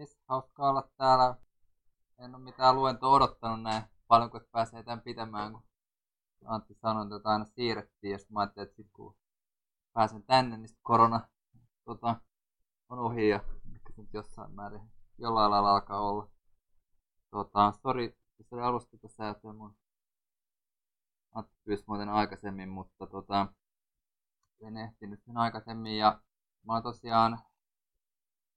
Jes, 0.00 0.18
hauska 0.28 0.68
olla 0.68 0.90
täällä. 0.96 1.34
En 2.18 2.34
ole 2.34 2.44
mitään 2.44 2.76
luentoa 2.76 3.10
odottanut 3.10 3.62
näin 3.62 3.82
paljon, 4.08 4.30
kun 4.30 4.40
pääsee 4.52 4.82
tämän 4.82 5.00
pitämään, 5.00 5.52
kun 5.52 5.62
Antti 6.44 6.74
sanoi, 6.74 7.16
että 7.16 7.28
aina 7.28 7.44
siirrettiin. 7.44 8.12
Ja 8.12 8.18
sitten 8.18 8.34
mä 8.34 8.40
ajattelin, 8.40 8.68
että 8.68 8.76
sit 8.76 8.90
kun 8.92 9.16
pääsen 9.92 10.22
tänne, 10.22 10.56
niin 10.56 10.68
sitten 10.68 10.82
korona 10.82 11.28
tota, 11.84 12.16
on 12.88 12.98
ohi 12.98 13.28
ja 13.28 13.40
nyt 13.96 14.12
jossain 14.12 14.52
määrin 14.52 14.92
jollain 15.18 15.50
lailla 15.50 15.70
alkaa 15.70 16.00
olla. 16.00 16.30
Tota, 17.30 17.72
sori, 17.82 18.16
se 18.42 18.54
oli 18.54 18.62
alusta 18.62 18.98
tässä 18.98 19.28
että 19.28 19.52
mun 19.52 19.76
Antti 21.34 21.56
pyysi 21.64 21.84
muuten 21.86 22.08
aikaisemmin, 22.08 22.68
mutta 22.68 23.06
tota, 23.06 23.46
en 24.60 24.76
ehtinyt 24.76 25.22
sen 25.24 25.36
aikaisemmin. 25.36 25.98
Ja 25.98 26.20
mä 26.66 26.72
oon 26.72 26.82
tosiaan 26.82 27.40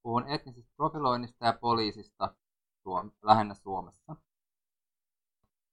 Puhun 0.04 0.28
etnisestä 0.28 0.74
profiloinnista 0.76 1.46
ja 1.46 1.54
poliisista 1.54 2.36
Suom- 2.84 3.12
lähinnä 3.22 3.54
Suomessa. 3.54 4.16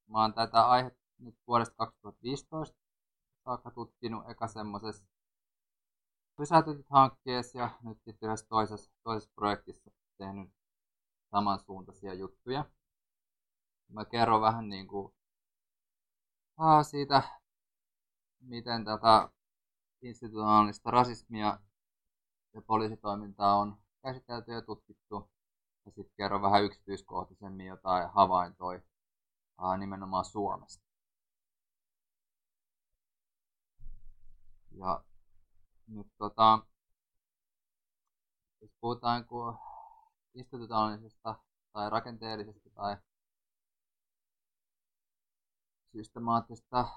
Mä 0.07 0.21
oon 0.21 0.34
tätä 0.34 0.69
aihetta 0.69 1.01
nyt 1.19 1.38
vuodesta 1.47 1.75
2015 1.77 2.79
saakka 3.45 3.71
tutkinut 3.71 4.30
eka 4.30 4.48
semmoisessa 4.48 5.07
pysäytetyt 6.37 6.87
hankkeessa 6.91 7.59
ja 7.59 7.71
nyt 7.83 7.98
sitten 8.05 8.27
yhdessä 8.27 8.47
toisessa, 8.48 8.93
toisessa 9.02 9.33
projektissa 9.35 9.91
tehnyt 10.19 10.51
samansuuntaisia 11.30 12.15
juttuja. 12.15 12.65
Mä 13.88 14.05
kerron 14.05 14.41
vähän 14.41 14.69
niin 14.69 14.88
kuin, 14.88 15.15
aa, 16.57 16.83
siitä, 16.83 17.23
miten 18.41 18.85
tätä 18.85 19.29
institutionaalista 20.02 20.91
rasismia 20.91 21.60
ja 22.55 22.62
poliisitoimintaa 22.62 23.57
on 23.57 23.77
käsitelty 24.02 24.52
ja 24.52 24.62
tutkittu. 24.62 25.30
Ja 25.84 25.90
sitten 25.90 26.14
kerron 26.16 26.42
vähän 26.42 26.64
yksityiskohtaisemmin 26.64 27.66
jotain 27.66 28.10
havaintoja 28.10 28.80
ää, 29.59 29.76
nimenomaan 29.76 30.24
Suomesta. 30.24 30.84
Ja 34.70 35.04
nyt 35.87 36.07
tota, 36.18 36.66
jos 38.60 38.70
puhutaan 38.80 39.26
institutionaalisesta 40.35 41.35
tai 41.73 41.90
rakenteellisesta 41.90 42.70
tai 42.70 42.96
systemaattisesta 45.92 46.88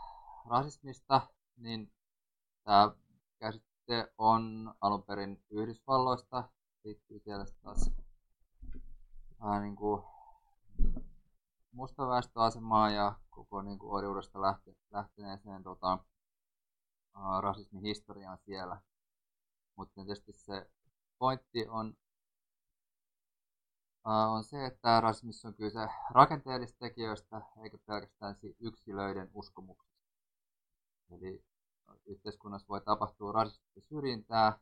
rasismista, 0.49 1.27
niin 1.57 1.91
tämä 2.63 2.91
käsite 3.39 4.13
on 4.17 4.73
alun 4.81 5.03
perin 5.03 5.43
Yhdysvalloista 5.49 6.49
liittyy 6.83 7.19
siellä 7.19 7.45
taas 7.63 7.91
vähän 9.39 9.63
niin 9.63 9.75
kuin 9.75 10.03
mustaväestöasemaan 11.71 12.93
ja 12.93 13.19
koko 13.29 13.61
niin 13.61 13.79
kuin 13.79 13.91
orjuudesta 13.91 14.41
lähte, 14.41 14.75
lähteneeseen 14.91 15.63
tota, 15.63 15.97
rasismin 17.41 17.81
historiaan 17.81 18.37
siellä. 18.37 18.81
Mutta 19.75 19.93
tietysti 19.95 20.31
se 20.33 20.71
pointti 21.17 21.67
on, 21.67 21.93
on 24.05 24.43
se, 24.43 24.65
että 24.65 25.01
rasismissa 25.01 25.47
on 25.47 25.53
kyse 25.53 25.87
rakenteellisista 26.11 26.79
tekijöistä 26.79 27.41
eikä 27.63 27.77
pelkästään 27.77 28.35
yksilöiden 28.59 29.29
uskomuksista. 29.33 30.03
Eli 31.11 31.43
yhteiskunnassa 32.05 32.67
voi 32.67 32.81
tapahtua 32.81 33.31
rasistista 33.31 33.81
syrjintää 33.81 34.59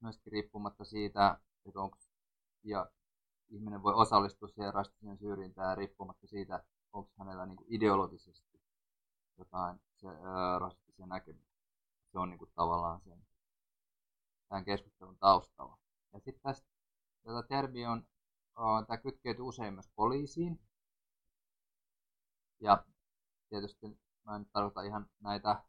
myöskin 0.00 0.32
riippumatta 0.32 0.84
siitä, 0.84 1.40
että 1.66 1.80
onko, 1.80 1.98
ja 2.64 2.90
ihminen 3.48 3.82
voi 3.82 3.94
osallistua 3.94 4.48
siihen 4.48 4.74
rasistiseen 4.74 5.18
syrjintään 5.18 5.76
riippumatta 5.76 6.26
siitä, 6.26 6.64
onko 6.92 7.10
hänellä 7.18 7.46
niin 7.46 7.56
kuin 7.56 7.74
ideologisesti 7.74 8.60
jotain 9.38 9.80
se, 9.96 10.08
ää, 10.08 10.58
rasistisia 10.58 11.06
näkemyksiä. 11.06 11.58
Se 12.12 12.18
on 12.18 12.30
niin 12.30 12.38
kuin, 12.38 12.50
tavallaan 12.54 13.00
sen, 13.00 13.26
tämän 14.48 14.64
keskustelun 14.64 15.18
taustalla. 15.18 15.78
Ja 16.12 16.20
sitten 16.20 16.42
tästä 16.42 16.68
tätä 17.22 17.42
termi 17.48 17.86
on, 17.86 18.06
tämä 18.86 18.98
kytkeytyy 18.98 19.44
usein 19.44 19.74
myös 19.74 19.90
poliisiin. 19.94 20.60
Ja 22.60 22.84
tietysti 23.48 23.98
mä 24.24 24.36
en 24.36 24.46
tarkoita 24.52 24.82
ihan 24.82 25.10
näitä 25.20 25.62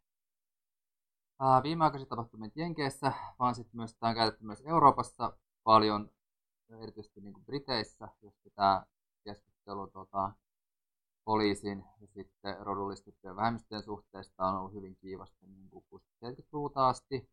ää, 1.39 1.63
viimeaikaisia 1.63 2.09
tapahtumia 2.09 2.49
Jenkeissä, 2.55 3.13
vaan 3.39 3.55
sitten 3.55 3.77
myös 3.77 3.95
tämä 3.95 4.09
on 4.09 4.15
käytetty 4.15 4.45
myös 4.45 4.61
Euroopassa 4.65 5.37
paljon, 5.63 6.11
erityisesti 6.69 7.21
niin 7.21 7.33
kuin 7.33 7.45
Briteissä, 7.45 8.07
jossa 8.21 8.49
tämä 8.55 8.85
keskustelu 9.23 9.87
tota, 9.87 10.31
poliisin 11.25 11.85
ja 12.01 12.07
sitten 12.07 12.57
rodullistettujen 12.59 13.35
vähemmistöjen 13.35 13.83
suhteesta 13.83 14.45
on 14.45 14.57
ollut 14.57 14.73
hyvin 14.73 14.95
kiivasta 14.95 15.45
niin 15.47 15.69
kuin 15.69 16.01
70-luvulta 16.25 16.87
asti. 16.87 17.29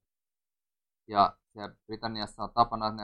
Ja 1.08 1.36
siellä 1.52 1.74
Britanniassa 1.86 2.42
on 2.42 2.52
tapana, 2.54 2.88
että 2.88 3.02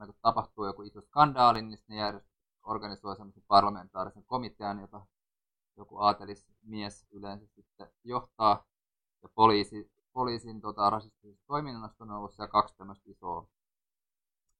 ne, 0.00 0.06
kun 0.06 0.14
tapahtuu 0.22 0.66
joku 0.66 0.82
iso 0.82 1.00
skandaali, 1.00 1.62
niin 1.62 1.78
ne 1.88 2.22
organisoi 2.62 3.16
sellaisen 3.16 3.44
parlamentaarisen 3.46 4.24
komitean, 4.24 4.80
jota 4.80 5.06
joku 5.76 5.98
aatelismies 5.98 7.06
yleensä 7.10 7.46
sitten 7.46 7.90
johtaa. 8.04 8.64
Ja 9.22 9.28
poliisi 9.34 9.90
poliisin 10.12 10.60
tota, 10.60 10.90
rasistisesta 10.90 11.44
toiminnasta 11.46 12.04
on 12.04 12.10
ollut 12.10 12.34
siellä 12.34 12.48
kaksi 12.48 12.76
tämmöistä 12.76 13.10
isoa 13.10 13.48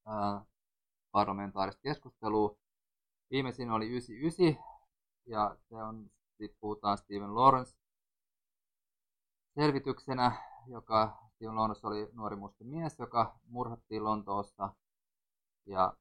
ää, 0.07 0.45
parlamentaarista 1.11 1.83
keskustelua. 1.83 2.57
Viimeisin 3.31 3.71
oli 3.71 3.87
99 3.89 4.65
ja 5.27 5.57
se 5.69 5.75
on, 5.75 6.11
sit 6.39 6.57
puhutaan 6.61 6.99
Steven 6.99 7.35
Lawrence 7.35 7.77
selvityksenä, 9.55 10.33
joka 10.67 11.19
Steven 11.35 11.57
Lawrence 11.57 11.87
oli 11.87 12.09
nuori 12.13 12.37
musta 12.37 12.65
mies, 12.65 12.99
joka 12.99 13.39
murhattiin 13.45 14.05
Lontoossa 14.05 14.75
ja 15.67 15.97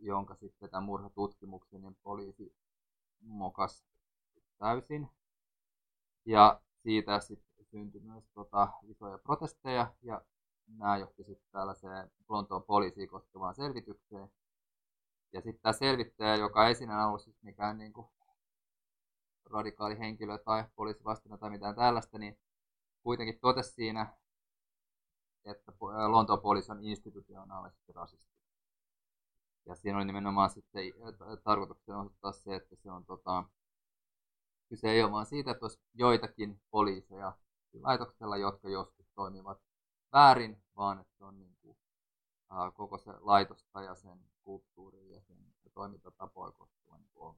jonka 0.00 0.34
sitten 0.34 0.70
tämän 0.70 0.84
murhatutkimuksen 0.84 1.82
niin 1.82 1.96
poliisi 2.02 2.56
mokas 3.20 3.84
täysin. 4.58 5.08
Ja 6.24 6.60
siitä 6.82 7.20
sitten 7.20 7.45
syntyi 7.70 8.00
myös 8.00 8.24
tota, 8.34 8.68
isoja 8.82 9.18
protesteja 9.18 9.94
ja 10.02 10.22
nämä 10.66 10.96
johti 10.96 11.24
sitten 11.24 11.50
tällaiseen 11.52 12.10
Lontoon 12.28 12.62
poliisiin 12.62 13.08
koskevaan 13.08 13.54
selvitykseen. 13.54 14.30
Ja 15.32 15.40
sitten 15.40 15.62
tämä 15.62 15.72
selvittäjä, 15.72 16.36
joka 16.36 16.68
ei 16.68 16.74
siinä 16.74 17.06
ollut 17.06 17.22
siis 17.22 17.42
mikään 17.42 17.78
niin 17.78 17.92
kuin, 17.92 18.06
radikaali 19.50 19.98
henkilö 19.98 20.38
tai 20.38 20.64
poliisivastina 20.76 21.38
tai 21.38 21.50
mitään 21.50 21.74
tällaista, 21.74 22.18
niin 22.18 22.38
kuitenkin 23.02 23.38
totesi 23.40 23.72
siinä, 23.72 24.16
että 25.44 25.72
Lontoon 26.08 26.40
poliisi 26.40 26.72
on 26.72 26.84
institutionaalisesti 26.84 27.92
rasisti. 27.92 28.36
Ja 29.66 29.74
siinä 29.74 29.98
oli 29.98 30.04
nimenomaan 30.04 30.50
sitten 30.50 30.92
tarkoituksena 31.44 32.00
osoittaa 32.00 32.32
se, 32.32 32.54
että 32.54 32.76
se 32.76 32.90
on 32.90 33.04
tota, 33.04 33.44
kyse 34.68 34.90
ei 34.90 35.02
ole 35.02 35.12
vaan 35.12 35.26
siitä, 35.26 35.50
että 35.50 35.64
olisi 35.64 35.80
joitakin 35.94 36.60
poliiseja, 36.70 37.32
laitoksella, 37.82 38.36
jotka 38.36 38.68
joskus 38.68 39.06
toimivat 39.14 39.58
väärin, 40.12 40.62
vaan 40.76 40.98
että 41.00 41.14
se 41.18 41.24
on 41.24 41.38
niin 41.38 41.56
kuin, 41.62 41.78
ää, 42.50 42.70
koko 42.70 42.98
se 42.98 43.12
laitosta 43.20 43.82
ja 43.82 43.94
sen 43.94 44.18
kulttuuri 44.44 45.14
ja 45.14 45.20
sen 45.20 45.36
toimintatapoja 45.74 46.52
koskeva 46.52 46.98
niin 46.98 47.10
on. 47.16 47.36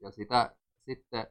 Ja 0.00 0.10
sitä 0.10 0.56
sitten 0.84 1.26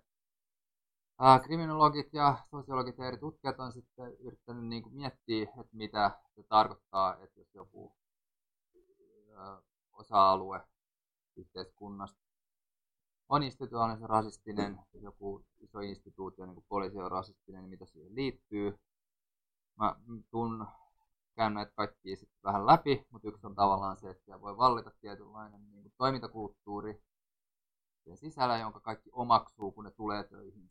ää, 1.19 1.39
kriminologit 1.39 2.13
ja 2.13 2.37
sosiologit 2.51 2.97
ja 2.97 3.07
eri 3.07 3.17
tutkijat 3.17 3.59
on 3.59 3.73
sitten 3.73 4.13
yrittänyt 4.19 4.65
niin 4.65 4.83
kuin 4.83 4.95
miettiä, 4.95 5.43
että 5.43 5.77
mitä 5.77 6.11
se 6.35 6.43
tarkoittaa, 6.43 7.17
että 7.17 7.39
jos 7.39 7.53
joku 7.53 7.95
ää, 9.35 9.61
osa-alue 9.93 10.67
yhteiskunnasta 11.35 12.26
on 13.29 13.43
institutionaalisen 13.43 14.09
rasistinen, 14.09 14.79
joku 14.93 15.45
iso 15.59 15.79
instituutio, 15.79 16.45
niin 16.45 16.55
kuin 16.55 16.65
poliisi 16.69 16.97
on 16.97 17.11
rasistinen, 17.11 17.61
niin 17.61 17.69
mitä 17.69 17.85
siihen 17.85 18.15
liittyy. 18.15 18.79
Mä 19.75 19.95
tuun 20.31 20.67
käyn 21.35 21.53
näitä 21.53 21.71
kaikkia 21.75 22.15
sitten 22.15 22.39
vähän 22.43 22.65
läpi, 22.67 23.05
mutta 23.11 23.27
yksi 23.27 23.47
on 23.47 23.55
tavallaan 23.55 23.97
se, 23.97 24.09
että 24.09 24.25
siellä 24.25 24.41
voi 24.41 24.57
vallita 24.57 24.91
tietynlainen 25.01 25.71
niin 25.71 25.81
kuin 25.81 25.93
toimintakulttuuri 25.97 27.01
sen 28.03 28.17
sisällä, 28.17 28.57
jonka 28.57 28.79
kaikki 28.79 29.09
omaksuu, 29.13 29.71
kun 29.71 29.83
ne 29.83 29.91
tulee 29.91 30.23
töihin. 30.23 30.69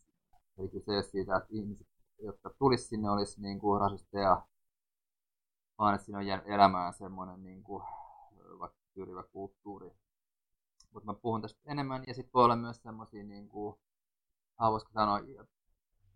Eli 0.59 0.69
kyse 0.69 1.03
siitä, 1.03 1.37
että 1.37 1.49
ihmiset, 1.51 1.87
jotka 2.19 2.51
tulisi 2.59 2.85
sinne, 2.85 3.11
olisi 3.11 3.41
niin 3.41 3.59
kuin 3.59 3.81
rasisteja, 3.81 4.47
vaan 5.79 5.95
että 5.95 6.05
siinä 6.05 6.19
on 6.19 6.27
jäänyt 6.27 6.49
elämään 6.49 6.93
semmoinen 6.93 7.43
niin 7.43 7.63
kuin, 7.63 7.85
vaikka 8.59 8.79
syrjivä 8.95 9.23
kulttuuri, 9.23 9.91
mutta 10.97 11.13
mä 11.13 11.19
puhun 11.23 11.43
tästä 11.43 11.61
enemmän. 11.67 12.05
Ja 12.07 12.15
sitten 12.15 12.33
voi 12.35 12.45
olla 12.45 12.57
myös 12.57 12.83
semmoisia, 12.83 13.25
niin 13.25 13.49
kuin, 13.49 13.77
voisiko 14.61 14.93
sanoa, 14.93 15.21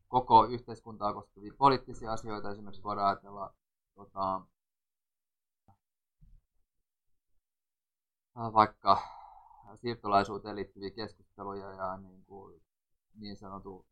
koko 0.09 0.45
yhteiskuntaa 0.45 1.13
koskevia 1.13 1.53
poliittisia 1.59 2.13
asioita. 2.13 2.51
Esimerkiksi 2.51 2.83
voidaan 2.83 3.07
ajatella 3.07 3.55
tota, 3.95 4.41
vaikka 8.35 8.99
siirtolaisuuteen 9.75 10.57
liittyviä 10.57 10.91
keskusteluja 10.91 11.73
ja 11.73 11.97
niin, 11.97 12.25
kuin 12.25 12.63
niin 13.15 13.37
sanotun 13.37 13.87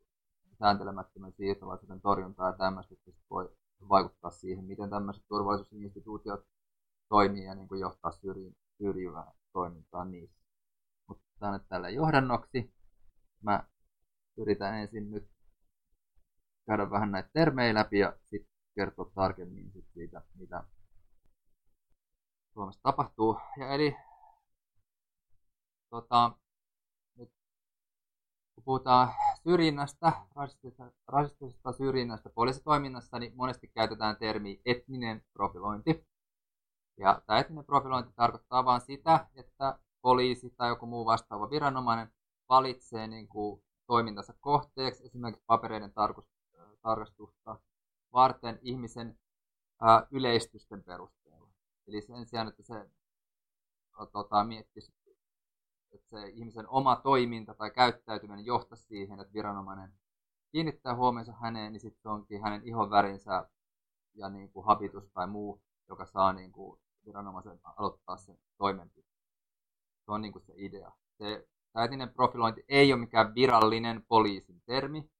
sääntelemättömän 0.58 1.32
siirtolaisuuden 1.32 2.00
torjuntaa 2.00 2.46
ja 2.46 2.56
tämmöistä, 2.56 2.94
että 2.94 3.22
voi 3.30 3.50
vaikuttaa 3.88 4.30
siihen, 4.30 4.64
miten 4.64 4.90
tämmöiset 4.90 5.24
turvallisuusinstituutiot 5.28 6.46
toimii 7.08 7.44
ja 7.44 7.54
niin 7.54 7.68
kuin 7.68 7.80
johtaa 7.80 8.12
syrjivää 8.78 9.32
toimintaa 9.52 10.04
niissä. 10.04 10.47
Tämä 11.38 11.52
nyt 11.52 11.68
tällä 11.68 11.88
johdannoksi. 11.88 12.74
Mä 13.42 13.64
yritän 14.36 14.74
ensin 14.74 15.10
nyt 15.10 15.30
käydä 16.66 16.90
vähän 16.90 17.10
näitä 17.10 17.30
termejä 17.32 17.74
läpi 17.74 17.98
ja 17.98 18.16
sitten 18.30 18.52
kertoa 18.74 19.10
tarkemmin 19.14 19.72
sit 19.72 19.86
siitä, 19.94 20.22
mitä 20.34 20.64
Suomessa 22.52 22.82
tapahtuu. 22.82 23.38
Ja 23.58 23.68
eli 23.68 23.96
tota, 25.90 26.32
nyt 27.16 27.30
kun 28.54 28.64
puhutaan 28.64 29.14
syrjinnästä, 29.42 30.12
rasistisesta, 30.36 30.92
rasistisesta 31.08 31.72
syrjinnästä 31.72 32.30
poliisitoiminnassa, 32.30 33.18
niin 33.18 33.36
monesti 33.36 33.68
käytetään 33.68 34.16
termi 34.16 34.60
etninen 34.64 35.24
profilointi. 35.32 36.06
Ja 36.96 37.22
tämä 37.26 37.38
etninen 37.38 37.64
profilointi 37.64 38.12
tarkoittaa 38.16 38.64
vain 38.64 38.80
sitä, 38.80 39.26
että 39.34 39.78
poliisi 40.02 40.50
tai 40.50 40.68
joku 40.68 40.86
muu 40.86 41.06
vastaava 41.06 41.50
viranomainen 41.50 42.12
valitsee 42.48 43.06
niin 43.06 43.28
kuin 43.28 43.62
toimintansa 43.86 44.34
kohteeksi, 44.40 45.04
esimerkiksi 45.04 45.44
papereiden 45.46 45.92
tarkastusta 46.82 47.58
varten 48.12 48.58
ihmisen 48.62 49.18
yleistysten 50.10 50.84
perusteella. 50.84 51.48
Eli 51.88 52.02
sen 52.02 52.26
sijaan, 52.26 52.48
että 52.48 52.62
se 52.62 52.90
tota, 54.12 54.44
miettisi, 54.44 54.92
että 55.92 56.08
se 56.08 56.28
ihmisen 56.28 56.68
oma 56.68 56.96
toiminta 56.96 57.54
tai 57.54 57.70
käyttäytyminen 57.70 58.46
johtaisi 58.46 58.84
siihen, 58.84 59.20
että 59.20 59.32
viranomainen 59.32 59.92
kiinnittää 60.52 60.96
huomionsa 60.96 61.32
häneen, 61.32 61.72
niin 61.72 61.80
sitten 61.80 62.12
onkin 62.12 62.42
hänen 62.42 62.62
ihon 62.64 62.90
värinsä 62.90 63.48
ja 64.14 64.28
niin 64.28 64.52
kuin 64.52 64.66
habitus 64.66 65.10
tai 65.14 65.26
muu, 65.26 65.62
joka 65.88 66.06
saa 66.06 66.32
niin 66.32 66.52
kuin 66.52 66.80
viranomaisen 67.06 67.60
aloittaa 67.64 68.16
sen 68.16 68.38
toimenpiteen. 68.58 69.07
Se 70.08 70.12
on 70.12 70.20
niin 70.20 70.32
kuin 70.32 70.42
se 70.42 70.52
idea. 70.56 70.92
Se, 71.18 71.48
tämä 71.72 71.84
etninen 71.84 72.14
profilointi 72.14 72.64
ei 72.68 72.92
ole 72.92 73.00
mikään 73.00 73.34
virallinen 73.34 74.04
poliisin 74.08 74.62
termi, 74.66 75.10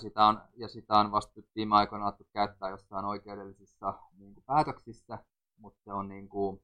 sitä 0.00 0.26
on, 0.26 0.42
ja 0.56 0.68
sitä 0.68 0.98
on 0.98 1.10
vasta 1.10 1.40
viime 1.54 1.76
aikoina 1.76 2.04
alettu 2.04 2.26
käyttää 2.32 2.70
jossain 2.70 3.04
oikeudellisissa 3.04 3.94
niin 4.18 4.34
kuin 4.34 4.44
päätöksissä, 4.44 5.18
mutta 5.56 5.80
se 5.84 5.92
on 5.92 6.08
niin 6.08 6.28
kuin, 6.28 6.62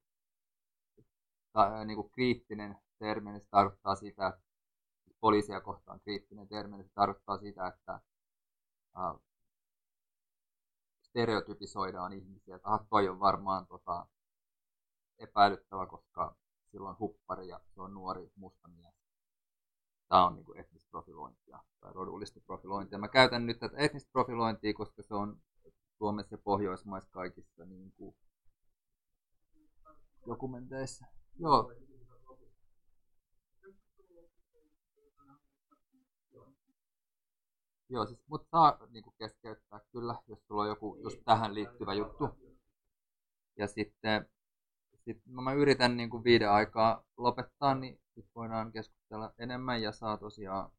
ta, 1.52 1.84
niin 1.84 1.96
kuin 1.96 2.10
kriittinen 2.10 2.78
termi, 2.98 3.30
niin 3.30 3.40
se 3.40 3.46
tarkoittaa 3.50 3.94
sitä, 3.96 4.26
että 4.26 4.40
poliisia 5.20 5.60
kohtaan 5.60 6.00
kriittinen 6.00 6.48
termi, 6.48 6.76
niin 6.76 6.86
se 6.86 6.92
tarkoittaa 6.94 7.38
sitä, 7.38 7.66
että 7.66 8.00
ää, 8.94 9.14
stereotypisoidaan 11.02 12.12
ihmisiä. 12.12 12.56
Että 12.56 12.68
toi 12.90 13.08
on 13.08 13.20
varmaan 13.20 13.66
tota, 13.66 14.06
epäilyttävä, 15.18 15.86
koska 15.86 16.41
silloin 16.72 16.98
huppari 16.98 17.48
ja 17.48 17.60
se 17.74 17.80
on 17.80 17.94
nuori 17.94 18.32
musta 18.36 18.68
mies. 18.68 18.94
Tämä 20.08 20.26
on 20.26 20.34
niin 20.34 20.60
etnistä 20.60 20.88
profilointia 20.90 21.58
tai 21.80 21.92
rodullista 21.92 22.40
profilointia. 22.40 22.98
Mä 22.98 23.08
käytän 23.08 23.46
nyt 23.46 23.58
tätä 23.58 23.76
etnistä 23.78 24.12
profilointia, 24.12 24.74
koska 24.74 25.02
se 25.02 25.14
on 25.14 25.40
Suomessa 25.98 26.34
ja 26.34 26.38
Pohjoismaissa 26.44 27.10
kaikissa 27.10 27.64
niin 27.64 27.92
kuin 27.92 28.16
dokumenteissa. 30.26 31.06
Joo. 31.38 31.72
Joo, 37.88 38.06
siis, 38.06 38.20
mutta 38.26 38.48
saa 38.50 38.78
niin 38.90 39.04
keskeyttää 39.18 39.80
kyllä, 39.92 40.14
jos 40.28 40.46
sulla 40.46 40.62
on 40.62 40.68
joku 40.68 40.98
just 41.02 41.18
tähän 41.24 41.54
liittyvä 41.54 41.94
juttu. 41.94 42.28
Ja 43.56 43.66
sitten 43.66 44.31
sit, 45.04 45.22
no 45.26 45.42
mä 45.42 45.52
yritän 45.52 45.96
niin 45.96 46.10
kuin 46.10 46.24
viiden 46.24 46.50
aikaa 46.50 47.04
lopettaa, 47.16 47.74
niin 47.74 48.00
sit 48.14 48.26
voidaan 48.34 48.72
keskustella 48.72 49.32
enemmän 49.38 49.82
ja 49.82 49.92
saa 49.92 50.16
tosiaan, 50.16 50.70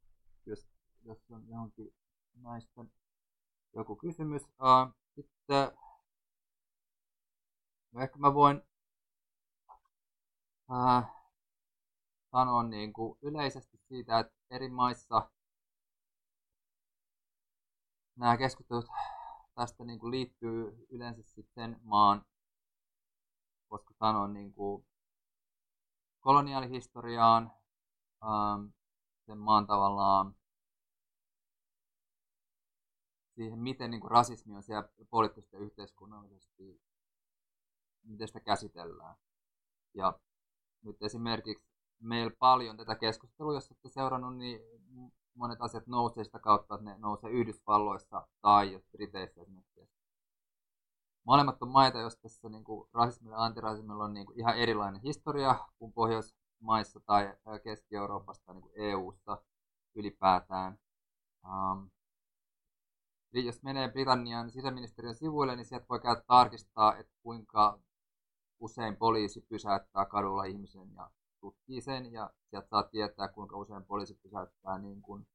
jos, 0.45 0.67
jos 1.03 1.31
on 1.31 1.47
johonkin 1.47 1.93
näistä 2.33 2.85
joku 3.75 3.95
kysymys. 3.95 4.43
Uh, 4.43 4.95
sitten 5.15 5.71
no 7.91 8.01
ehkä 8.01 8.19
mä 8.19 8.33
voin 8.33 8.61
uh, 10.69 11.03
sanoa 12.31 12.63
niin 12.63 12.93
kuin 12.93 13.17
yleisesti 13.21 13.77
siitä, 13.77 14.19
että 14.19 14.33
eri 14.49 14.69
maissa 14.69 15.29
nämä 18.15 18.37
keskustelut 18.37 18.85
tästä 19.55 19.83
niin 19.83 19.99
kuin 19.99 20.11
liittyy 20.11 20.87
yleensä 20.89 21.21
sitten 21.23 21.79
maan, 21.83 22.25
koska 23.73 23.93
sanoa, 23.93 24.27
niin 24.27 24.53
kuin 24.53 24.85
koloniaalihistoriaan, 26.19 27.51
ähm, 28.23 28.65
sen 29.25 29.37
maan 29.37 29.67
tavallaan 29.67 30.35
siihen, 33.35 33.59
miten 33.59 33.91
niin 33.91 34.01
kuin 34.01 34.11
rasismi 34.11 34.55
on 34.55 34.63
siellä 34.63 34.89
poliittisesti 35.09 35.55
ja 35.55 35.61
yhteiskunnallisesti, 35.61 36.81
miten 38.03 38.27
sitä 38.27 38.39
käsitellään. 38.39 39.15
Ja 39.93 40.19
nyt 40.81 41.03
esimerkiksi 41.03 41.67
meillä 41.99 42.35
paljon 42.39 42.77
tätä 42.77 42.95
keskustelua, 42.95 43.53
jos 43.53 43.71
olette 43.71 43.89
seurannut, 43.89 44.37
niin 44.37 44.59
monet 45.35 45.61
asiat 45.61 45.87
nousee 45.87 46.23
sitä 46.23 46.39
kautta, 46.39 46.75
että 46.75 46.85
ne 46.85 46.97
nousee 46.97 47.29
Yhdysvalloissa 47.29 48.27
tai 48.41 48.73
jos 48.73 48.83
Briteissä 48.91 49.41
esimerkiksi. 49.41 50.02
Molemmat 51.23 51.61
on 51.61 51.69
maita, 51.69 51.99
jos 51.99 52.17
tässä 52.17 52.49
niin 52.49 52.63
kuin 52.63 52.89
rasismilla 52.93 53.35
ja 53.35 53.43
antirasismilla 53.43 54.03
on 54.03 54.13
niin 54.13 54.25
kuin 54.25 54.39
ihan 54.39 54.57
erilainen 54.57 55.01
historia 55.01 55.55
kuin 55.79 55.93
Pohjoismaissa 55.93 56.99
tai 56.99 57.35
Keski-Euroopassa 57.63 58.45
tai 58.45 58.55
niin 58.55 58.71
EU-ssa 58.75 59.43
ylipäätään. 59.95 60.79
Um, 61.45 61.89
jos 63.33 63.63
menee 63.63 63.91
Britannian 63.91 64.51
sisäministeriön 64.51 65.15
sivuille, 65.15 65.55
niin 65.55 65.65
sieltä 65.65 65.85
voi 65.89 65.99
käydä 65.99 66.21
tarkistaa, 66.27 66.97
että 66.97 67.13
kuinka 67.23 67.79
usein 68.59 68.95
poliisi 68.95 69.41
pysäyttää 69.41 70.05
kadulla 70.05 70.43
ihmisen 70.43 70.93
ja 70.95 71.09
tutkii 71.39 71.81
sen 71.81 72.11
ja 72.11 72.29
sieltä 72.49 72.67
saa 72.67 72.83
tietää, 72.83 73.27
kuinka 73.27 73.57
usein 73.57 73.85
poliisi 73.85 74.13
pysäyttää 74.23 74.77
niin 74.77 75.01
kuin, 75.01 75.27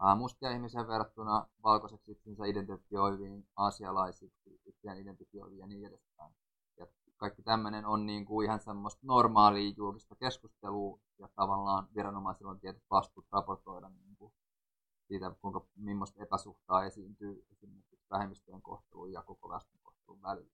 ää, 0.00 0.14
mustia 0.14 0.50
ihmisiä 0.50 0.86
verrattuna 0.88 1.46
valkoiseksi 1.62 2.12
itsensä 2.12 2.44
identifioiviin 2.44 3.48
asialaisiksi, 3.56 4.60
itseään 4.66 4.98
identifioiviin 4.98 5.58
ja 5.58 5.66
niin 5.66 5.84
edespäin. 5.84 6.34
Ja 6.76 6.86
kaikki 7.16 7.42
tämmöinen 7.42 7.86
on 7.86 8.06
niin 8.06 8.24
kuin 8.24 8.44
ihan 8.44 8.60
semmoista 8.60 9.00
normaalia 9.02 9.74
julkista 9.76 10.14
keskustelua 10.16 10.98
ja 11.18 11.28
tavallaan 11.36 11.88
viranomaisilla 11.94 12.50
on 12.50 12.60
tietyt 12.60 12.84
vastuut 12.90 13.26
raportoida 13.32 13.88
niin 13.88 14.16
kuin 14.16 14.32
siitä, 15.08 15.34
kuinka 15.40 15.66
millaista 15.76 16.22
epäsuhtaa 16.22 16.84
esiintyy 16.84 17.46
esimerkiksi 17.52 17.98
vähemmistöjen 18.10 18.62
kohtelun 18.62 19.12
ja 19.12 19.22
koko 19.22 19.48
väestön 19.48 19.80
kohtelun 19.82 20.22
välillä. 20.22 20.52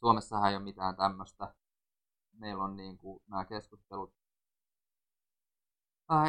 Suomessahan 0.00 0.50
ei 0.50 0.56
ole 0.56 0.64
mitään 0.64 0.96
tämmöistä 0.96 1.54
meillä 2.38 2.64
on 2.64 2.76
niin 2.76 2.98
kuin 2.98 3.22
nämä 3.26 3.44
keskustelut 3.44 4.12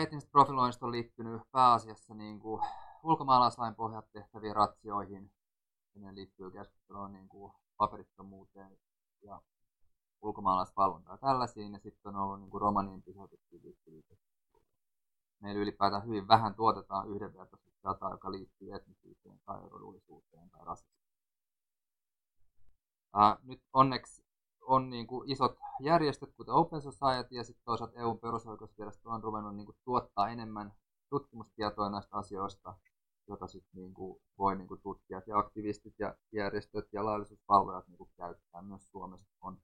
etnisestä 0.02 0.32
profiloinnista 0.32 0.86
on 0.86 0.92
liittynyt 0.92 1.42
pääasiassa 1.52 2.14
niin 2.14 2.40
kuin 2.40 2.62
ulkomaalaislain 3.04 3.76
pohjat 3.76 4.12
tehtäviin 4.12 4.56
ratsioihin. 4.56 5.32
Ne 5.96 6.16
liittyy 6.16 6.52
keskusteluun 6.52 7.14
niin 7.14 7.30
kuin 7.30 7.54
paperittomuuteen 7.78 8.78
ja 9.22 9.42
ulkomaalaisvalvontaa 10.22 11.18
tällaisiin. 11.18 11.74
Ja 11.74 11.80
sitten 11.80 12.16
on 12.16 12.22
ollut 12.22 12.40
niin 12.40 12.50
kuin 12.50 12.62
romaniin 12.62 13.04
liittyviä. 13.52 14.04
Meillä 15.40 15.62
ylipäätään 15.62 16.06
hyvin 16.06 16.28
vähän 16.28 16.56
tuotetaan 16.56 17.10
yhdenvertaisesti 17.10 17.80
dataa, 17.84 18.12
joka 18.12 18.32
liittyy 18.32 18.76
etnisyyteen 18.76 19.40
tai 19.46 19.70
rodullisuuteen 19.70 20.50
tai 20.50 20.66
rasismiin. 20.66 21.00
Nyt 23.44 23.62
onneksi 23.74 24.29
on 24.70 24.90
niin 24.90 25.08
kuin 25.08 25.32
isot 25.32 25.58
järjestöt, 25.80 26.34
kuten 26.38 26.54
Open 26.54 26.82
Society 26.82 27.36
ja 27.36 27.44
sitten 27.44 27.66
toisaalta 27.66 28.00
EUn 28.00 28.20
perusoikeusvirasto 28.20 29.10
on 29.10 29.24
ruvennut 29.24 29.56
niin 29.56 29.66
kuin 29.66 29.78
tuottaa 29.84 30.30
enemmän 30.30 30.74
tutkimustietoa 31.10 31.90
näistä 31.90 32.18
asioista, 32.18 32.78
jota 33.28 33.48
sitten 33.48 33.82
niin 33.82 33.94
kuin 33.94 34.22
voi 34.38 34.56
niin 34.56 34.68
kuin 34.68 34.82
tutkijat 34.82 35.28
ja 35.28 35.38
aktivistit 35.38 35.94
ja 36.00 36.16
järjestöt 36.32 36.88
ja 36.94 37.06
laillisuusvalvojat 37.06 37.88
niin 37.88 37.98
kuin 37.98 38.10
käyttää. 38.18 38.62
Myös 38.62 38.92
Suomessa 38.92 39.30
on, 39.42 39.58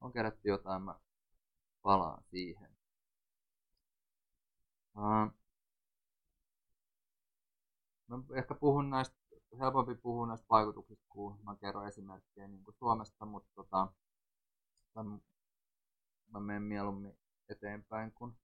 on 0.00 0.12
kerätty 0.12 0.48
jotain, 0.48 0.82
mä 0.82 0.94
palaan 1.82 2.22
siihen. 2.24 2.70
Mä 8.08 8.18
ehkä 8.36 8.54
puhun 8.54 8.90
näistä, 8.90 9.16
helpompi 9.58 9.94
puhua 9.94 10.26
näistä 10.26 10.46
vaikutuksista, 10.50 11.04
kun 11.08 11.38
mä 11.42 11.56
kerron 11.56 11.88
esimerkkejä 11.88 12.48
niin 12.48 12.64
kuin 12.64 12.74
Suomesta, 12.74 13.26
mutta 13.26 13.50
tota, 13.54 13.92
mä 16.30 16.40
menen 16.40 16.62
mieluummin 16.62 17.18
eteenpäin, 17.48 18.12
kun 18.12 18.36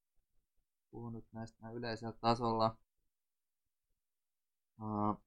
puhun 0.91 1.13
nyt 1.13 1.27
näistä 1.33 1.71
yleisellä 1.71 2.13
tasolla. 2.13 2.77
Uh, 4.83 5.23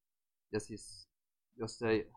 ja 0.51 0.59
siis, 0.59 1.09
jos 1.55 1.81
ei, 1.81 2.11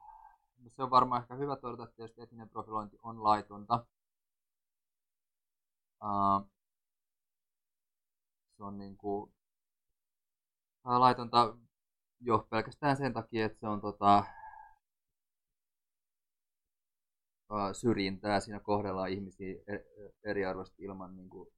no 0.58 0.70
se 0.70 0.82
on 0.82 0.90
varmaan 0.90 1.22
ehkä 1.22 1.34
hyvä 1.34 1.56
todeta, 1.56 1.84
että 1.84 1.96
tietysti 1.96 2.22
etninen 2.22 2.48
profilointi 2.48 2.98
on 3.02 3.22
laitonta. 3.24 3.86
Uh, 6.02 6.50
se 8.56 8.62
on 8.62 8.78
niin 8.78 8.96
kuin, 8.96 9.32
laitonta 10.84 11.56
jo 12.20 12.46
pelkästään 12.50 12.96
sen 12.96 13.12
takia, 13.12 13.46
että 13.46 13.60
se 13.60 13.68
on 13.68 13.80
tota, 13.80 14.24
syrjintää, 17.72 18.40
siinä 18.40 18.60
kohdellaan 18.60 19.10
ihmisiä 19.10 19.54
e-, 19.66 20.10
eriarvoisesti 20.30 20.82
ilman 20.82 21.16
niin 21.16 21.28
kuin, 21.30 21.48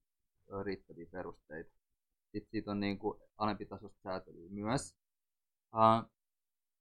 riittäviä 0.63 1.07
perusteita. 1.11 1.71
Sitten 2.33 2.51
siitä 2.51 2.71
on 2.71 2.81
niin 2.81 2.99
kuin, 2.99 3.21
alempi 3.39 3.67
tasosta 3.67 4.03
säätelyä 4.03 4.49
myös. 4.51 4.95
Uh, 5.75 6.11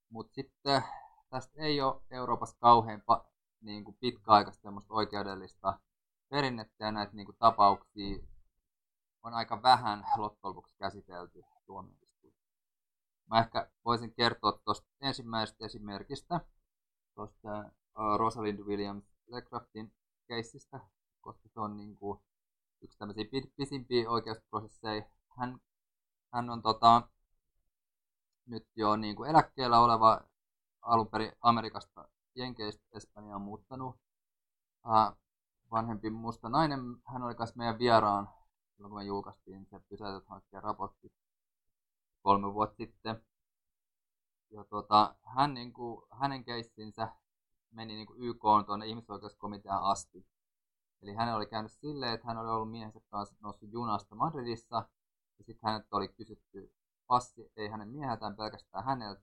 Mutta 0.09 0.33
sitten 0.33 0.83
tästä 1.29 1.61
ei 1.61 1.81
ole 1.81 2.01
Euroopassa 2.11 2.57
kauhean 2.59 3.03
niin 3.61 3.83
kuin 3.83 3.97
pitkäaikaista 3.99 4.69
oikeudellista 4.89 5.79
perinnettä 6.29 6.85
ja 6.85 6.91
näitä 6.91 7.13
niin 7.15 7.25
kuin, 7.25 7.37
tapauksia 7.39 8.17
on 9.23 9.33
aika 9.33 9.61
vähän 9.61 10.03
loppujen 10.17 10.49
lopuksi 10.49 10.75
käsitelty 10.77 11.43
tuomioistuimessa. 11.65 12.57
Mä 13.29 13.39
ehkä 13.39 13.69
voisin 13.85 14.13
kertoa 14.13 14.51
tuosta 14.51 14.87
ensimmäisestä 15.01 15.65
esimerkistä, 15.65 16.41
tuosta 17.15 17.71
Rosalind 18.17 18.59
Williams 18.59 19.03
Lecraftin 19.27 19.93
keissistä, 20.27 20.79
koska 21.21 21.49
se 21.49 21.59
on 21.59 21.77
niin 21.77 21.97
kuin 21.97 22.19
yksi 22.81 22.97
tämmöisiä 22.97 23.25
pisimpiä 23.57 24.09
oikeusprosesseja. 24.09 25.03
Hän, 25.37 25.61
hän 26.33 26.49
on 26.49 26.61
tota, 26.61 27.01
nyt 28.45 28.67
jo 28.75 28.95
niin 28.95 29.15
kuin 29.15 29.29
eläkkeellä 29.29 29.79
oleva 29.79 30.21
alun 30.81 31.07
perin 31.07 31.31
Amerikasta 31.41 32.09
Jenkeistä 32.35 32.83
Espanjaan 32.93 33.41
muuttanut 33.41 33.95
vanhempi 35.71 36.09
musta 36.09 36.49
nainen. 36.49 36.79
Hän 37.05 37.23
oli 37.23 37.35
myös 37.39 37.55
meidän 37.55 37.79
vieraan 37.79 38.29
silloin, 38.75 38.89
kun 38.89 38.99
me 38.99 39.05
julkaistiin 39.05 39.65
se 39.65 39.79
pysäytet 39.79 40.27
hankkeen 40.27 40.63
raportti 40.63 41.13
kolme 42.21 42.53
vuotta 42.53 42.75
sitten. 42.75 43.21
Ja 44.49 44.63
tota, 44.63 45.15
hän, 45.23 45.53
niin 45.53 45.73
kuin, 45.73 46.01
hänen 46.11 46.43
keissinsä 46.43 47.11
meni 47.77 47.95
niin 47.95 48.07
kuin 48.07 48.23
YK 48.23 48.45
on 48.45 48.65
tuonne 48.65 48.85
ihmisoikeuskomiteaan 48.85 49.83
asti. 49.83 50.27
Eli 51.01 51.13
hän 51.13 51.35
oli 51.35 51.45
käynyt 51.45 51.71
silleen, 51.71 52.13
että 52.13 52.27
hän 52.27 52.37
oli 52.37 52.49
ollut 52.49 52.71
miehensä 52.71 52.99
kanssa 53.09 53.35
noussut 53.39 53.71
junasta 53.71 54.15
Madridissa, 54.15 54.89
ja 55.37 55.43
sitten 55.43 55.69
hänet 55.69 55.93
oli 55.93 56.07
kysytty 56.07 56.73
passi, 57.07 57.51
ei 57.55 57.67
hänen 57.67 57.89
mieheltään 57.89 58.35
pelkästään 58.35 58.85
häneltä, 58.85 59.21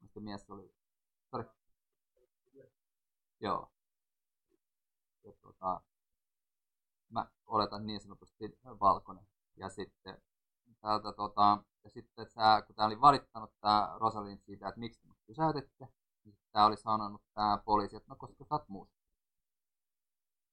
mutta 0.00 0.20
mies 0.20 0.50
oli... 0.50 0.74
Sorry. 1.30 1.50
Joo. 3.40 3.72
Ja 5.24 5.32
tuota, 5.40 5.80
mä 7.08 7.26
oletan 7.46 7.86
niin 7.86 8.00
sanotusti 8.00 8.58
valkoinen. 8.64 9.26
Ja 9.56 9.68
sitten 9.68 10.22
täältä, 10.80 11.12
tota, 11.12 11.64
ja 11.84 11.90
sitten 11.90 12.30
sä, 12.30 12.62
kun 12.66 12.74
tää 12.74 12.86
oli 12.86 13.00
valittanut 13.00 13.50
tää 13.60 13.98
Rosalind 13.98 14.40
siitä, 14.40 14.68
että 14.68 14.80
miksi 14.80 15.00
te 15.00 15.08
pysäytitte, 15.26 15.88
tämä 16.52 16.66
oli 16.66 16.76
sanonut 16.76 17.22
tämä 17.34 17.58
poliisi, 17.64 17.96
että 17.96 18.08
no 18.08 18.16
koska 18.16 18.44
sä 18.44 18.54
oot. 18.54 18.88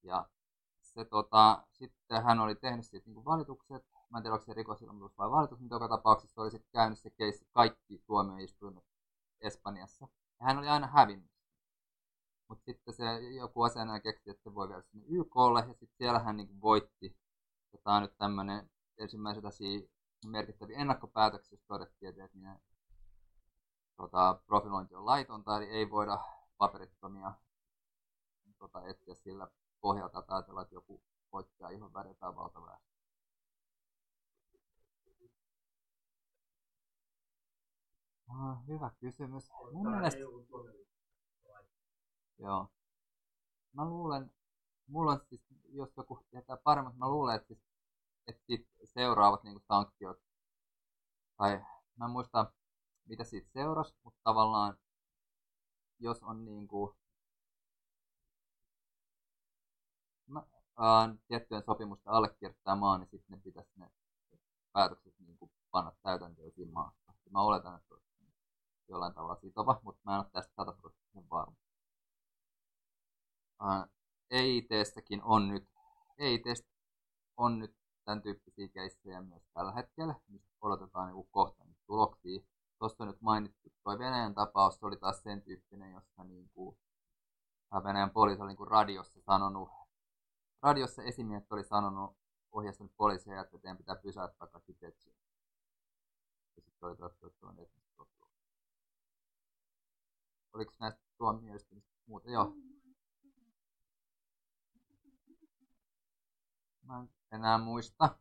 Ja 0.03 0.29
se, 0.81 1.05
tota, 1.05 1.63
sitten 1.71 2.23
hän 2.23 2.39
oli 2.39 2.55
tehnyt 2.55 2.85
siitä 2.85 3.09
niin 3.09 3.25
valitukset, 3.25 3.85
mä 4.09 4.17
en 4.17 4.23
tiedä 4.23 4.33
onko 4.33 4.45
se 4.45 4.53
rikosilmoitus 4.53 5.17
vai 5.17 5.31
valitus, 5.31 5.59
mutta 5.59 5.75
joka 5.75 5.87
tapauksessa 5.87 6.41
oli 6.41 6.51
sitten 6.51 6.71
käynyt 6.71 6.99
se 6.99 7.09
keissi 7.09 7.47
kaikki 7.51 8.03
tuomioistuimet 8.07 8.83
Espanjassa. 9.41 10.07
Ja 10.39 10.45
hän 10.45 10.57
oli 10.57 10.67
aina 10.67 10.87
hävinnyt. 10.87 11.31
Mutta 12.47 12.65
sitten 12.65 12.93
se 12.93 13.19
joku 13.19 13.63
asianajaja 13.63 14.01
keksi, 14.01 14.29
että 14.29 14.43
se 14.43 14.55
voi 14.55 14.69
vielä 14.69 14.81
sinne 14.81 15.05
YKlle, 15.07 15.59
ja 15.59 15.73
sitten 15.73 15.97
siellä 15.97 16.19
hän 16.19 16.37
niin 16.37 16.61
voitti. 16.61 17.17
Ja 17.73 17.79
tämä 17.83 17.95
on 17.95 18.01
nyt 18.01 18.17
tämmöinen 18.17 18.69
ensimmäiset 18.97 19.43
merkittäviä 20.25 20.77
ennakkopäätöksiä, 20.77 21.55
jos 21.55 21.65
todettiin, 21.67 22.09
että 22.09 22.37
niin 22.37 22.59
tota, 23.99 24.39
profilointi 24.45 24.95
on 24.95 25.05
laitonta, 25.05 25.57
eli 25.57 25.65
ei 25.65 25.89
voida 25.89 26.17
paperittomia 26.57 27.33
tota, 28.57 28.87
etsiä 28.87 29.15
sillä 29.15 29.47
pohjalta 29.81 30.21
tai 30.21 30.35
ajatella, 30.35 30.61
että 30.61 30.75
joku 30.75 31.01
voittaa 31.31 31.69
ihan 31.69 31.93
väriä 31.93 32.13
tai 32.13 32.35
valtaväestö. 32.35 32.89
Ah, 38.29 38.67
hyvä 38.67 38.91
kysymys. 38.99 39.49
Mun 39.71 39.91
mielestä... 39.91 40.19
Joo. 42.37 42.67
Mä 43.73 43.85
luulen, 43.85 44.31
mulla 44.87 45.11
on 45.11 45.21
siis, 45.29 45.41
jos 45.69 45.89
joku 45.97 46.19
tietää 46.29 46.57
paremmin, 46.57 46.97
mä 46.97 47.09
luulen, 47.09 47.35
että, 47.35 47.47
siis, 47.47 47.59
että 48.27 48.45
seuraavat 48.85 49.43
niin 49.43 49.59
sanktiot, 49.67 50.19
tai 51.37 51.65
mä 51.95 52.05
en 52.05 52.11
muista, 52.11 52.51
mitä 53.09 53.23
siitä 53.23 53.49
seurasi, 53.53 53.95
mutta 54.03 54.19
tavallaan 54.23 54.77
jos 55.99 56.23
on 56.23 56.45
niin 56.45 56.67
kuin, 56.67 56.95
mä, 60.27 60.43
ää, 60.77 61.15
tiettyjen 61.27 61.63
sopimusten 61.63 62.13
allekirjoittaa 62.13 62.75
maa, 62.75 62.97
niin 62.97 63.09
sitten 63.09 63.37
ne 63.37 63.41
pitäisi 63.43 63.71
ne 63.75 63.91
päätökset 64.71 65.19
niin 65.19 65.37
kuin 65.37 65.51
panna 65.71 65.91
täytäntöön 66.03 66.51
siinä 66.51 66.71
maassa. 66.71 67.13
Mä 67.29 67.41
oletan, 67.41 67.75
että 67.75 67.93
olisi 67.93 68.07
jollain 68.87 69.13
tavalla 69.13 69.35
sitova, 69.35 69.79
mutta 69.83 70.01
mä 70.03 70.13
en 70.13 70.19
ole 70.19 70.29
tästä 70.31 70.53
sataprosenttisen 70.55 71.29
varma. 71.29 71.55
EIT-stäkin 74.29 75.23
on 75.23 75.47
nyt, 75.47 75.69
EIT 76.17 76.43
on 77.37 77.59
nyt 77.59 77.75
tämän 78.05 78.21
tyyppisiä 78.21 78.67
keissejä 78.67 79.21
myös 79.21 79.43
tällä 79.53 79.71
hetkellä, 79.71 80.15
mistä 80.27 80.49
odotetaan 80.61 81.13
niin 81.13 81.27
kohta 81.31 81.65
tuloksia 81.87 82.41
tuossa 82.79 83.05
nyt 83.05 83.21
mainittu 83.21 83.69
tuo 83.83 83.99
Venäjän 83.99 84.33
tapaus, 84.33 84.83
oli 84.83 84.97
taas 84.97 85.23
sen 85.23 85.41
tyyppinen, 85.41 85.91
jossa 85.91 86.23
niin 86.23 86.49
kuin, 86.49 86.77
Venäjän 87.83 88.11
poliisi 88.11 88.41
oli 88.41 88.47
niin 88.47 88.57
kuin 88.57 88.71
radiossa 88.71 89.21
sanonut, 89.21 89.69
radiossa 90.61 91.03
esimiehet 91.03 91.51
oli 91.51 91.63
sanonut, 91.63 92.17
ohjastanut 92.51 92.93
poliisia, 92.97 93.41
että 93.41 93.57
teidän 93.57 93.77
pitää 93.77 93.95
pysäyttää 93.95 94.47
kaikki 94.47 94.73
tetsi. 94.73 95.15
Ja 96.55 96.61
sitten 96.61 96.89
oli 96.89 96.95
todettu, 96.95 97.29
Oliko 100.53 100.73
näistä 100.79 101.01
tuomioistuimista 101.17 101.91
muuta? 102.05 102.31
Joo. 102.31 102.55
Mä 106.81 106.99
en 106.99 107.09
enää 107.31 107.57
muista 107.57 108.19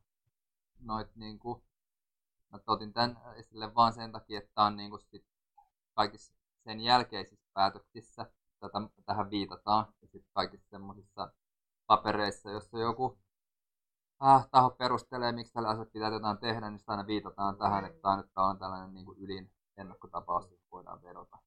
noit 0.80 1.16
niinku 1.16 1.67
Mä 2.52 2.59
otin 2.67 2.93
tämän 2.93 3.21
esille 3.37 3.75
vaan 3.75 3.93
sen 3.93 4.12
takia, 4.12 4.38
että 4.38 4.50
tämä 4.55 4.67
on 4.67 4.76
niin 4.76 4.90
kuin 4.90 5.00
sit 5.00 5.26
kaikissa 5.95 6.35
sen 6.64 6.81
jälkeisissä 6.81 7.49
päätöksissä 7.52 8.26
tätä, 8.61 8.78
tähän 9.07 9.31
viitataan. 9.31 9.87
Ja 10.02 10.09
sitten 10.09 10.33
kaikissa 10.33 10.69
semmoisissa 10.69 11.33
papereissa, 11.87 12.50
jossa 12.50 12.78
joku 12.78 13.19
ah, 14.21 14.49
taho 14.50 14.71
perustelee, 14.71 15.33
miksi 15.33 15.52
tällä 15.52 15.69
asiat 15.69 15.93
pitää 15.93 16.11
jotain 16.11 16.38
tehdä, 16.38 16.71
niin 16.71 16.81
aina 16.87 17.07
viitataan 17.07 17.59
tähän, 17.59 17.85
että 17.85 18.00
tämä 18.02 18.17
nyt 18.17 18.31
on 18.37 18.59
tällainen 18.59 18.95
niin 18.95 19.05
kuin 19.05 19.19
ylin 19.19 19.52
ennakkotapaus, 19.76 20.50
jossa 20.50 20.67
voidaan 20.73 21.02
vedota. 21.02 21.38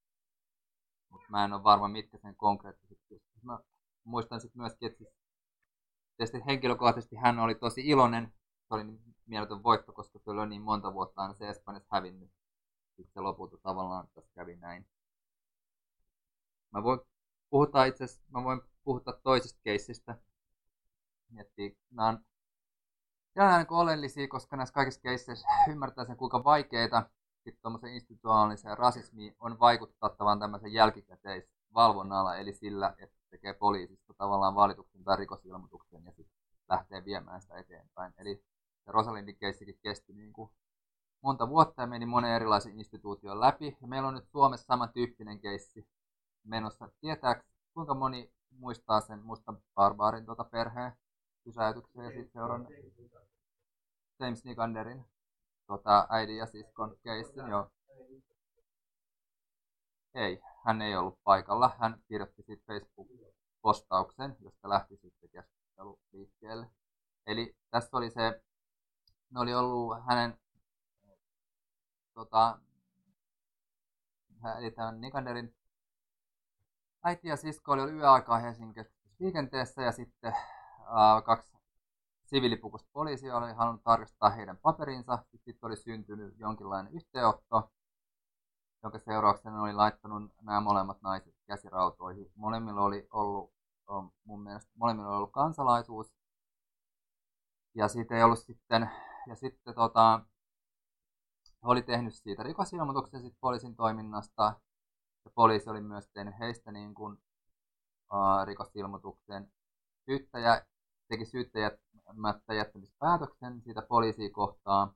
Mutta 1.09 1.27
mä 1.29 1.45
en 1.45 1.53
ole 1.53 1.63
varma, 1.63 1.87
mitkä 1.87 2.17
sen 2.17 2.35
konkreettisesti. 2.35 3.23
Mä 3.41 3.59
muistan 4.03 4.41
sitten 4.41 4.61
myöskin, 4.61 4.87
että 4.87 4.97
siis, 4.97 5.15
tietysti 6.17 6.45
henkilökohtaisesti 6.45 7.15
hän 7.15 7.39
oli 7.39 7.55
tosi 7.55 7.81
iloinen 7.87 8.33
oli 8.75 8.83
niin 8.83 9.15
mieletön 9.25 9.63
voitto, 9.63 9.93
koska 9.93 10.19
se 10.19 10.31
oli 10.31 10.49
niin 10.49 10.61
monta 10.61 10.93
vuotta 10.93 11.21
aina 11.21 11.33
se 11.33 11.49
Espanjassa 11.49 11.89
hävinnyt. 11.91 12.31
Sitten 12.95 13.23
lopulta 13.23 13.57
tavallaan 13.57 14.07
tässä 14.13 14.31
kävi 14.35 14.55
näin. 14.55 14.87
Mä 16.71 16.83
voin 16.83 16.99
puhutaan 17.49 17.87
itse 17.87 18.05
mä 18.29 18.43
voin 18.43 18.61
puhua 18.83 19.01
toisesta 19.23 19.59
keissistä. 19.63 20.17
Miettii, 21.29 21.77
nämä 21.91 22.07
on 22.07 22.25
ja 23.35 23.57
niin 23.57 23.67
oleellisia, 23.69 24.27
koska 24.27 24.55
näissä 24.55 24.73
kaikissa 24.73 25.01
keisseissä 25.01 25.47
ymmärtää 25.69 26.05
sen, 26.05 26.17
kuinka 26.17 26.43
vaikeita 26.43 27.09
sitten 27.43 27.61
tuommoisen 27.61 27.93
institutionaaliseen 27.93 28.77
rasismiin 28.77 29.35
on 29.39 29.59
vaikuttaa 29.59 30.09
tavallaan 30.09 30.39
tämmöisen 30.39 30.73
jälkikäteisvalvonnalla, 30.73 32.35
eli 32.35 32.53
sillä, 32.53 32.95
että 32.97 33.15
tekee 33.29 33.53
poliisista 33.53 34.13
tavallaan 34.13 34.55
valituksen 34.55 35.03
tai 35.03 35.17
rikosilmoituksen 35.17 36.03
ja 36.05 36.11
sitten 36.11 36.37
lähtee 36.69 37.05
viemään 37.05 37.41
sitä 37.41 37.57
eteenpäin. 37.57 38.13
Eli 38.17 38.43
ja 38.85 38.91
Rosalindin 38.91 39.37
keissikin 39.37 39.79
kesti 39.83 40.13
niin 40.13 40.33
kuin 40.33 40.51
monta 41.23 41.49
vuotta 41.49 41.81
ja 41.81 41.87
meni 41.87 42.05
monen 42.05 42.35
erilaisen 42.35 42.79
instituution 42.79 43.39
läpi. 43.39 43.77
Ja 43.81 43.87
meillä 43.87 44.07
on 44.07 44.13
nyt 44.13 44.29
Suomessa 44.31 44.65
samantyyppinen 44.65 45.39
keissi 45.39 45.87
menossa. 46.43 46.89
Tietääks, 47.01 47.45
kuinka 47.73 47.93
moni 47.93 48.31
muistaa 48.49 49.01
sen 49.01 49.25
mustan 49.25 49.57
barbaarin 49.75 50.25
tuota 50.25 50.43
perheen? 50.43 50.91
pysäytyksen 51.43 52.03
ja 52.03 52.09
sitten 52.11 52.31
seurannut 52.31 52.73
James 54.19 54.45
Nikanderin 54.45 55.05
tota, 55.67 56.07
äidin 56.09 56.37
ja 56.37 56.45
siskon 56.45 56.97
keissin 57.03 57.47
jo. 57.47 57.71
Ei, 60.13 60.41
hän 60.65 60.81
ei 60.81 60.95
ollut 60.95 61.19
paikalla. 61.23 61.71
Hän 61.79 62.01
kirjoitti 62.07 62.43
sitten 62.43 62.65
Facebook-postauksen, 62.67 64.35
josta 64.39 64.69
lähti 64.69 64.97
sitten 64.97 65.29
keskustelu 65.29 65.99
liikkeelle. 66.11 66.67
Eli 67.27 67.55
tässä 67.69 67.97
oli 67.97 68.09
se, 68.09 68.41
ne 69.31 69.39
oli 69.39 69.53
ollut 69.53 69.97
hänen 70.07 70.39
tota, 72.13 72.59
eli 74.57 74.71
tämän 74.71 75.01
Nikanderin 75.01 75.55
äiti 77.03 77.27
ja 77.27 77.37
sisko 77.37 77.71
oli 77.71 77.81
ollut 77.81 77.95
yöaikaa 77.95 78.39
Helsingin 78.39 78.85
liikenteessä 79.19 79.81
ja 79.81 79.91
sitten 79.91 80.35
ää, 80.87 81.21
kaksi 81.21 81.57
siviilipukusta 82.31 82.89
poliisia 82.93 83.37
oli 83.37 83.53
halunnut 83.53 83.83
tarkastaa 83.83 84.29
heidän 84.29 84.57
paperinsa. 84.57 85.23
Sitten 85.31 85.67
oli 85.67 85.75
syntynyt 85.75 86.39
jonkinlainen 86.39 86.93
yhteenotto, 86.93 87.71
jonka 88.83 88.99
seurauksena 88.99 89.61
oli 89.61 89.73
laittanut 89.73 90.31
nämä 90.41 90.61
molemmat 90.61 91.01
naiset 91.01 91.35
käsirautoihin. 91.47 92.31
Molemmilla 92.35 92.81
oli 92.81 93.07
ollut, 93.11 93.53
mun 94.23 94.43
mielestä, 94.43 94.71
molemmilla 94.75 95.09
oli 95.09 95.17
ollut 95.17 95.31
kansalaisuus. 95.31 96.15
Ja 97.75 97.87
siitä 97.87 98.15
ei 98.15 98.23
ollut 98.23 98.39
sitten, 98.39 98.89
ja 99.31 99.35
sitten 99.35 99.75
tota, 99.75 100.25
oli 101.61 101.81
tehnyt 101.81 102.15
siitä 102.15 102.43
rikosilmoituksen 102.43 103.21
sit 103.21 103.35
poliisin 103.41 103.75
toiminnasta. 103.75 104.43
Ja 105.25 105.31
poliisi 105.35 105.69
oli 105.69 105.81
myös 105.81 106.07
tehnyt 106.13 106.39
heistä 106.39 106.71
niin 106.71 106.93
kuin, 106.95 107.13
uh, 108.13 108.45
rikosilmoituksen. 108.45 109.51
Syyttäjä 110.05 110.65
teki 111.07 111.25
syyttäjämättä 111.25 112.53
jättämispäätöksen 112.53 113.61
siitä 113.61 113.81
poliisia 113.81 114.29
kohtaan. 114.29 114.95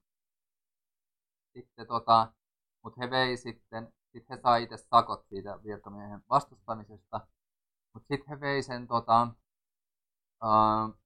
Sitten 1.54 1.88
tota, 1.88 2.34
mutta 2.84 3.02
he 3.02 3.10
vei 3.10 3.38
sitten, 3.38 3.94
sit 4.12 4.30
he 4.30 4.40
sai 4.44 4.64
itse 4.64 4.78
sakot 4.78 5.26
siitä 5.30 5.64
virkamiehen 5.64 6.24
vastustamisesta. 6.30 7.28
Mutta 7.94 8.08
sitten 8.08 8.30
he 8.30 8.40
vei 8.40 8.64
sen 8.64 8.88
tota, 8.88 9.28
uh, 10.44 11.05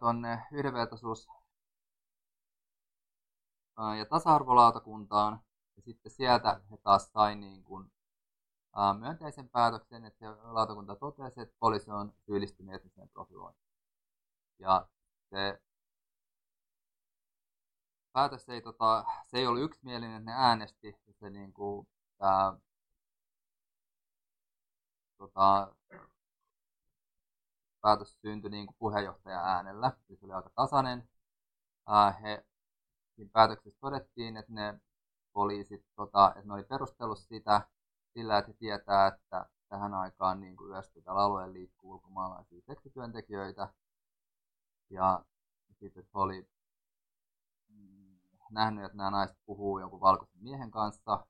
tuonne 0.00 0.46
yhdenvertaisuus 0.52 1.28
ja 3.98 4.06
tasa-arvolautakuntaan. 4.10 5.40
Ja 5.76 5.82
sitten 5.82 6.12
sieltä 6.12 6.60
he 6.70 6.76
taas 6.76 7.10
sai 7.12 7.36
niin 7.36 7.64
kuin, 7.64 7.92
myönteisen 8.98 9.48
päätöksen, 9.48 10.04
että 10.04 10.18
se 10.18 10.26
lautakunta 10.42 10.96
totesi, 10.96 11.40
että 11.40 11.56
poliisi 11.60 11.90
on 11.90 12.12
syyllistynyt 12.26 12.74
etniseen 12.74 13.08
profilointiin. 13.08 13.70
Ja 14.58 14.88
se 15.30 15.60
päätös 18.12 18.48
ei, 18.48 18.62
tota, 18.62 19.04
se 19.26 19.38
ei 19.38 19.46
ollut 19.46 19.62
yksimielinen, 19.62 20.24
ne 20.24 20.32
äänesti. 20.32 21.00
Ja 21.06 21.12
se 21.12 21.30
niin 21.30 21.52
kuin, 21.52 21.88
tää, 22.18 22.52
tota, 25.18 25.74
päätös 27.80 28.20
syntyi 28.20 28.50
niin 28.50 28.66
kuin 28.66 28.76
puheenjohtajan 28.78 29.44
äänellä. 29.44 29.92
Eli 30.08 30.16
se 30.16 30.24
oli 30.24 30.32
aika 30.32 30.50
tasainen. 30.54 31.08
Ää, 31.86 32.12
he 32.12 32.44
siinä 33.14 33.30
päätöksessä 33.32 33.80
todettiin, 33.80 34.36
että 34.36 34.52
ne 34.52 34.80
poliisit, 35.32 35.84
tota, 35.96 36.28
että 36.28 36.48
ne 36.48 36.54
oli 36.54 36.64
perustellut 36.64 37.18
sitä 37.18 37.60
sillä, 38.14 38.38
että 38.38 38.50
he 38.50 38.56
tietää, 38.58 39.06
että 39.06 39.46
tähän 39.68 39.94
aikaan 39.94 40.40
niin 40.40 40.56
kuin 40.56 40.70
yöstä 40.70 41.00
tällä 41.02 41.20
alueella 41.20 41.52
liikkuu 41.52 41.92
ulkomaalaisia 41.92 42.60
seksityöntekijöitä. 42.60 43.68
Ja 44.90 45.24
sitten 45.80 46.02
he 46.04 46.08
oli 46.12 46.48
mm, 47.68 48.18
nähnyt, 48.50 48.84
että 48.84 48.96
nämä 48.96 49.10
naiset 49.10 49.38
puhuu 49.46 49.78
jonkun 49.78 50.00
valkoisen 50.00 50.42
miehen 50.42 50.70
kanssa. 50.70 51.26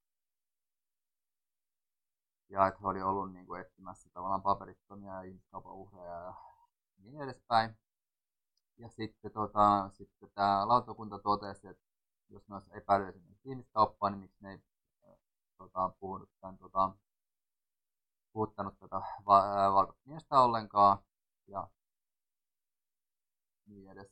Ja 2.51 2.67
että 2.67 2.81
he 2.81 2.87
oli 2.87 3.03
ollut 3.03 3.33
niin 3.33 3.47
kuin 3.47 3.61
etsimässä 3.61 4.11
tavallaan 4.13 4.43
paperittomia 4.43 5.15
ja 5.15 5.23
ihmiskaupan 5.23 5.73
uhreja 5.73 6.15
ja 6.15 6.35
niin 6.99 7.21
edespäin. 7.21 7.79
Ja 8.79 8.89
sitten, 8.89 9.33
tota, 9.33 9.91
sitten 9.93 10.31
tämä 10.35 10.69
lautakunta 10.69 11.19
totesi, 11.19 11.69
että 11.69 11.85
jos 12.29 12.49
ne 12.49 12.55
olisi 12.55 12.71
epäily 12.75 13.09
esimerkiksi 13.09 13.49
ihmiskauppaa, 13.49 14.11
niin 14.11 14.21
miksi 14.21 14.39
ne 14.41 14.51
ei 14.51 14.59
tota, 15.59 15.93
puhunut 16.01 16.31
tämän, 16.41 16.59
tota, 16.59 16.95
puhuttanut 18.33 18.79
tätä 18.79 19.01
va- 19.27 19.73
valkoista 19.75 20.03
miestä 20.05 20.41
ollenkaan. 20.41 20.99
Ja 21.47 21.69
niin 23.67 23.91
edes, 23.91 24.11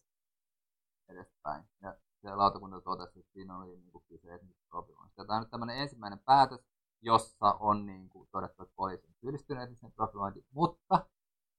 edespäin. 1.08 1.64
Ja 1.80 1.96
se 2.22 2.34
lautakunta 2.34 2.80
totesi, 2.80 3.18
että 3.18 3.32
siinä 3.32 3.58
oli 3.58 3.76
niin 3.76 3.92
kuin, 3.92 4.04
kyse 4.08 4.34
etnisistä 4.34 4.68
Tämä 5.16 5.36
on 5.36 5.40
nyt 5.40 5.50
tämmöinen 5.50 5.78
ensimmäinen 5.78 6.18
päätös, 6.18 6.60
jossa 7.02 7.52
on 7.60 7.86
niin 7.86 8.08
kuin, 8.08 8.28
todettu, 8.32 8.62
että 8.62 8.74
poliisi 8.76 9.06
on 9.06 9.14
syyllistynyt 9.14 9.62
etniseen 9.62 9.92
profilointiin, 9.92 10.46
mutta 10.52 11.06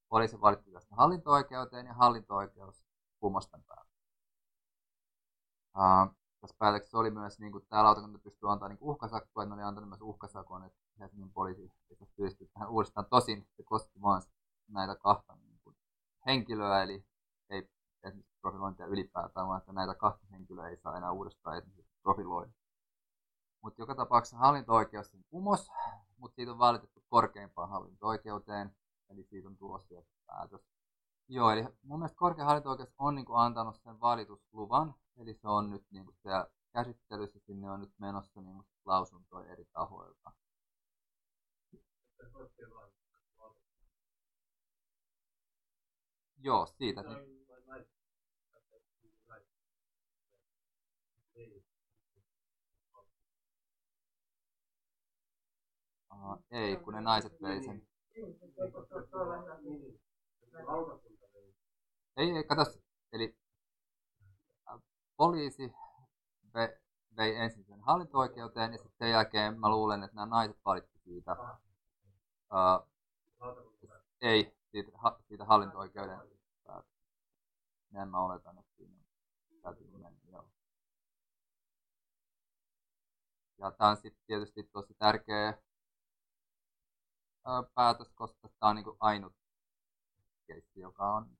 poliisi 0.10 0.42
valitti 0.42 0.72
tästä 0.72 0.96
hallinto-oikeuteen 0.96 1.86
ja 1.86 1.94
hallinto-oikeus 1.94 2.86
tämän 3.22 3.64
päätöksen. 3.68 4.00
Uh, 5.78 6.16
tässä 6.42 6.56
päätöksessä 6.60 6.98
oli 6.98 7.12
myös, 7.12 7.40
niin 7.40 7.52
kuin 7.52 7.66
tämä 7.70 7.84
lautakunta 7.84 8.20
pystyy 8.20 8.52
antamaan 8.52 8.70
niin 8.70 8.90
uhkasakkoa, 8.90 9.44
että 9.44 9.56
ne 9.56 9.62
oli 9.62 9.68
antanut 9.68 9.90
myös 9.90 10.02
uhkasakon, 10.02 10.64
että 10.66 10.80
Helsingin 11.00 11.34
poliisi 11.34 11.72
pystyy 12.16 12.48
tähän 12.54 12.70
uudestaan. 12.70 13.06
Tosin 13.10 13.48
se 13.58 13.64
koski 13.64 14.02
vain 14.02 14.24
näitä 14.68 14.96
kahta 14.96 15.36
niin 15.36 15.60
kuin, 15.64 15.76
henkilöä, 16.26 16.84
eli 16.84 17.06
ei 17.50 17.70
esimerkiksi 18.04 18.38
profilointia 18.42 18.86
ylipäätään, 18.86 19.48
vaan 19.48 19.58
että 19.58 19.74
näitä 19.74 19.96
kahta 19.96 20.28
henkilöä 20.32 20.68
ei 20.68 20.78
saa 20.78 20.98
enää 20.98 21.12
uudestaan 21.12 21.58
esimerkiksi 21.58 21.94
profiloida. 22.04 22.52
Mutta 23.62 23.82
joka 23.82 23.96
tapauksessa 23.96 24.38
hallinto-oikeus 24.38 25.12
sen 25.12 25.24
kumos, 25.30 25.72
mutta 26.18 26.36
siitä 26.36 26.52
on 26.52 26.60
valitettu 26.60 27.04
korkeimpaan 27.10 27.70
hallinto-oikeuteen, 27.70 28.76
eli 29.10 29.24
siitä 29.24 29.48
on 29.48 29.58
tulossa 29.58 29.96
päätös. 30.28 30.62
Joo, 31.28 31.52
eli 31.52 31.64
mun 31.84 32.00
mielestä 32.00 32.18
korkein 32.18 32.46
hallinto-oikeus 32.46 32.94
on 32.98 33.16
niin 33.16 33.26
kuin 33.26 33.40
antanut 33.40 33.76
sen 33.84 34.00
valitusluvan, 34.00 34.96
eli 35.18 35.34
se 35.34 35.48
on 35.48 35.70
nyt 35.70 35.86
niin 35.92 36.06
kuin 36.06 36.16
siellä 36.22 36.48
käsittelyssä, 36.74 37.40
sinne 37.40 37.72
on 37.72 37.80
nyt 37.80 37.94
menossa 38.00 38.42
niin 38.42 38.64
lausuntoja 38.86 39.52
eri 39.52 39.66
tahoilta. 39.66 40.32
Joo, 46.42 46.66
siitä. 46.66 47.04
Niin. 47.04 47.39
Uh, 56.30 56.44
ei, 56.52 56.78
kun 56.78 56.94
ne 56.94 57.02
naiset 57.02 57.42
vei 57.42 57.64
sen. 57.64 57.88
Ei, 62.18 62.32
ei, 62.32 62.44
kato, 62.44 62.66
eli 63.12 63.38
äh, 64.70 64.82
poliisi 65.18 65.74
vei, 66.54 66.68
vei 67.18 67.36
ensin 67.36 67.66
sen 67.66 67.82
hallinto-oikeuteen 67.82 68.72
ja 68.72 68.78
sitten 68.78 68.98
sen 68.98 69.10
jälkeen 69.10 69.60
mä 69.60 69.70
luulen, 69.70 70.04
että 70.04 70.16
nämä 70.16 70.26
naiset 70.26 70.58
valitti 70.66 71.00
siitä. 71.00 71.32
Uh, 72.52 72.90
ei, 74.22 74.54
siitä, 74.72 74.92
ha, 74.96 75.20
siitä 75.28 75.46
hallinto-oikeuden 75.46 76.20
Näin 77.92 78.10
mä 78.10 78.26
oletan, 78.26 78.58
että 78.58 78.74
siinä 78.78 78.94
täytyy 79.62 79.88
mennä, 79.88 80.12
joo. 80.32 80.50
Ja 83.58 83.72
tämä 83.72 83.90
on 83.90 83.98
sitten 83.98 84.24
tietysti 84.28 84.64
tosi 84.64 84.94
tärkeä 84.94 85.58
päätös, 87.76 88.10
koska 88.16 88.50
tämä 88.60 88.70
on 88.70 88.76
niin 88.76 88.86
ainut 89.00 89.34
keissi, 90.48 90.80
joka 90.80 91.16
on, 91.16 91.38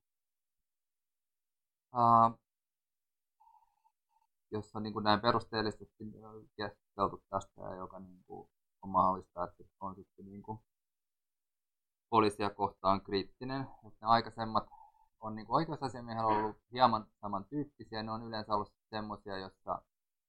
uh, 1.94 2.38
jossa 4.50 4.78
on 4.78 4.82
niin 4.82 4.92
kuin 4.92 5.04
näin 5.04 5.20
perusteellisesti 5.20 5.94
keskusteltu 6.56 7.22
tästä 7.30 7.60
ja 7.60 7.74
joka 7.74 7.98
niin 7.98 8.24
kuin 8.26 8.48
on 8.82 8.90
mahdollista, 8.90 9.44
että 9.44 9.64
on 9.80 9.94
sitten 9.94 10.24
niin 10.24 10.42
kuin 10.42 10.58
poliisia 12.10 12.50
kohtaan 12.50 13.00
kriittinen. 13.00 13.60
Että 13.60 14.06
ne 14.06 14.08
aikaisemmat 14.08 14.68
on 15.20 15.34
niin 15.34 15.46
oikeusasiamiehellä 15.48 16.26
ollut 16.26 16.56
hieman 16.72 17.06
samantyyppisiä, 17.20 18.02
ne 18.02 18.10
on 18.12 18.22
yleensä 18.22 18.54
ollut 18.54 18.72
semmoisia, 18.90 19.38
joissa 19.38 19.82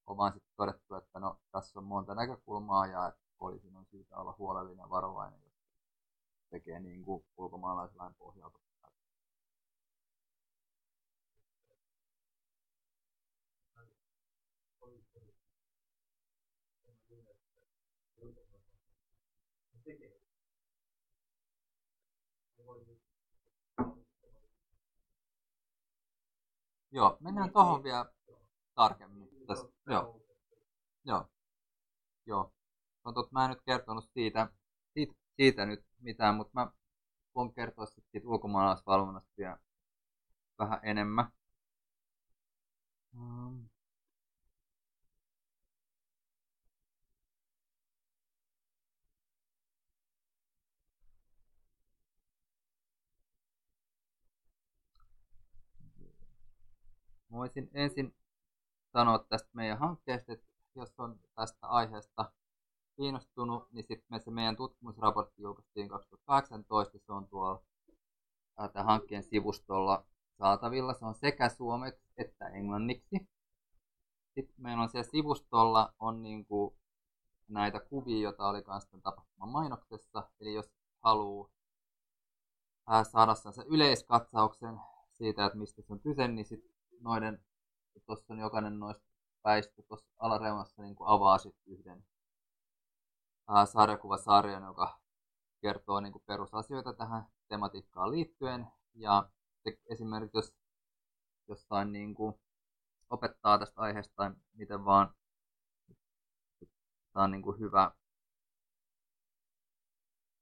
on 0.07 0.17
vaan 0.17 0.33
sitten 0.33 0.53
todettu, 0.57 0.95
että 0.95 1.19
no, 1.19 1.39
tässä 1.51 1.79
on 1.79 1.85
monta 1.85 2.15
näkökulmaa 2.15 2.87
ja 2.87 3.07
että 3.07 3.21
poliisin 3.37 3.75
on 3.75 3.85
syytä 3.85 4.17
olla 4.17 4.35
huolellinen 4.37 4.83
ja 4.83 4.89
varovainen, 4.89 5.50
tekee 6.51 6.79
niin 6.79 7.03
kuin 7.05 7.25
ulkomaalaislain 7.37 8.15
pohjalta 8.15 8.59
Joo, 26.93 27.17
mennään 27.19 27.51
tuohon 27.51 27.83
vielä 27.83 28.05
tarkemmin. 28.75 29.29
Tässä. 29.47 29.67
Joo. 29.87 30.21
Joo. 31.05 31.25
Joo. 32.25 32.53
Mä 33.31 33.45
en 33.45 33.49
nyt 33.49 33.61
kertonut 33.65 34.09
siitä, 34.13 34.49
siitä, 34.93 35.13
siitä 35.41 35.65
nyt 35.65 35.85
mitään, 35.99 36.35
mutta 36.35 36.51
mä 36.53 36.71
voin 37.35 37.53
kertoa 37.53 37.85
sitten 37.85 38.27
ulkomaalaisvalvonnasta 38.27 39.31
vielä 39.37 39.57
vähän 40.59 40.79
enemmän. 40.83 41.31
Um, 43.17 43.69
voisin 57.31 57.69
ensin 57.73 58.15
sanoa 58.93 59.19
tästä 59.29 59.49
meidän 59.53 59.79
hankkeesta, 59.79 60.33
että 60.33 60.47
jos 60.75 60.93
on 60.97 61.19
tästä 61.35 61.67
aiheesta 61.67 62.31
kiinnostunut, 63.01 63.71
niin 63.71 63.85
sitten 63.87 64.21
se 64.21 64.31
meidän 64.31 64.55
tutkimusraportti 64.55 65.41
julkaistiin 65.41 65.89
2018, 65.89 66.97
se 66.99 67.11
on 67.11 67.27
tuolla 67.27 67.61
tämän 68.55 68.85
hankkeen 68.85 69.23
sivustolla 69.23 70.05
saatavilla. 70.37 70.93
Se 70.93 71.05
on 71.05 71.15
sekä 71.15 71.49
suomeksi 71.49 72.01
että 72.17 72.47
englanniksi. 72.47 73.27
Sitten 74.35 74.55
meillä 74.57 74.83
on 74.83 74.89
siellä 74.89 75.11
sivustolla 75.11 75.93
on 75.99 76.23
niin 76.23 76.45
kuin 76.45 76.75
näitä 77.47 77.79
kuvia, 77.79 78.19
joita 78.19 78.47
oli 78.47 78.63
myös 78.67 78.85
tämän 78.85 79.01
tapahtuman 79.01 79.49
mainoksessa. 79.49 80.29
Eli 80.39 80.53
jos 80.53 80.71
haluaa 81.03 81.49
saada 83.03 83.35
sen 83.35 83.67
yleiskatsauksen 83.67 84.79
siitä, 85.11 85.45
että 85.45 85.57
mistä 85.57 85.81
se 85.81 85.93
on 85.93 85.99
kyse, 85.99 86.27
niin 86.27 86.45
sitten 86.45 86.71
noiden, 86.99 87.43
tuossa 88.05 88.33
on 88.33 88.39
jokainen 88.39 88.79
noista 88.79 89.05
päistä 89.41 89.81
tuossa 89.81 90.07
alareunassa 90.19 90.81
niin 90.81 90.95
kuin 90.95 91.07
avaa 91.07 91.37
sitten 91.37 91.73
yhden 91.73 92.05
sarjakuvasarjan, 93.65 94.63
joka 94.63 94.99
kertoo 95.61 95.99
niin 95.99 96.13
kuin 96.13 96.23
perusasioita 96.25 96.93
tähän 96.93 97.25
tematiikkaan 97.47 98.11
liittyen. 98.11 98.67
Ja 98.93 99.29
esimerkiksi 99.89 100.37
jos 100.37 100.53
jostain 101.47 101.91
niin 101.91 102.15
kuin 102.15 102.35
opettaa 103.09 103.59
tästä 103.59 103.81
aiheesta 103.81 104.13
tai 104.15 104.31
miten 104.53 104.85
vaan, 104.85 105.13
tämä 107.13 107.23
on 107.23 107.31
niin 107.31 107.41
kuin 107.41 107.59
hyvä. 107.59 107.91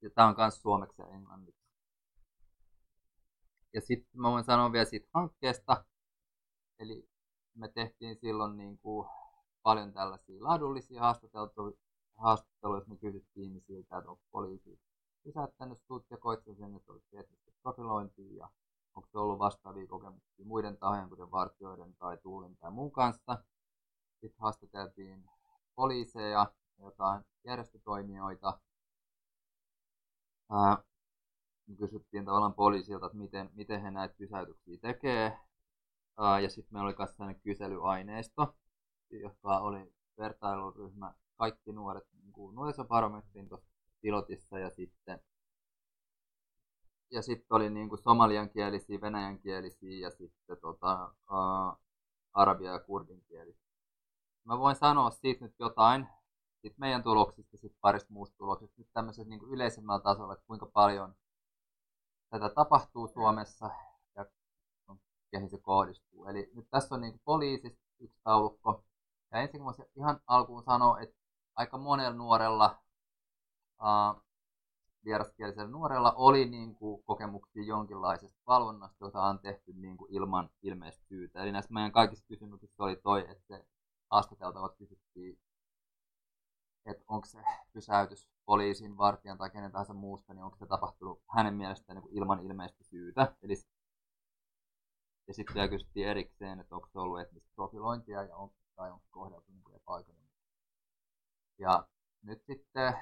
Ja 0.02 0.10
tämä 0.10 0.28
on 0.28 0.34
myös 0.38 0.62
suomeksi 0.62 1.02
ja 1.02 1.08
englanniksi. 1.08 1.60
Ja 3.72 3.80
sitten 3.80 4.20
mä 4.20 4.30
voin 4.30 4.44
sanoa 4.44 4.72
vielä 4.72 4.84
siitä 4.84 5.08
hankkeesta. 5.14 5.84
Eli 6.78 7.08
me 7.54 7.68
tehtiin 7.68 8.16
silloin 8.16 8.56
niin 8.56 8.78
kuin 8.78 9.08
paljon 9.62 9.92
tällaisia 9.92 10.44
laadullisia 10.44 11.00
haastatteluja, 11.00 11.76
haastatteluja 12.20 12.82
me 12.86 12.96
kysyttiin 12.96 13.46
ihmisiltä, 13.46 13.98
että 13.98 14.10
onko 14.10 14.22
poliisi 14.30 14.80
pysäyttänyt 15.22 15.78
sut 15.78 16.10
ja 16.10 16.16
koitko 16.16 16.54
sen, 16.54 16.74
että 16.74 16.92
olisi 16.92 17.16
eettistä 17.16 17.50
profilointia 17.62 18.36
ja 18.36 18.48
onko 18.94 19.08
se 19.12 19.18
ollut 19.18 19.38
vastaavia 19.38 19.86
kokemuksia 19.86 20.44
muiden 20.44 20.78
tahojen, 20.78 21.08
kuten 21.08 21.30
vartijoiden 21.30 21.94
tai 21.94 22.18
tuulin 22.18 22.56
tai 22.56 22.70
muun 22.70 22.92
kanssa. 22.92 23.44
Sitten 24.20 24.40
haastateltiin 24.40 25.30
poliiseja 25.74 26.28
ja 26.28 26.52
jotain 26.84 27.24
järjestötoimijoita. 27.44 28.60
Ää, 30.50 30.78
kysyttiin 31.78 32.24
tavallaan 32.24 32.54
poliisilta, 32.54 33.06
että 33.06 33.18
miten, 33.18 33.50
miten 33.54 33.82
he 33.82 33.90
näitä 33.90 34.14
pysäytyksiä 34.18 34.76
tekee. 34.80 35.38
Ää, 36.18 36.40
ja 36.40 36.50
sitten 36.50 36.74
meillä 36.74 36.86
oli 36.86 36.94
myös 36.98 37.10
sellainen 37.10 37.40
kyselyaineisto, 37.40 38.54
joka 39.10 39.58
oli 39.58 39.94
vertailuryhmä 40.18 41.14
kaikki 41.40 41.72
nuoret 41.72 42.04
niin 42.12 42.54
nuorisobarometrin 42.54 43.48
tuossa 43.48 43.70
pilotissa 44.00 44.58
ja 44.58 44.70
sitten 44.70 45.20
ja 47.10 47.22
sitten 47.22 47.46
oli 47.56 47.70
niin 47.70 47.88
kuin 47.88 47.98
somaliankielisiä, 47.98 49.00
venäjänkielisiä 49.00 50.00
ja 50.00 50.10
sitten 50.10 50.58
tota, 50.60 51.14
ää, 51.30 51.76
arabia- 52.32 52.72
ja 52.72 52.78
kurdinkielisiä. 52.78 53.70
Mä 54.44 54.58
voin 54.58 54.76
sanoa 54.76 55.10
siitä 55.10 55.44
nyt 55.44 55.54
jotain, 55.58 56.08
siitä 56.60 56.76
meidän 56.78 57.02
tuloksista, 57.02 57.56
sitten 57.56 57.80
parista 57.80 58.12
muusta 58.12 58.36
tuloksista, 58.36 58.74
nyt 58.78 58.88
tämmöisellä 58.92 59.28
niin 59.28 59.40
kuin 59.40 59.52
yleisemmällä 59.52 60.02
tasolla, 60.02 60.32
että 60.32 60.46
kuinka 60.46 60.66
paljon 60.66 61.14
tätä 62.30 62.48
tapahtuu 62.48 63.08
Suomessa 63.08 63.70
ja 64.16 64.26
keihin 65.30 65.50
se 65.50 65.58
kohdistuu. 65.58 66.26
Eli 66.26 66.50
nyt 66.54 66.66
tässä 66.70 66.94
on 66.94 67.00
niin 67.00 67.12
kuin 67.12 67.22
poliisista 67.24 67.80
yksi 68.00 68.20
taulukko. 68.24 68.84
Ja 69.32 69.40
ensin 69.40 69.64
voisin 69.64 69.84
ihan 69.96 70.20
alkuun 70.26 70.62
sanoa, 70.62 71.00
että 71.00 71.19
aika 71.56 71.78
monella 71.78 72.16
nuorella 72.16 72.78
uh, 73.80 74.22
vieraskielisellä 75.04 75.70
nuorella 75.70 76.12
oli 76.12 76.44
niin 76.44 76.74
kuin, 76.74 77.02
kokemuksia 77.02 77.64
jonkinlaisesta 77.64 78.40
valvonnasta, 78.46 79.04
jota 79.04 79.22
on 79.22 79.38
tehty 79.38 79.72
niin 79.72 79.96
kuin, 79.96 80.12
ilman 80.14 80.50
ilmeistä 80.62 81.04
syytä. 81.04 81.42
Eli 81.42 81.52
näissä 81.52 81.74
meidän 81.74 81.92
kaikissa 81.92 82.24
kysymyksissä 82.28 82.84
oli 82.84 82.96
toi, 82.96 83.20
että 83.30 83.46
se 83.46 83.66
haastateltavat 84.10 84.76
kysyttiin, 84.76 85.38
että 86.86 87.04
onko 87.08 87.26
se 87.26 87.38
pysäytys 87.72 88.28
poliisin, 88.44 88.96
vartijan 88.96 89.38
tai 89.38 89.50
kenen 89.50 89.72
tahansa 89.72 89.94
muusta, 89.94 90.34
niin 90.34 90.44
onko 90.44 90.56
se 90.56 90.66
tapahtunut 90.66 91.22
hänen 91.36 91.54
mielestään 91.54 91.96
niin 91.96 92.02
kuin 92.02 92.16
ilman 92.16 92.40
ilmeistä 92.40 92.84
syytä. 92.84 93.36
Eli, 93.42 93.54
ja 95.28 95.34
sitten 95.34 95.54
vielä 95.54 95.68
kysyttiin 95.68 96.08
erikseen, 96.08 96.60
että 96.60 96.74
onko 96.74 96.88
se 96.92 96.98
ollut 96.98 97.20
etnistä 97.20 97.50
profilointia 97.54 98.22
ja 98.22 98.36
on, 98.36 98.50
tai 98.74 98.90
onko 98.90 99.06
kohdeltu 99.10 99.52
niin 99.52 99.76
epäoikeudenmukaisesti. 99.76 100.19
Ja 101.60 101.88
nyt 102.22 102.42
sitten 102.46 102.94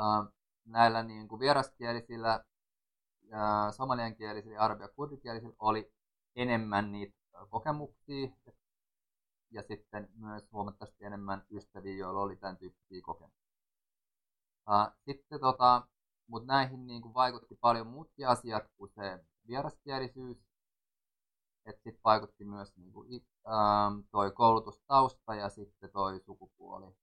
äh, 0.00 0.28
näillä 0.64 1.02
niin 1.02 1.28
kuin 1.28 1.40
vieraskielisillä, 1.40 2.44
äh, 3.34 3.74
somaliankielisillä, 3.76 4.60
arabia 4.60 4.88
kurdikielisillä 4.88 5.54
oli 5.58 5.92
enemmän 6.36 6.92
niitä 6.92 7.16
kokemuksia 7.50 8.28
ja 9.50 9.62
sitten 9.62 10.08
myös 10.14 10.52
huomattavasti 10.52 11.04
enemmän 11.04 11.46
ystäviä, 11.50 11.96
joilla 11.96 12.20
oli 12.20 12.36
tämän 12.36 12.56
tyyppisiä 12.56 13.00
kokemuksia. 13.02 13.44
Sitten 15.04 15.40
tota, 15.40 15.86
mutta 16.26 16.52
näihin 16.52 16.86
niin 16.86 17.02
kuin 17.02 17.14
vaikutti 17.14 17.54
paljon 17.60 17.86
muutkin 17.86 18.28
asiat 18.28 18.64
kuin 18.76 18.90
se 18.94 19.24
vieraskielisyys. 19.46 20.38
Että 21.66 21.82
sitten 21.82 22.00
vaikutti 22.04 22.44
myös 22.44 22.76
niin 22.76 22.92
kuin, 22.92 23.26
ähm, 23.46 24.00
toi 24.10 24.30
koulutustausta 24.30 25.34
ja 25.34 25.48
sitten 25.48 25.90
toi 25.90 26.20
sukupuoli. 26.20 26.96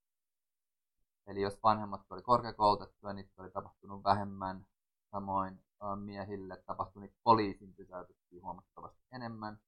Eli 1.27 1.41
jos 1.41 1.59
vanhemmat 1.63 2.01
oli 2.09 2.21
korkeakoulutettuja, 2.21 3.13
niin 3.13 3.31
oli 3.37 3.51
tapahtunut 3.51 4.03
vähemmän. 4.03 4.65
Samoin 5.11 5.63
miehille 5.95 6.63
tapahtui 6.65 7.01
niitä 7.01 7.17
poliisin 7.23 7.73
pysäytyksiä 7.73 8.41
huomattavasti 8.41 9.01
enemmän. 9.11 9.59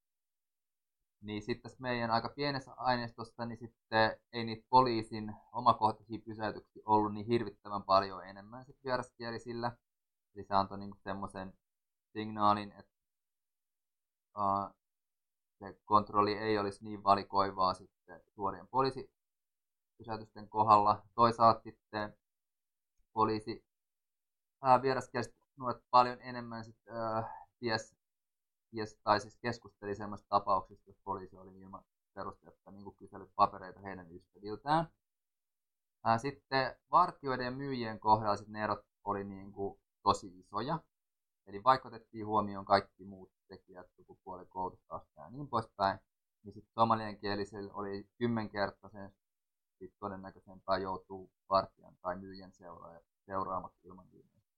Niin 1.21 1.41
sitten 1.41 1.61
tässä 1.63 1.81
meidän 1.81 2.11
aika 2.11 2.29
pienessä 2.29 2.73
aineistossa, 2.77 3.45
niin 3.45 3.57
sitten 3.57 4.19
ei 4.33 4.43
niitä 4.43 4.67
poliisin 4.69 5.35
omakohtaisia 5.51 6.19
pysäytyksiä 6.25 6.83
ollut 6.85 7.13
niin 7.13 7.25
hirvittävän 7.25 7.83
paljon 7.83 8.25
enemmän 8.25 8.65
sitten 8.65 8.83
vieraskielisillä. 8.83 9.71
Eli 10.35 10.43
se 10.43 10.53
antoi 10.53 10.77
niinku 10.77 10.97
semmoisen 11.03 11.53
signaalin, 12.13 12.71
että 12.71 12.93
uh, 14.37 14.82
se 15.63 15.79
kontrolli 15.85 16.33
ei 16.33 16.57
olisi 16.57 16.83
niin 16.83 17.03
valikoivaa 17.03 17.73
sitten 17.73 18.21
suorien 18.35 18.67
poliisi 18.67 19.11
pysäytysten 19.97 20.49
kohdalla. 20.49 21.03
Toisaalta 21.15 21.61
sitten 21.61 22.17
poliisi 23.13 23.65
vieraskieliset 24.81 25.35
nuoret 25.57 25.83
paljon 25.89 26.21
enemmän 26.21 26.65
sit, 26.65 26.77
ää, 26.87 27.45
ties, 27.59 27.95
ties, 28.71 28.97
tai 29.03 29.19
siis 29.19 29.37
keskusteli 29.37 29.95
sellaisista 29.95 30.29
tapauksista, 30.29 30.89
jos 30.89 30.97
poliisi 31.03 31.35
oli 31.35 31.59
ilman 31.59 31.83
perusteetta 32.13 32.71
niin 32.71 32.95
kysellyt 32.95 33.31
papereita 33.35 33.79
heidän 33.79 34.11
ystäviltään. 34.11 34.87
Ää, 36.03 36.17
sitten 36.17 36.75
vartioiden 36.91 37.45
ja 37.45 37.51
myyjien 37.51 37.99
kohdalla 37.99 38.37
sit 38.37 38.47
ne 38.47 38.63
erot 38.63 38.85
oli 39.03 39.23
niin 39.23 39.51
kuin, 39.51 39.79
tosi 40.03 40.39
isoja. 40.39 40.79
Eli 41.47 41.63
vaikka 41.63 41.87
otettiin 41.87 42.25
huomioon 42.25 42.65
kaikki 42.65 43.05
muut 43.05 43.31
tekijät, 43.47 43.87
sukupuoli, 43.95 44.45
koulutusaste 44.45 45.21
ja 45.21 45.29
niin 45.29 45.47
poispäin, 45.47 45.99
niin 46.43 46.53
sitten 46.53 46.73
somaliankielisellä 46.73 47.73
oli 47.73 48.07
kymmenkertaisen 48.17 49.13
siis 49.77 49.95
todennäköisempää 49.99 50.77
joutuu 50.77 51.31
vartijan 51.49 51.97
tai 52.01 52.15
myyjän 52.15 52.51
seuraamaksi 53.25 53.87
ilman 53.87 54.11
viimeistä. 54.11 54.53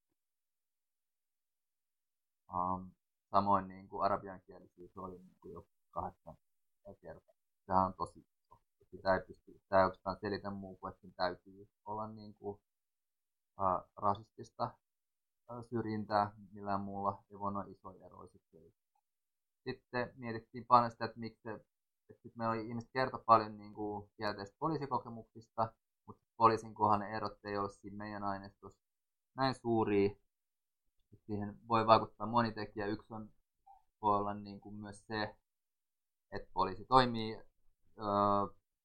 Um, 2.54 2.92
samoin 3.32 3.68
niin 3.68 3.88
kuin 3.88 4.06
arabiankielisyys 4.06 4.98
oli 4.98 5.18
niin 5.18 5.38
kuin 5.42 5.54
jo 5.54 5.66
kahdeksan 5.92 6.38
kertaa. 7.02 7.36
Tämä 7.66 7.86
on 7.86 7.94
tosi 7.94 8.20
iso. 8.20 8.60
Sitä 8.92 9.16
ei 9.16 9.22
pysty, 9.28 9.60
sitä 9.60 9.80
ei 9.80 9.84
oikeastaan 9.84 10.18
selitä 10.22 10.50
muu 10.50 10.76
kuin, 10.76 10.94
että 10.94 11.08
täytyy 11.16 11.68
olla 11.86 12.08
niin 12.08 12.36
kuin, 12.36 12.60
uh, 13.60 13.90
rasistista 13.96 14.72
syrjintää 15.70 16.32
millään 16.52 16.82
muulla 16.82 17.24
ei 17.32 17.40
voi 17.40 17.54
noin 17.54 17.72
isoja 17.72 18.06
eroja 18.06 18.28
sitten 18.28 18.62
sitten 19.64 20.14
mietittiin 20.16 20.66
paljon 20.66 20.92
sitä, 20.92 21.06
että 21.06 21.20
miksi 21.20 21.50
että 22.10 22.22
sit 22.24 22.36
meillä 22.36 22.52
oli 22.52 22.68
ihmiset 22.68 22.90
kertoi 22.94 23.24
paljon 23.26 23.58
niin 23.58 23.74
kuin, 23.74 24.10
kielteistä 24.18 24.56
poliisikokemuksista, 24.60 25.74
mutta 26.06 26.24
poliisin 26.38 26.74
kohan 26.74 27.00
ne 27.00 27.10
erot 27.10 27.46
ei 27.46 27.58
ole 27.58 27.70
siinä 27.70 27.98
meidän 27.98 28.24
aineistossa 28.24 28.80
näin 29.36 29.56
suuria. 29.56 30.10
Siihen 31.26 31.60
voi 31.68 31.88
vaikuttaa 31.88 32.28
moni 32.28 32.52
tekijä. 32.52 32.86
Yksi 32.86 33.14
on, 33.14 33.30
voi 34.02 34.18
olla 34.18 34.34
niin 34.34 34.60
kuin 34.62 34.76
myös 34.76 35.08
se, 35.08 35.36
että 36.32 36.50
poliisi 36.54 36.86
toimii 36.86 37.36
öö, 37.98 38.06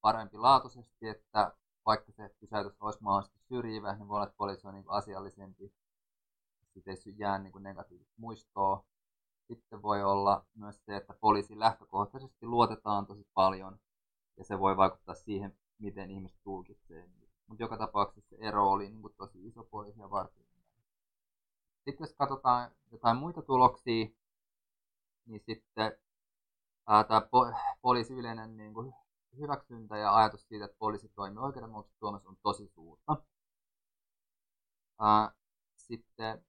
parempi 0.01 0.39
laatuisesti, 0.39 1.09
että 1.09 1.53
vaikka 1.87 2.13
se 2.13 2.35
pysäytys 2.41 2.83
olisi 2.83 3.03
mahdollisesti 3.03 3.39
syrjivä, 3.49 3.97
niin 3.97 4.09
voi 4.09 4.15
olla, 4.15 4.27
että 4.27 4.37
poliisi 4.37 4.67
on 4.67 4.75
niin 4.75 4.85
asiallisempi. 4.89 5.73
Sitten 6.81 7.13
ei 7.13 7.15
jää 7.19 7.39
niin 7.39 7.53
kuin 7.53 7.63
negatiivista 7.63 8.15
muistoa. 8.17 8.85
Sitten 9.49 9.83
voi 9.83 10.03
olla 10.03 10.45
myös 10.55 10.85
se, 10.85 10.97
että 10.97 11.15
poliisi 11.21 11.59
lähtökohtaisesti 11.59 12.47
luotetaan 12.47 13.07
tosi 13.07 13.27
paljon 13.35 13.79
ja 14.37 14.45
se 14.45 14.59
voi 14.59 14.77
vaikuttaa 14.77 15.15
siihen, 15.15 15.59
miten 15.79 16.11
ihmiset 16.11 16.39
tulkitsee 16.43 17.09
Mutta 17.47 17.63
joka 17.63 17.77
tapauksessa 17.77 18.37
se 18.37 18.37
ero 18.41 18.71
oli 18.71 18.89
niin 18.91 19.03
kuin 19.03 19.15
tosi 19.17 19.47
iso 19.47 19.65
poliisia 19.65 20.11
varten. 20.11 20.45
Sitten 21.85 22.05
jos 22.05 22.13
katsotaan 22.13 22.71
jotain 22.93 23.17
muita 23.17 23.43
tuloksia, 23.43 24.07
niin 25.27 25.41
sitten 25.41 25.93
tämä 27.09 27.21
po- 27.21 27.77
poliisi 27.81 28.15
yleinen 28.15 28.57
niin 28.57 28.75
kuin 28.75 28.95
hyväksyntä 29.39 29.97
ja 29.97 30.17
ajatus 30.17 30.49
siitä, 30.49 30.65
että 30.65 30.77
poliisi 30.79 31.09
toimii 31.09 31.39
oikeudenmukaisesti 31.43 31.99
Suomessa 31.99 32.29
on 32.29 32.37
tosi 32.43 32.69
suurta. 32.69 33.17
Ää, 35.01 35.33
sitten 35.77 36.45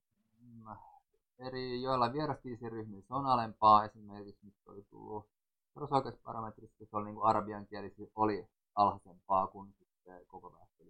eri 1.46 1.82
joilla 1.82 2.12
vieraskielisiryhmissä 2.12 3.14
on 3.14 3.26
alempaa, 3.26 3.84
esimerkiksi 3.84 4.46
nyt 4.46 4.54
oli 4.66 4.82
tullut 4.82 5.28
perusoikeusparametrissa, 5.74 6.84
se 6.84 6.96
oli 6.96 7.04
niin 7.04 7.14
kuin 7.14 7.26
arabian 7.26 7.66
kielisi, 7.66 8.12
oli 8.14 8.48
alhaisempaa 8.74 9.46
kuin 9.46 9.74
sitten 9.78 10.26
koko 10.26 10.52
väestö 10.52 10.84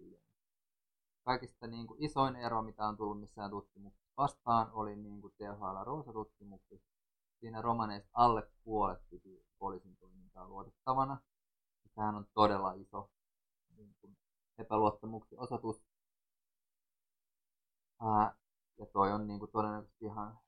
Kaikista 1.23 1.67
niin 1.67 1.87
kuin 1.87 2.03
isoin 2.03 2.35
ero, 2.35 2.61
mitä 2.61 2.87
on 2.87 2.97
tullut 2.97 3.19
missään 3.19 3.49
tutkimuksessa 3.49 4.13
vastaan, 4.17 4.71
oli 4.71 4.95
niin 4.95 5.21
kuin 5.21 5.33
THL 5.37 5.83
Roosa-tutkimuksessa. 5.83 6.93
Siinä 7.39 7.61
romaneista 7.61 8.09
alle 8.13 8.49
puolet 8.63 8.99
piti 9.09 9.45
poliisin 9.57 9.97
toimintaa 9.97 10.47
luotettavana. 10.47 11.17
Tämähän 11.95 12.15
on 12.15 12.27
todella 12.33 12.73
iso 12.73 13.09
niin 13.77 13.95
epäluottamuksen 14.57 15.39
osoitus. 15.39 15.83
Ja 18.77 18.85
toi 18.85 19.11
on 19.11 19.27
niin 19.27 19.39
kuin 19.39 19.51
todennäköisesti 19.51 20.05
ihan 20.05 20.39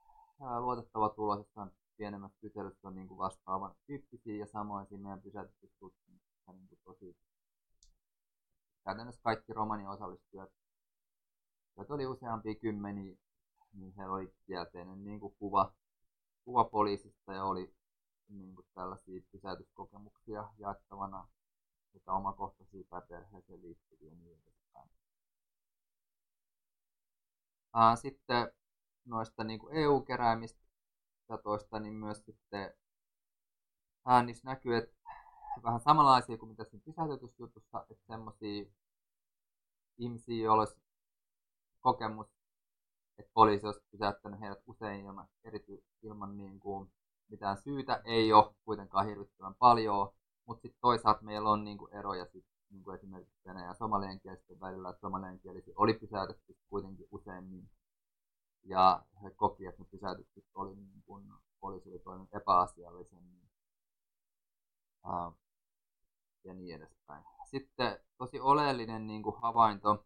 luotettava 0.60 1.10
tulos, 1.10 1.40
että 1.40 1.62
on 1.62 1.72
pienemmässä 1.98 2.38
kyselyssä 2.42 2.88
on 2.88 2.96
niin 2.96 3.08
kuin 3.08 3.18
vastaavan 3.18 3.76
tyyppisiä 3.88 4.36
ja 4.36 4.48
samoin 4.48 4.88
siinä 4.88 5.04
meidän 5.04 5.22
pysäytystutkimuksessa 5.22 6.52
niin 6.54 6.68
kuin 6.68 6.80
tosi 6.84 7.18
käytännössä 8.84 9.22
kaikki 9.22 9.54
romanin 9.54 9.88
osallistujat, 9.88 10.50
joita 11.78 11.94
oli 11.94 12.06
useampia 12.06 12.56
kymmeniä, 12.56 13.18
niin 13.74 13.94
heillä 13.98 14.14
oli 14.14 14.34
kielteinen 14.46 15.04
niin 15.04 15.20
kuin 15.20 15.36
kuva, 15.40 15.74
kuva 16.46 16.64
poliisista 16.64 17.34
ja 17.34 17.44
oli 17.44 17.76
niin 18.30 18.56
kuin 18.56 18.68
tällaisia 18.74 19.22
pysäytyskokemuksia 19.32 20.50
jaettavana 20.58 21.28
sekä 21.94 22.12
omakohtaisia 22.12 22.84
tai 22.90 23.02
perheeseen 23.10 23.62
liittyviä 23.62 24.12
niin 24.16 24.42
edespäin. 27.76 27.98
Sitten 27.98 28.52
noista 29.06 29.44
niin 29.44 29.60
kuin 29.60 29.76
EU-keräämistä 29.76 30.66
datoista, 31.30 31.80
niin 31.80 31.94
myös 31.94 32.26
sitten 32.26 32.74
äänissä 34.06 34.50
näkyy, 34.50 34.76
että 34.76 34.96
vähän 35.64 35.80
samanlaisia 35.80 36.38
kuin 36.38 36.50
mitä 36.50 36.64
siinä 36.64 36.84
pysäytetysjutussa, 36.86 37.86
että 37.90 38.04
semmoisia 38.08 38.66
ihmisiä, 39.98 40.44
joilla 40.44 40.62
olisi 40.62 40.78
kokemus, 41.80 42.28
että 43.18 43.32
poliisi 43.34 43.66
olisi 43.66 43.84
pysäyttänyt 43.92 44.40
heidät 44.40 44.64
usein 44.68 45.06
ilman, 45.06 45.28
erity, 45.44 45.84
ilman 46.04 46.38
niin 46.38 46.60
kuin 46.60 46.92
mitään 47.30 47.58
syytä, 47.58 48.02
ei 48.06 48.34
ole 48.34 48.56
kuitenkaan 48.66 49.06
hirvittävän 49.06 49.56
paljon, 49.56 50.12
mutta 50.46 50.62
sitten 50.62 50.82
toisaalta 50.82 51.24
meillä 51.24 51.50
on 51.50 51.64
niin 51.64 51.78
kuin 51.78 51.94
eroja 51.94 52.26
sit, 52.26 52.46
niin 52.70 52.84
kuin 52.84 52.96
esimerkiksi 52.96 53.40
venäjän 53.46 53.76
somalienkielisten 53.76 54.60
välillä, 54.60 54.90
että 54.90 55.02
somalienkielisiä 55.02 55.74
oli 55.78 55.94
pysäytetty 55.94 56.58
kuitenkin 56.70 57.08
useimmin 57.12 57.70
ja 58.64 59.04
he 59.24 59.30
koki, 59.30 59.66
että 59.66 59.82
ne 59.82 59.88
pysäytykset 59.92 60.46
oli 60.56 60.76
niin 60.76 61.04
kuin 61.06 61.34
poliisi 61.60 61.90
oli 61.90 62.00
toiminut 62.00 62.36
epäasiallisemmin 62.36 63.50
ja 66.44 66.54
niin 66.54 66.76
edespäin. 66.76 67.24
Sitten 67.46 68.00
tosi 68.18 68.40
oleellinen 68.40 69.08
niin 69.08 69.24
kuin 69.24 69.36
havainto 69.42 70.06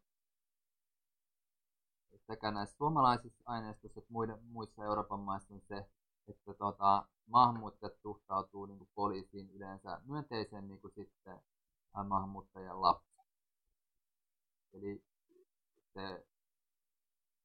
sekä 2.28 2.52
näissä 2.52 2.78
suomalaisissa 2.78 3.44
aineistoissa 3.46 4.00
että 4.00 4.14
muiden, 4.14 4.44
muissa 4.44 4.84
Euroopan 4.84 5.20
maissa 5.20 5.54
on 5.54 5.62
se, 5.62 5.90
että 6.28 6.54
tota, 6.54 7.06
maahanmuuttajat 7.28 7.98
suhtautuu 8.02 8.66
niin 8.66 8.78
kuin 8.78 8.90
poliisiin 8.96 9.52
yleensä 9.52 10.02
myönteisen 10.06 10.68
niin 10.68 10.82
kuin 10.82 10.94
sitten 10.96 11.42
maahanmuuttajan 11.94 12.82
lapsi. 12.82 13.20
Eli 14.74 15.04
se 15.94 16.26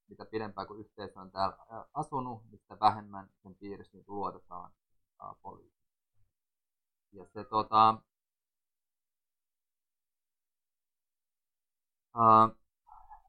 mitä 0.08 0.24
pidempään 0.24 0.66
kuin 0.66 0.80
yhteisö 0.80 1.20
on 1.20 1.30
täällä 1.30 1.56
asunut, 1.94 2.44
niin 2.50 2.58
sitä 2.58 2.80
vähemmän 2.80 3.30
sen 3.42 3.54
piirissä 3.54 3.96
niin 3.96 4.04
luotetaan 4.06 4.72
poliisiin. 5.42 5.84
Ja 7.12 7.24
se 7.24 7.44
tota, 7.44 8.02
uh, 12.16 12.56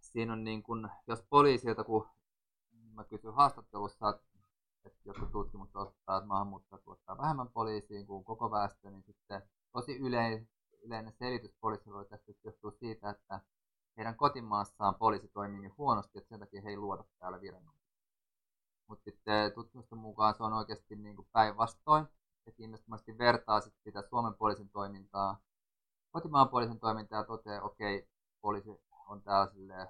siinä 0.02 0.34
on 0.34 0.44
niin 0.44 0.64
kun, 0.64 0.90
jos 1.08 1.24
poliisilta, 1.30 1.84
kun 1.84 2.08
mä 2.94 3.04
kysyn 3.04 3.34
haastattelussa, 3.34 4.10
että 4.86 5.00
jotkut 5.06 5.32
tutkimukset 5.32 5.76
osoittaa, 5.76 6.18
että 6.18 6.28
maahanmuuttajat 6.28 6.88
luottaa 6.88 7.18
vähemmän 7.18 7.52
poliisiin 7.52 8.08
kuin 8.08 8.24
koko 8.24 8.52
väestö, 8.52 8.90
niin 8.90 9.04
sitten 9.04 9.42
tosi 9.72 9.98
yleinen, 9.98 10.50
yleinen 10.86 11.14
selitys 11.14 11.56
poliisilla 11.62 12.06
tästä 12.06 12.34
johtuu 12.44 12.72
siitä, 12.72 13.10
että 13.10 13.42
heidän 13.98 14.16
kotimaassaan 14.16 14.96
poliisi 14.96 15.28
toimii 15.28 15.62
niin 15.62 15.78
huonosti, 15.78 16.18
että 16.18 16.30
sen 16.30 16.40
takia 16.40 16.62
he 16.62 16.70
ei 16.70 16.78
luoda 16.78 17.04
täällä 17.20 17.42
viranomaisia. 17.42 17.96
Mutta 18.88 19.04
sitten 19.04 19.52
tutkimusten 19.54 19.98
mukaan 19.98 20.36
se 20.36 20.44
on 20.44 20.54
oikeasti 20.54 20.96
niin 20.96 21.16
kuin 21.16 21.28
päinvastoin, 21.32 22.08
että 22.48 22.64
ihmiset 22.64 22.88
vertaa 23.18 23.62
sit 23.62 23.74
sitä 23.84 24.04
Suomen 24.10 24.34
poliisin 24.34 24.70
toimintaa 24.70 25.42
kotimaan 26.16 26.50
poliisin 26.50 26.80
toimintaa 26.80 27.20
ja 27.20 27.24
toteaa, 27.24 27.62
okei, 27.62 28.08
poliisi 28.42 28.70
on 29.08 29.22
täällä 29.22 29.54
silleen, 29.54 29.88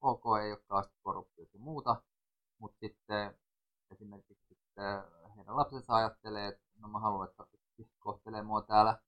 ok, 0.00 0.22
ei 0.42 0.52
ole 0.52 0.60
kauheasti 0.68 0.94
korruptiota 1.02 1.50
ja 1.54 1.60
muuta, 1.60 2.02
mutta 2.58 2.78
sitten 2.78 3.38
esimerkiksi 3.90 4.44
sitten 4.48 5.02
heidän 5.36 5.56
lapsensa 5.56 5.94
ajattelee, 5.94 6.48
että 6.48 6.62
no 6.78 6.88
mä 6.88 6.98
haluan, 6.98 7.28
että 7.28 7.44
kohtelee 7.98 8.42
mua 8.42 8.62
täällä 8.62 8.98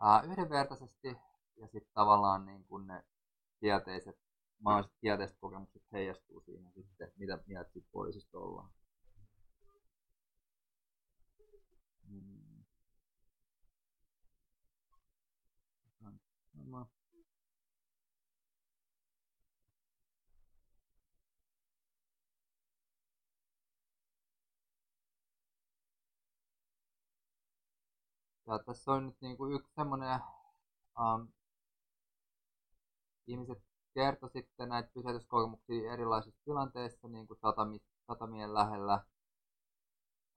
ää, 0.00 0.22
yhdenvertaisesti 0.22 1.08
ja 1.56 1.66
sitten 1.66 1.92
tavallaan 1.94 2.46
niin 2.46 2.64
kun 2.64 2.86
ne 2.86 3.04
kielteiset, 3.60 4.18
mahdolliset 4.58 4.96
kielteiset 5.00 5.36
kokemukset 5.40 5.82
heijastuu 5.92 6.40
siihen 6.40 6.72
sitten, 6.72 7.12
mitä 7.16 7.38
mieltä 7.46 7.70
siitä 7.72 7.88
poliisista 7.92 8.38
ollaan. 8.38 8.70
No, 16.66 16.88
Ja 28.46 28.58
tässä 28.58 28.92
on 28.92 29.06
nyt 29.06 29.36
kuin 29.36 29.52
yksi 29.52 29.72
semmoinen 29.74 30.20
um, 31.00 31.28
ihmiset 33.26 33.62
kertoi 33.94 34.30
sitten 34.30 34.68
näitä 34.68 34.90
pysäytyskokemuksia 34.94 35.92
erilaisissa 35.92 36.40
tilanteissa, 36.44 37.08
niin 37.08 37.26
kuin 37.26 37.38
satami, 37.38 37.80
satamien 38.06 38.54
lähellä, 38.54 39.04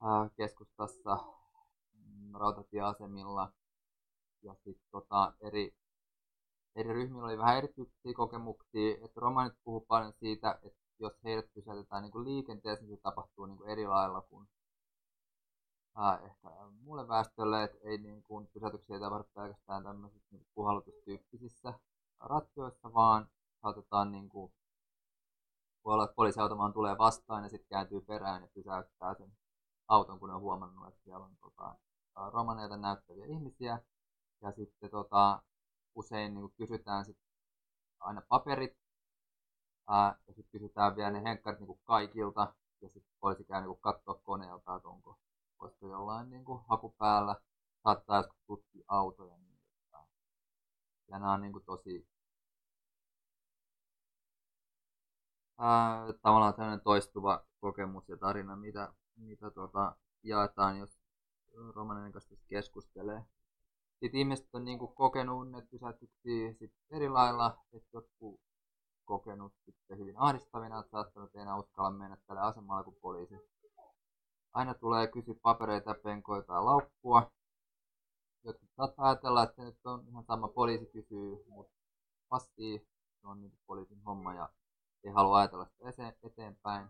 ää, 0.01 0.29
keskustassa, 0.37 1.17
mm, 1.93 2.35
rautatieasemilla. 2.35 3.51
Ja 4.43 4.53
sitten 4.53 4.87
tota, 4.91 5.33
eri, 5.41 5.75
eri 6.75 6.93
ryhmillä 6.93 7.25
oli 7.25 7.37
vähän 7.37 7.57
erityyppisiä 7.57 8.13
kokemuksia, 8.13 8.95
että 9.05 9.19
romanit 9.19 9.53
puhuu 9.63 9.81
paljon 9.81 10.13
siitä, 10.19 10.59
että 10.63 10.79
jos 10.99 11.13
heidät 11.23 11.53
pysäytetään 11.53 12.03
niin 12.03 12.11
kuin 12.11 12.25
liikenteessä, 12.25 12.85
niin 12.85 12.97
se 12.97 13.01
tapahtuu 13.01 13.45
niin 13.45 13.57
kuin 13.57 13.69
eri 13.69 13.87
lailla 13.87 14.21
kuin 14.21 14.47
ää, 15.97 16.17
ehkä 16.17 16.49
muulle 16.81 17.07
väestölle, 17.07 17.63
että 17.63 17.77
ei 17.83 17.97
niin 17.97 18.23
kuin, 18.23 18.47
pysäytyksiä 18.47 18.95
ei 18.95 18.99
tapahdu 18.99 19.23
pelkästään 19.35 19.83
tämmöisissä 19.83 20.27
niin 20.31 20.47
puhallutustyyppisissä 20.55 21.73
ratsioissa, 22.19 22.93
vaan 22.93 23.29
saatetaan 23.61 24.11
niin 24.11 24.29
kuin, 24.29 24.53
voi 25.85 25.93
olla, 25.93 26.03
että 26.03 26.15
poliisiauto 26.15 26.57
vaan 26.57 26.73
tulee 26.73 26.97
vastaan 26.97 27.43
ja 27.43 27.49
sitten 27.49 27.69
kääntyy 27.69 28.01
perään 28.01 28.41
ja 28.41 28.47
pysäyttää 28.53 29.13
sen 29.15 29.31
auton, 29.87 30.19
kun 30.19 30.29
on 30.29 30.41
huomannut, 30.41 30.87
että 30.87 31.03
siellä 31.03 31.25
on 31.25 31.37
tota, 31.41 31.75
romaneita 32.31 32.77
näyttäviä 32.77 33.25
ihmisiä. 33.25 33.79
Ja 34.41 34.51
sitten 34.51 34.89
tota, 34.89 35.41
usein 35.95 36.33
niin 36.33 36.51
kysytään 36.57 37.05
sit 37.05 37.17
aina 37.99 38.21
paperit, 38.29 38.77
ää, 39.87 40.19
ja 40.27 40.33
sitten 40.33 40.51
kysytään 40.51 40.95
vielä 40.95 41.11
ne 41.11 41.23
henkkarit 41.23 41.59
niin 41.59 41.79
kaikilta, 41.83 42.53
ja 42.81 42.89
sitten 42.89 43.17
poliisi 43.19 43.43
käy 43.43 43.61
niin 43.61 43.77
katsoa 43.81 44.19
koneelta, 44.23 44.75
että 44.75 44.87
onko, 44.87 45.17
olisiko 45.59 45.87
jollain 45.87 46.29
niin 46.29 46.45
kuin 46.45 46.61
haku 46.69 46.89
päällä, 46.89 47.35
saattaa 47.83 48.17
joskus 48.17 48.37
tutkia 48.47 48.85
autoja. 48.87 49.37
Niin, 49.37 49.59
ja 51.07 51.19
nämä 51.19 51.33
on 51.33 51.41
niin 51.41 51.53
kuin 51.53 51.65
tosi 51.65 52.07
ää, 55.57 56.13
tavallaan 56.21 56.53
tämmöinen 56.53 56.81
toistuva 56.81 57.45
kokemus 57.59 58.09
ja 58.09 58.17
tarina, 58.17 58.55
mitä, 58.55 58.93
mitä 59.15 59.51
tuota, 59.51 59.95
jaetaan, 60.23 60.79
jos 60.79 60.99
romanin 61.75 62.11
kanssa 62.11 62.35
keskustelee. 62.47 63.23
Sitten 63.99 64.19
ihmiset 64.19 64.49
on 64.53 64.65
niin 64.65 64.79
kuin, 64.79 64.93
kokenut 64.93 65.51
ne 65.51 65.61
pysäytyksiä 65.61 66.53
sit 66.53 66.73
eri 66.89 67.09
lailla, 67.09 67.57
että 67.73 67.89
jotkut 67.93 68.39
kokenut 69.05 69.53
sitten 69.65 69.97
hyvin 69.97 70.17
ahdistavina, 70.17 70.79
että 70.79 70.91
saattanut 70.91 71.35
enää 71.35 71.57
uskalla 71.57 71.91
mennä 71.91 72.17
tälle 72.27 72.41
asemalle 72.41 72.83
kuin 72.83 72.97
poliisi. 73.01 73.35
Aina 74.57 74.73
tulee 74.73 75.07
kysyä 75.07 75.35
papereita, 75.41 75.95
penkoita 76.03 76.53
ja 76.53 76.65
laukkua. 76.65 77.31
Jotkut 78.43 78.69
saattaa 78.77 79.05
ajatella, 79.05 79.43
että 79.43 79.63
nyt 79.63 79.85
on 79.85 80.05
ihan 80.07 80.23
sama 80.23 80.47
poliisi 80.47 80.85
kysyy, 80.85 81.45
mutta 81.47 81.73
passia 82.29 82.79
se 83.21 83.27
on 83.27 83.41
niin 83.41 83.59
poliisin 83.67 84.03
homma 84.03 84.33
ja 84.33 84.49
ei 85.03 85.11
halua 85.11 85.37
ajatella 85.37 85.65
sitä 85.65 86.13
eteenpäin. 86.23 86.89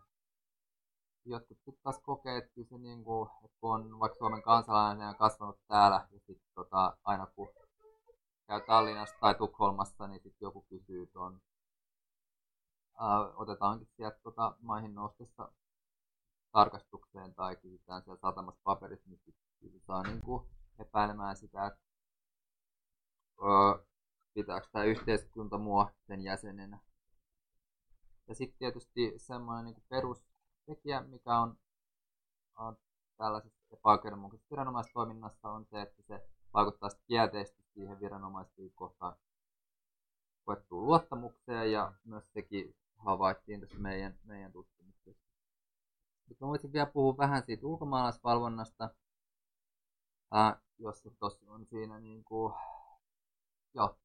Jotkut 1.26 1.58
sitten 1.58 1.84
taas 1.84 2.00
kokee, 2.00 2.38
että 2.38 2.64
se 2.70 2.78
niin 2.78 3.04
kuin, 3.04 3.30
että 3.46 3.58
kun 3.62 3.76
on 3.76 4.00
vaikka 4.00 4.18
Suomen 4.18 4.42
kansalainen 4.42 5.08
ja 5.08 5.14
kasvanut 5.14 5.60
täällä 5.68 6.08
ja 6.12 6.20
sitten 6.20 6.52
tota, 6.56 6.98
aina 7.04 7.26
kun 7.26 7.50
käy 8.48 8.62
Tallinnassa 8.62 9.16
tai 9.20 9.36
Tukholmassa, 9.36 10.08
niin 10.08 10.22
sitten 10.22 10.46
joku 10.46 10.62
kysyy 10.62 11.08
tuon 11.08 11.42
otetaankin 13.36 13.88
sieltä 13.98 14.20
tota, 14.24 14.56
maihin 14.62 14.96
noustessa 14.96 15.52
tarkastukseen 16.58 17.36
tai 17.36 17.56
kysytään 17.56 18.04
siellä 18.04 18.20
satamassa 18.20 18.62
paperit, 18.64 19.06
niin 19.06 19.82
saa 19.88 20.04
niin 20.04 20.22
kuin 20.22 20.48
epäilemään 20.80 21.36
sitä, 21.36 21.68
että 21.68 21.80
pitääkö 24.34 24.68
tämä 24.72 24.86
yhteiskunta 24.86 25.58
mua 25.58 25.92
sen 26.08 26.22
jäsenenä. 26.22 26.80
Ja 28.28 28.36
sitten 28.36 28.60
tietysti 28.60 29.14
semmoinen 29.18 29.66
niin 29.66 29.84
perustekijä, 29.90 31.02
mikä 31.02 31.40
on, 31.40 31.58
on 32.56 32.78
tällaisessa 33.18 33.60
epäoikeudenmukaisessa 33.72 34.52
viranomaistoiminnassa, 34.52 35.50
on 35.50 35.66
se, 35.66 35.82
että 35.82 36.04
se 36.08 36.28
vaikuttaa 36.54 36.90
kielteisesti 37.08 37.64
siihen 37.74 38.00
viranomaisten 38.00 38.72
kohtaan 38.76 39.16
koettuun 40.46 40.86
luottamukseen 40.86 41.72
ja 41.72 41.94
myös 42.06 42.24
sekin 42.34 42.76
havaittiin 42.98 43.62
tässä 43.62 43.80
meidän, 43.80 44.20
meidän 44.24 44.52
tutkimuksessa. 44.52 45.27
Mutta 46.28 46.48
voisin 46.48 46.74
vielä 46.74 46.86
puhua 46.86 47.18
vähän 47.18 47.44
siitä 47.46 47.68
ulkomaalaisvalvonnasta, 47.68 48.90
ää, 50.32 50.62
jos 50.80 51.00
se 51.04 51.12
tosi 51.20 51.48
on 51.48 51.66
siinä 51.66 52.00
niin 52.00 52.24
kuin, 52.24 52.54
joo, 53.74 53.98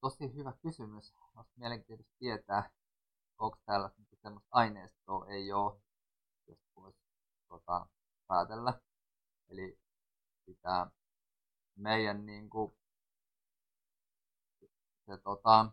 Tosi 0.00 0.34
hyvä 0.34 0.52
kysymys. 0.62 1.14
Olisi 1.36 1.52
mielenkiintoista 1.56 2.14
tietää, 2.18 2.70
onko 3.40 3.58
täällä 3.66 3.90
semmoista 4.22 4.48
aineistoa, 4.50 5.26
ei 5.26 5.52
ole, 5.52 5.80
jos 6.46 6.58
voisi 6.76 6.98
tota, 7.48 7.86
päätellä. 8.26 8.80
Eli 9.48 9.78
sitä 10.44 10.90
meidän, 11.76 12.26
niin 12.26 12.50
kuin, 12.50 12.72
se, 15.06 15.18
tota, 15.18 15.72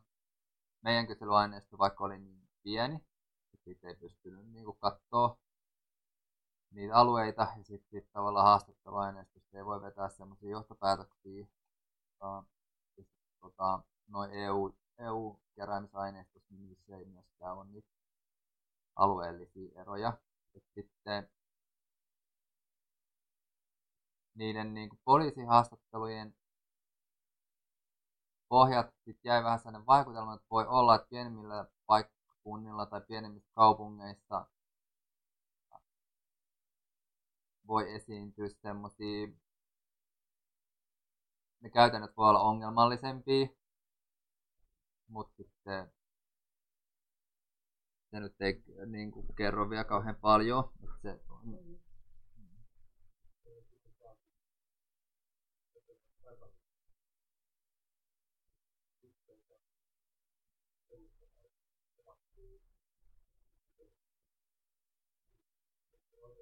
meidän 0.82 1.08
kyselyaineisto 1.08 1.78
vaikka 1.78 2.04
oli 2.04 2.20
niin 2.20 2.50
pieni, 2.64 2.96
että 3.54 3.64
siitä 3.64 3.88
ei 3.88 3.96
pystynyt 3.96 4.48
niin 4.48 4.66
kuin, 4.66 4.78
katsoa 4.80 5.38
niitä 6.72 6.96
alueita 6.96 7.42
ja 7.58 7.64
sitten 7.64 8.02
sit 8.02 8.12
tavallaan 8.12 8.46
haastatteluaineistosta 8.46 9.58
ei 9.58 9.66
voi 9.66 9.82
vetää 9.82 10.10
semmoisia 10.10 10.50
johtopäätöksiä, 10.50 11.48
tota, 13.42 13.84
noin 14.08 14.32
EU, 14.32 14.76
EU-keräämisaineistossa, 14.98 16.54
niin 16.54 16.66
niissä 16.66 16.98
ei 16.98 17.06
myöskään 17.06 17.58
ole 17.58 17.66
niitä 17.66 17.90
alueellisia 18.96 19.82
eroja. 19.82 20.18
Et 20.56 20.64
sitten 20.76 21.30
niiden 24.36 24.74
niin 24.74 24.90
kuin 24.90 25.00
poliisihaastattelujen 25.04 26.36
pohjat 28.50 28.94
sit 29.06 29.20
jäi 29.24 29.44
vähän 29.44 29.60
sellainen 29.60 29.86
vaikutelma, 29.86 30.34
että 30.34 30.48
voi 30.52 30.68
olla, 30.68 30.96
että 30.96 31.08
pienemmillä 31.08 31.66
paikkakunnilla 31.86 32.86
tai 32.86 33.02
pienemmissä 33.02 33.52
kaupungeissa 33.54 34.46
voi 37.68 37.96
esiintyä 37.96 38.50
semmoisia, 38.50 39.28
ne 41.60 41.70
käytännöt 41.70 42.18
voi 42.18 42.30
olla 42.30 42.40
ongelmallisempia, 42.40 43.48
mutta 45.08 45.36
sitten 45.36 45.92
se 48.12 48.20
nyt 48.20 48.42
ei 48.42 48.64
niin 48.86 49.12
kuin, 49.12 49.36
kerro 49.36 49.70
vielä 49.70 49.84
kauhean 49.84 50.16
paljon. 50.16 50.72
Se 51.02 51.20
on, 51.30 51.58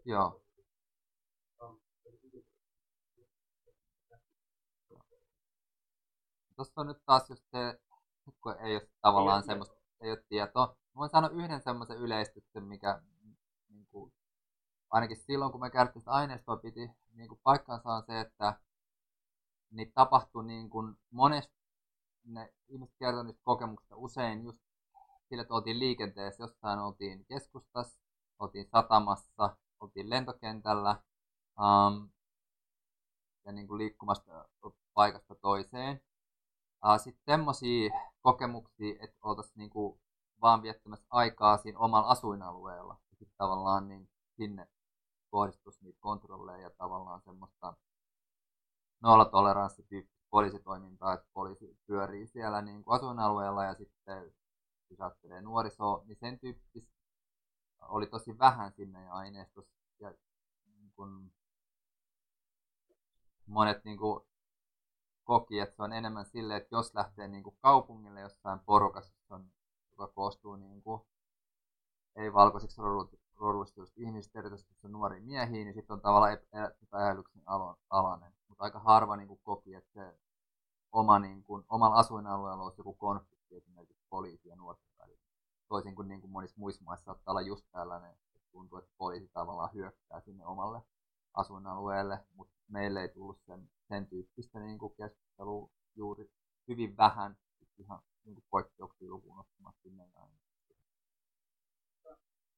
Joo. 0.06 0.42
Tuossa 6.56 6.82
on 6.82 6.88
nyt 6.88 7.06
taas 7.06 7.30
just 7.30 7.44
se 7.52 7.80
kun 8.42 8.56
ei 8.60 8.76
ole 8.76 8.90
tavallaan 9.02 9.42
ei 9.42 9.46
semmoista, 9.46 9.76
ei 10.02 10.12
ole 10.12 10.24
tietoa. 10.30 10.68
Mä 10.68 11.00
voin 11.00 11.10
sanoa 11.10 11.30
yhden 11.30 11.62
semmoisen 11.62 11.98
yleistyksen, 11.98 12.64
mikä 12.64 13.02
niin 13.70 13.88
kuin, 13.92 14.14
ainakin 14.90 15.18
silloin, 15.18 15.52
kun 15.52 15.62
me 15.62 15.70
käytettiin 15.70 16.02
sitä 16.02 16.12
aineistoa, 16.12 16.58
piti 16.58 16.92
niin 17.14 17.30
kuin 17.30 17.40
paikkansa 17.44 17.90
on 17.90 18.04
se, 18.04 18.20
että 18.20 18.60
niin 19.72 19.92
tapahtui 19.94 20.46
niin 20.46 20.70
kuin 20.70 20.98
monesti, 21.12 21.56
ne 22.24 22.54
ihmiset 22.68 22.96
kertovat 23.00 23.26
niistä 23.26 23.42
kokemuksista 23.44 23.96
usein 23.96 24.44
just 24.44 24.60
sillä, 25.30 25.42
että 25.42 25.54
oltiin 25.54 25.80
liikenteessä, 25.80 26.44
jossain 26.44 26.80
oltiin 26.80 27.26
keskustassa, 27.26 28.00
oltiin 28.40 28.66
satamassa, 28.66 29.58
oltiin 29.80 30.10
lentokentällä 30.10 31.02
um, 31.60 32.10
ja 33.46 33.52
niin 33.52 33.68
kuin 33.68 33.78
liikkumasta 33.78 34.48
paikasta 34.94 35.36
toiseen. 35.36 36.02
Uh, 36.86 37.00
Sitten 37.04 37.24
semmoisia 37.26 37.90
kokemuksia, 38.26 38.96
että 39.04 39.18
oltaisiin 39.22 39.58
niinku 39.58 40.00
vaan 40.42 40.62
viettämässä 40.62 41.06
aikaa 41.10 41.58
siinä 41.58 41.80
omalla 41.80 42.08
asuinalueella. 42.08 42.98
Ja 43.12 43.16
sitten 43.18 43.38
tavallaan 43.38 43.88
niin 43.88 44.10
sinne 44.38 44.68
kohdistuisi 45.30 45.84
niitä 45.84 46.00
kontrolleja 46.02 46.62
ja 46.62 46.70
tavallaan 46.70 47.22
semmoista 47.22 47.74
nollatoleranssityyppistä 49.02 50.28
poliisitoimintaa, 50.30 51.14
että 51.14 51.28
poliisi 51.34 51.78
pyörii 51.88 52.28
siellä 52.28 52.62
niin 52.62 52.84
kuin 52.84 52.96
asuinalueella 52.96 53.64
ja 53.64 53.76
sitten 53.76 54.34
pysäyttelee 54.90 55.42
nuorisoa, 55.42 56.04
niin 56.06 56.18
sen 56.18 56.40
tyyppistä 56.40 56.92
oli 57.82 58.08
tosi 58.08 58.38
vähän 58.38 58.72
sinne 58.72 59.10
aineistossa. 59.10 59.76
Ja 60.00 60.14
niin 60.78 60.92
kuin 60.96 61.34
monet 63.48 63.86
niin 63.86 63.98
kuin 63.98 64.26
koki, 65.26 65.60
että 65.60 65.76
se 65.76 65.84
on 65.84 65.94
enemmän 65.94 66.26
silleen, 66.26 66.62
että 66.62 66.76
jos 66.76 66.94
lähtee 66.94 67.28
niin 67.28 67.44
kuin 67.44 67.56
kaupungille 67.62 68.20
jossain 68.20 68.60
porukassa, 68.60 69.14
joka 69.92 70.08
koostuu 70.08 70.56
niin 70.56 70.84
kuin, 70.84 71.02
ei-valkoisiksi 72.16 72.82
rodustetusta 73.36 74.02
ihmisistä, 74.02 74.40
erityisesti 74.40 74.88
nuoria 74.88 75.22
miehiä, 75.22 75.64
niin 75.64 75.74
sitten 75.74 75.94
on 75.94 76.02
tavallaan 76.02 76.38
epäilyksen 76.84 77.42
alainen. 77.90 78.34
Mutta 78.48 78.64
aika 78.64 78.80
harva 78.80 79.16
niin 79.16 79.28
kuin, 79.28 79.40
koki, 79.44 79.74
että 79.74 79.94
se 79.94 80.20
oma, 80.92 81.20
niin 81.20 81.44
kuin, 81.44 81.66
omalla 81.70 81.96
asuinalueella 81.96 82.64
olisi 82.64 82.80
joku 82.80 82.94
konflikti 82.94 83.56
esimerkiksi 83.56 84.04
poliisi 84.10 84.50
ja 84.50 84.56
nuorten 84.56 84.88
välillä. 85.00 85.22
Toisin 85.68 85.96
kuin, 85.96 86.08
niin 86.08 86.22
kuin 86.22 86.32
monissa 86.32 86.56
muissa 86.60 86.84
maissa 86.84 87.06
saattaa 87.06 87.32
olla 87.32 87.42
just 87.42 87.66
tällainen, 87.72 88.12
että 88.12 88.40
tuntui, 88.52 88.80
että 88.80 88.92
poliisi 88.98 89.28
tavallaan 89.34 89.74
hyökkää 89.74 90.20
sinne 90.20 90.46
omalle 90.46 90.82
asuinalueelle, 91.36 92.20
mutta 92.34 92.56
meille 92.68 93.02
ei 93.02 93.10
tullut 93.10 93.40
sen, 93.46 93.70
sen 93.88 94.08
tyyppistä 94.08 94.60
niin 94.60 94.80
kuin 94.80 94.96
keskustelua 94.96 95.70
juuri 95.96 96.32
hyvin 96.68 96.98
vähän, 96.98 97.38
ihan 97.78 98.02
niin 98.24 98.36
kuin 98.36 98.46
poikkeuksia 98.50 99.10
lukuun 99.10 99.40
ottamatta 99.40 99.82
sinne 99.82 100.08
näin. 100.16 100.32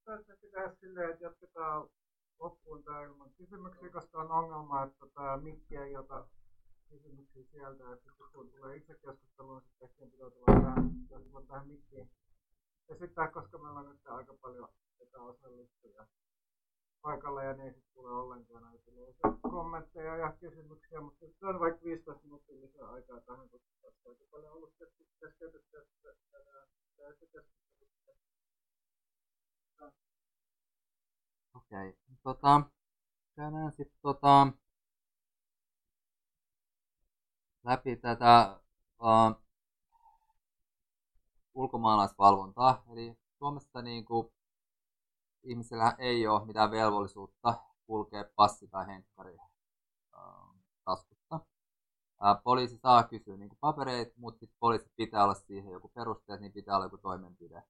Tässä 0.06 0.36
tehdä 0.42 0.76
silleen, 0.80 1.12
että 1.12 1.24
jatketaan 1.26 1.90
loppuun 2.40 2.84
tämä 2.84 3.04
ilman 3.04 3.34
kysymyksiä, 3.38 3.90
koska 3.92 4.22
on 4.22 4.32
ongelma, 4.32 4.84
että 4.84 5.06
tämä 5.14 5.38
mikki 5.38 5.78
ei 5.78 5.98
ota 5.98 6.28
kysymyksiä 6.90 7.44
sieltä, 7.52 7.84
ja 7.84 7.96
sitten 7.96 8.14
kun 8.18 8.50
tulee 8.52 8.76
itse 8.76 8.94
keskusteluun, 8.94 9.62
sitten 9.62 9.90
ehkä 9.90 10.06
pitää 10.06 10.30
tulla 10.30 10.62
tähän, 10.62 11.48
tähän 11.48 11.68
mikkiin 11.68 12.12
esittää, 12.90 13.32
koska 13.32 13.58
meillä 13.58 13.80
on 13.80 13.90
nyt 13.90 14.08
aika 14.08 14.34
paljon 14.42 14.70
etäosallistujia 15.00 16.08
paikalla 17.02 17.44
ja 17.44 17.54
ne 17.54 17.64
ei 17.64 17.74
sitten 17.74 17.94
tule 17.94 18.12
ollenkaan 18.12 18.64
näitä 18.64 18.92
kommentteja 19.42 20.18
ja 20.18 20.34
kysymyksiä, 20.40 21.02
mutta 21.02 21.26
se 21.40 21.46
on 21.46 21.60
vaikka 21.60 21.84
15 21.84 22.24
minuuttia 22.24 22.62
lisää 22.62 22.90
aikaa 22.90 23.22
tähän, 23.22 23.50
koska 23.50 23.68
tässä 23.82 24.10
on 24.10 24.12
aika 24.12 24.24
paljon 24.32 24.54
ollut 24.54 24.74
keskeytettyä 25.20 25.82
Okei, 31.56 31.90
okay. 31.90 31.94
tota, 32.24 32.62
käydään 33.36 33.72
sitten 33.72 34.00
tota, 34.02 34.48
läpi 37.64 37.96
tätä 37.96 38.60
uh, 39.02 39.42
ulkomaalaisvalvontaa. 41.54 42.84
Eli 42.92 43.18
Suomessa 43.38 43.82
niin 43.82 44.06
kuin, 44.06 44.34
ihmisellä 45.44 45.96
ei 45.98 46.28
ole 46.28 46.46
mitään 46.46 46.72
velvollisuutta 46.72 47.64
kulkea 47.88 48.26
passi 48.36 48.68
tai 48.68 48.88
henkkari 48.88 49.38
taskussa. 50.86 51.36
Uh, 51.36 52.44
poliisi 52.44 52.78
saa 52.78 53.04
kysyä 53.04 53.38
niin 53.38 53.58
papereita, 53.60 54.14
mutta 54.18 54.40
sitten 54.40 54.58
poliisi 54.60 54.92
pitää 54.96 55.24
olla 55.24 55.34
siihen 55.34 55.72
joku 55.72 55.88
peruste, 55.88 56.34
että 56.34 56.42
niin 56.42 56.54
pitää 56.54 56.76
olla 56.76 56.86
joku 56.86 56.98
toimenpide 56.98 57.64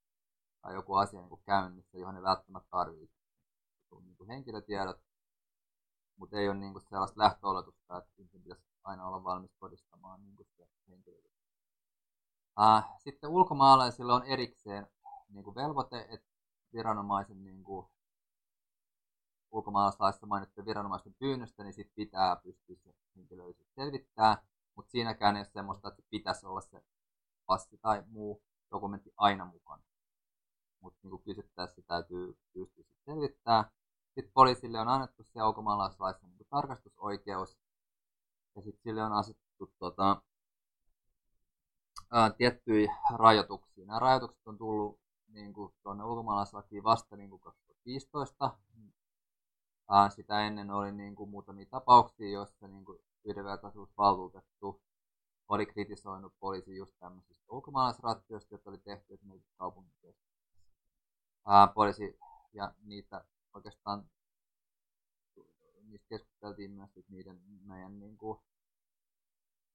tai 0.61 0.73
joku 0.73 0.95
asia 0.95 1.21
niin 1.21 1.41
käynnissä, 1.45 1.97
johon 1.97 2.15
ne 2.15 2.21
välttämättä 2.21 2.69
tarvitsee 2.69 3.17
niin 3.91 4.27
henkilötiedot, 4.27 5.01
mutta 6.15 6.37
ei 6.37 6.49
ole 6.49 6.57
niin 6.57 6.73
kuin 6.73 6.83
sellaista 6.89 7.19
lähtöoletusta, 7.19 7.97
että 7.97 8.11
ihmisen 8.17 8.41
pitäisi 8.41 8.63
aina 8.83 9.07
olla 9.07 9.23
valmis 9.23 9.51
todistamaan 9.59 10.23
niin 10.23 10.35
kuin 10.35 10.47
se 10.57 10.67
henkilöllisyys. 10.87 11.37
Uh, 12.59 12.83
sitten 12.99 13.29
ulkomaalaisilla 13.29 14.15
on 14.15 14.23
erikseen 14.23 14.87
niin 15.29 15.43
kuin 15.43 15.55
velvoite, 15.55 16.07
että 16.09 16.36
viranomaisen 16.73 17.43
niin 17.43 17.63
kuin 17.63 17.87
ulkomaalaislaissa 19.51 20.27
mainittujen 20.27 20.65
viranomaisten 20.65 21.15
pyynnöstä, 21.19 21.63
niin 21.63 21.73
sit 21.73 21.91
pitää 21.95 22.35
pystyä 22.35 22.75
se 22.75 22.93
henkilöllisyys 23.15 23.75
selvittää, 23.75 24.47
mutta 24.75 24.91
siinäkään 24.91 25.35
ei 25.35 25.39
ole 25.39 25.45
semmoista, 25.53 25.87
että 25.87 26.03
pitäisi 26.09 26.45
olla 26.45 26.61
se 26.61 26.83
passi 27.45 27.77
tai 27.77 28.03
muu 28.07 28.43
dokumentti 28.71 29.13
aina 29.17 29.45
mukana. 29.45 29.83
Mutta 30.79 30.99
niin 31.03 31.23
kysyttäessä 31.23 31.81
täytyy 31.81 32.37
pystyä 32.53 32.83
selvittää. 33.05 33.71
Sitten 34.05 34.33
poliisille 34.33 34.79
on 34.79 34.87
annettu 34.87 35.23
se 35.23 35.43
ulkomaalaislaissa 35.43 36.27
niin 36.27 36.47
tarkastusoikeus, 36.49 37.57
ja 38.55 38.61
sitten 38.61 38.83
sille 38.83 39.03
on 39.03 39.13
asetettu 39.13 39.73
tota, 39.79 40.21
tiettyjä 42.37 42.95
rajoituksia. 43.15 43.85
Nämä 43.85 43.99
rajoitukset 43.99 44.47
on 44.47 44.57
tullut 44.57 44.99
niin 45.37 45.53
kuin, 45.53 45.73
tuonne 45.83 46.03
ulkomaalaislakiin 46.03 46.83
vasta 46.83 47.15
niin 47.15 47.29
kuin 47.29 47.41
2015. 47.41 48.57
Ää, 49.89 50.09
sitä 50.09 50.47
ennen 50.47 50.71
oli 50.71 50.91
niin 50.91 51.15
kuin, 51.15 51.29
muutamia 51.29 51.65
tapauksia, 51.65 52.29
joissa 52.29 52.67
niin 52.67 52.85
kuin, 52.85 52.99
yhdenvertaisuusvaltuutettu 53.23 54.81
oli 55.49 55.65
kritisoinut 55.65 56.33
poliisi 56.39 56.75
just 56.75 56.95
tämmöisistä 56.99 57.45
ulkomaalaisratsioista, 57.49 58.53
jotka 58.53 58.69
oli 58.69 58.77
tehty 58.77 59.13
esimerkiksi 59.13 59.53
kaupungin 59.57 59.93
Poliisi 61.75 62.19
ja 62.53 62.73
niitä 62.83 63.25
oikeastaan 63.53 64.09
niistä 65.81 66.07
keskusteltiin 66.09 66.71
myös 66.71 66.89
niiden 67.09 67.41
meidän 67.65 67.99
niin 67.99 68.17
kuin, 68.17 68.39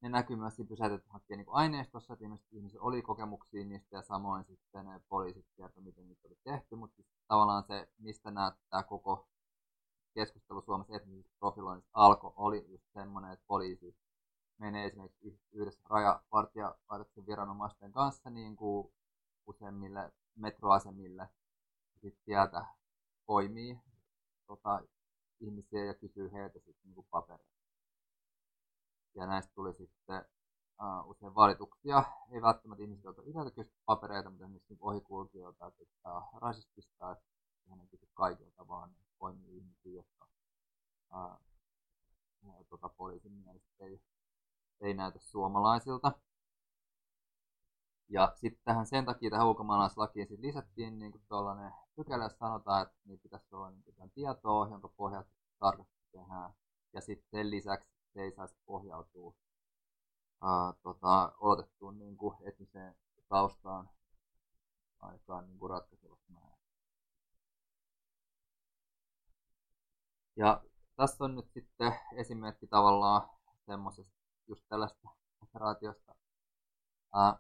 ne 0.03 0.09
näkyy 0.09 0.37
myös 0.37 0.57
siinä 0.57 0.69
pysäytetyn 0.69 1.13
niin 1.29 1.47
aineistossa, 1.49 2.13
että 2.13 2.25
ihmisillä 2.53 2.83
oli 2.83 3.03
kokemuksia 3.03 3.65
niistä 3.65 3.97
ja 3.97 4.03
samoin 4.03 4.45
sitten 4.45 4.87
ne 4.87 5.01
poliisit 5.09 5.47
kertoi, 5.57 5.83
miten 5.83 6.09
niitä 6.09 6.29
oli 6.29 6.39
tehty, 6.45 6.77
mutta 6.77 6.97
siis 6.97 7.09
tavallaan 7.29 7.65
se, 7.65 7.89
mistä 7.99 8.31
näyttää 8.31 8.83
koko 8.83 9.29
keskustelu 10.15 10.63
Suomessa 10.63 10.97
etnisestä 10.97 11.37
profiloinnista 11.39 11.91
alkoi, 11.95 12.33
oli 12.37 12.67
just 12.69 12.85
semmoinen, 12.93 13.33
että 13.33 13.45
poliisi 13.47 13.97
menee 14.59 14.87
esimerkiksi 14.87 15.41
yhdessä 15.53 15.81
rajavartijalaitoksen 15.89 17.27
viranomaisten 17.27 17.93
kanssa 17.93 18.31
niin 18.31 18.57
kuin 18.57 18.93
useimmille 19.47 20.13
metroasemille 20.37 21.29
sitten 22.01 22.25
sieltä 22.25 22.67
poimii 23.27 23.79
tota, 24.47 24.81
ihmisiä 25.41 25.85
ja 25.85 25.95
kysyy 25.95 26.33
heiltä 26.33 26.59
sitten 26.59 26.95
niin 26.95 27.07
papereita. 27.11 27.52
Ja 29.15 29.27
näistä 29.27 29.53
tuli 29.55 29.75
sitten 29.75 30.25
uh, 30.81 31.11
usein 31.11 31.35
valituksia. 31.35 32.05
Ei 32.31 32.43
välttämättä 32.43 32.83
ihmisiltä, 32.83 33.23
joilta 33.23 33.51
itseltä 33.51 33.71
papereita, 33.85 34.31
mutta 34.31 34.45
esimerkiksi 34.45 34.75
niin 34.75 34.83
ohikulkijoilta, 34.83 35.67
että 35.67 36.17
uh, 36.17 36.41
rasistista, 36.41 37.13
että 37.13 37.25
hän 37.71 37.81
ei 37.81 37.99
kaikilta, 38.15 38.69
vaan 38.69 38.91
poimii 39.19 39.57
ihmisiä, 39.57 39.93
jotka 39.93 40.29
uh, 41.15 41.41
tota, 42.69 42.89
poliisin 42.89 43.33
mielestä 43.33 43.85
ei, 43.85 44.01
ei 44.81 44.95
näytä 44.95 45.19
suomalaisilta. 45.19 46.13
Ja 48.09 48.33
sitten 48.35 48.63
tähän 48.65 48.87
sen 48.87 49.05
takia 49.05 49.31
tähän 49.31 49.47
ulkomaalaislakiin 49.47 50.29
sit 50.29 50.41
lisättiin 50.41 50.99
niin 50.99 51.13
kuin 51.13 51.23
tuollainen 51.29 51.73
pykälä, 51.97 52.25
jossa 52.25 52.39
sanotaan, 52.39 52.83
että 52.83 52.97
niin 53.05 53.21
pitäisi 53.21 53.55
olla 53.55 53.71
niin 53.71 54.11
tietoa, 54.15 54.69
jonka 54.69 54.89
pohjalta 54.89 55.31
tarkastus 55.59 56.07
tehdään. 56.13 56.55
Ja 56.93 57.01
sitten 57.01 57.31
sen 57.31 57.51
lisäksi 57.51 57.92
se 58.15 58.23
ei 58.23 58.33
saisi 58.33 58.55
pohjautua 58.67 59.35
ää, 60.43 60.73
tota, 60.83 61.33
oletettuun 61.41 61.99
niin 61.99 62.17
kuin 62.17 62.37
etniseen 62.49 62.95
taustaan 63.29 63.91
aikaan 65.01 65.47
niin 65.47 65.59
kuin 65.59 65.73
määrin. 66.29 66.59
Ja 70.37 70.63
tässä 70.97 71.25
on 71.25 71.35
nyt 71.35 71.51
sitten 71.55 71.93
esimerkki 72.17 72.67
tavallaan 72.67 73.29
semmoisesta 73.67 74.13
just 74.49 74.65
tällaista 74.69 75.09
operaatiosta, 75.43 76.15
ää, 77.15 77.39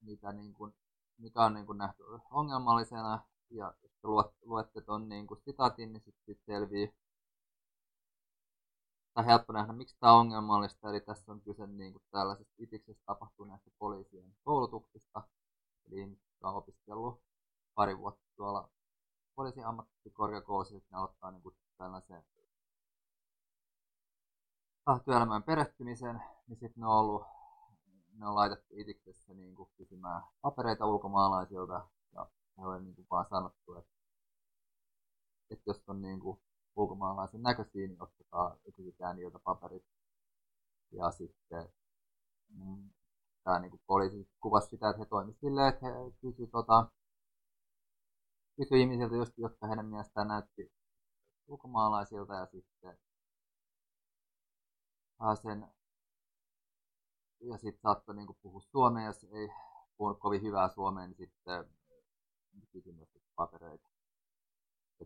mitä 0.00 0.32
niin 0.32 0.54
kuin, 0.54 0.74
mikä 1.18 1.44
on 1.44 1.54
niin 1.54 1.66
kuin 1.66 1.78
nähty 1.78 2.02
ongelmallisena, 2.30 3.24
ja 3.50 3.74
jos 3.82 3.92
luette 4.42 4.80
tuon 4.80 5.08
niin 5.08 5.26
sitaatin, 5.44 5.92
niin 5.92 6.02
sitten 6.04 6.24
sit 6.26 6.44
selvii, 6.46 6.94
tai 9.14 9.26
helppo 9.26 9.52
nähdä, 9.52 9.72
miksi 9.72 9.96
tämä 10.00 10.12
on 10.12 10.20
ongelmallista, 10.20 10.90
eli 10.90 11.00
tässä 11.00 11.32
on 11.32 11.40
kyse 11.40 11.66
niin 11.66 11.92
kuin 11.92 12.02
tällaisesta 12.10 12.54
itiksessä 12.58 13.02
tapahtuneesta 13.06 13.70
poliisien 13.78 14.34
koulutuksesta, 14.44 15.22
eli 15.86 16.00
ihmiset, 16.00 16.24
jotka 16.24 16.48
on 16.48 16.56
opiskellut 16.56 17.22
pari 17.74 17.98
vuotta 17.98 18.26
tuolla 18.36 18.68
poliisin 19.34 19.66
ammattikorkeakoulussa, 19.66 20.74
ne 20.74 20.98
aloittaa 20.98 21.30
niin 21.30 21.42
kuin 21.42 21.56
tällaisen 21.78 22.24
työelämään 25.04 25.42
perehtymisen, 25.42 26.22
niin 26.46 26.58
sitten 26.58 26.80
ne 26.80 26.86
on 26.86 26.92
ollut 26.92 27.22
ne 28.20 28.26
on 28.26 28.34
laitettu 28.34 28.74
itiksessä 28.76 29.34
niin 29.34 29.54
kuin 29.54 29.70
kysymään 29.76 30.22
papereita 30.40 30.86
ulkomaalaisilta. 30.86 31.88
Ja 32.12 32.26
he 32.58 32.66
on 32.66 32.84
niin 32.84 32.94
kuin 32.94 33.06
vaan 33.10 33.26
sanottu, 33.30 33.74
että, 33.74 33.92
että 35.50 35.70
jos 35.70 35.82
on 35.88 36.02
niin 36.02 36.20
kuin 36.20 36.40
ulkomaalaisen 36.80 37.42
näköisiä, 37.42 37.86
niin 37.86 38.02
ottakaa 38.02 38.56
kysytään 38.76 39.16
niiltä 39.16 39.38
paperit. 39.38 39.84
Ja 40.92 41.10
sitten 41.10 41.68
mm, 42.48 42.90
tämä 43.44 43.58
niin 43.58 43.80
poliisi 43.86 44.28
kuvasi 44.40 44.68
sitä, 44.68 44.90
että 44.90 44.98
he 44.98 45.04
toimisivat 45.04 45.40
silleen, 45.40 45.68
että 45.68 45.86
he 45.86 45.92
kysyivät 46.20 46.50
tota, 46.50 46.90
kysy 48.56 48.78
ihmisiltä, 48.80 49.16
just, 49.16 49.38
jotka 49.38 49.66
heidän 49.66 49.86
mielestään 49.86 50.28
näytti 50.28 50.72
ulkomaalaisilta 51.48 52.34
ja 52.34 52.46
sitten 52.46 52.98
sen 55.42 55.68
ja 57.40 57.58
sitten 57.58 57.80
saattoi 57.82 58.14
niinku 58.14 58.36
puhua 58.42 58.60
suomea, 58.60 59.06
jos 59.06 59.24
ei 59.24 59.48
puhunut 59.96 60.18
kovin 60.18 60.42
hyvää 60.42 60.68
suomea, 60.68 61.06
niin 61.06 61.16
sitten 61.16 61.64
kysyi 62.72 62.92
myös 62.92 63.08
papereita. 63.36 63.89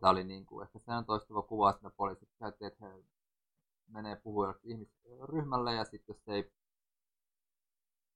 Tämä 0.01 0.11
oli 0.11 0.25
niinku, 0.25 0.61
ehkä 0.61 0.79
se 0.79 0.93
on 0.93 1.05
toistuva 1.05 1.43
kuva, 1.43 1.71
että 1.71 1.91
poliisit 1.91 2.29
käytti, 2.39 2.65
että 2.65 2.87
he 2.87 3.05
menee 3.89 4.17
puhua 4.17 4.55
ihmisryhmälle 4.63 5.75
ja 5.75 5.85
sitten 5.85 6.15
jos 6.15 6.29
ei 6.29 6.53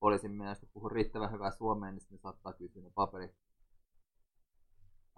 poliisin 0.00 0.32
mielestä 0.32 0.66
puhu 0.72 0.88
riittävän 0.88 1.32
hyvää 1.32 1.50
suomea, 1.50 1.90
niin 1.90 2.00
sitten 2.00 2.18
saattaa 2.18 2.52
kysyä 2.52 2.82
ne 2.82 2.90
paperit. 2.94 3.36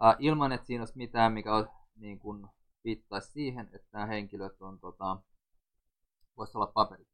äh, 0.05 0.17
ilman, 0.19 0.53
että 0.53 0.67
siinä 0.67 0.83
olisi 0.83 0.97
mitään, 0.97 1.33
mikä 1.33 1.55
on, 1.55 1.69
niin 1.97 2.19
kuin, 2.19 2.47
viittaisi 2.85 3.33
siihen, 3.33 3.71
että 3.73 3.89
nämä 3.93 4.07
henkilöt 4.07 4.63
on, 4.63 4.81
tota, 4.81 5.17
voisi 6.37 6.59
olla 6.59 6.67
paperit. 6.67 7.09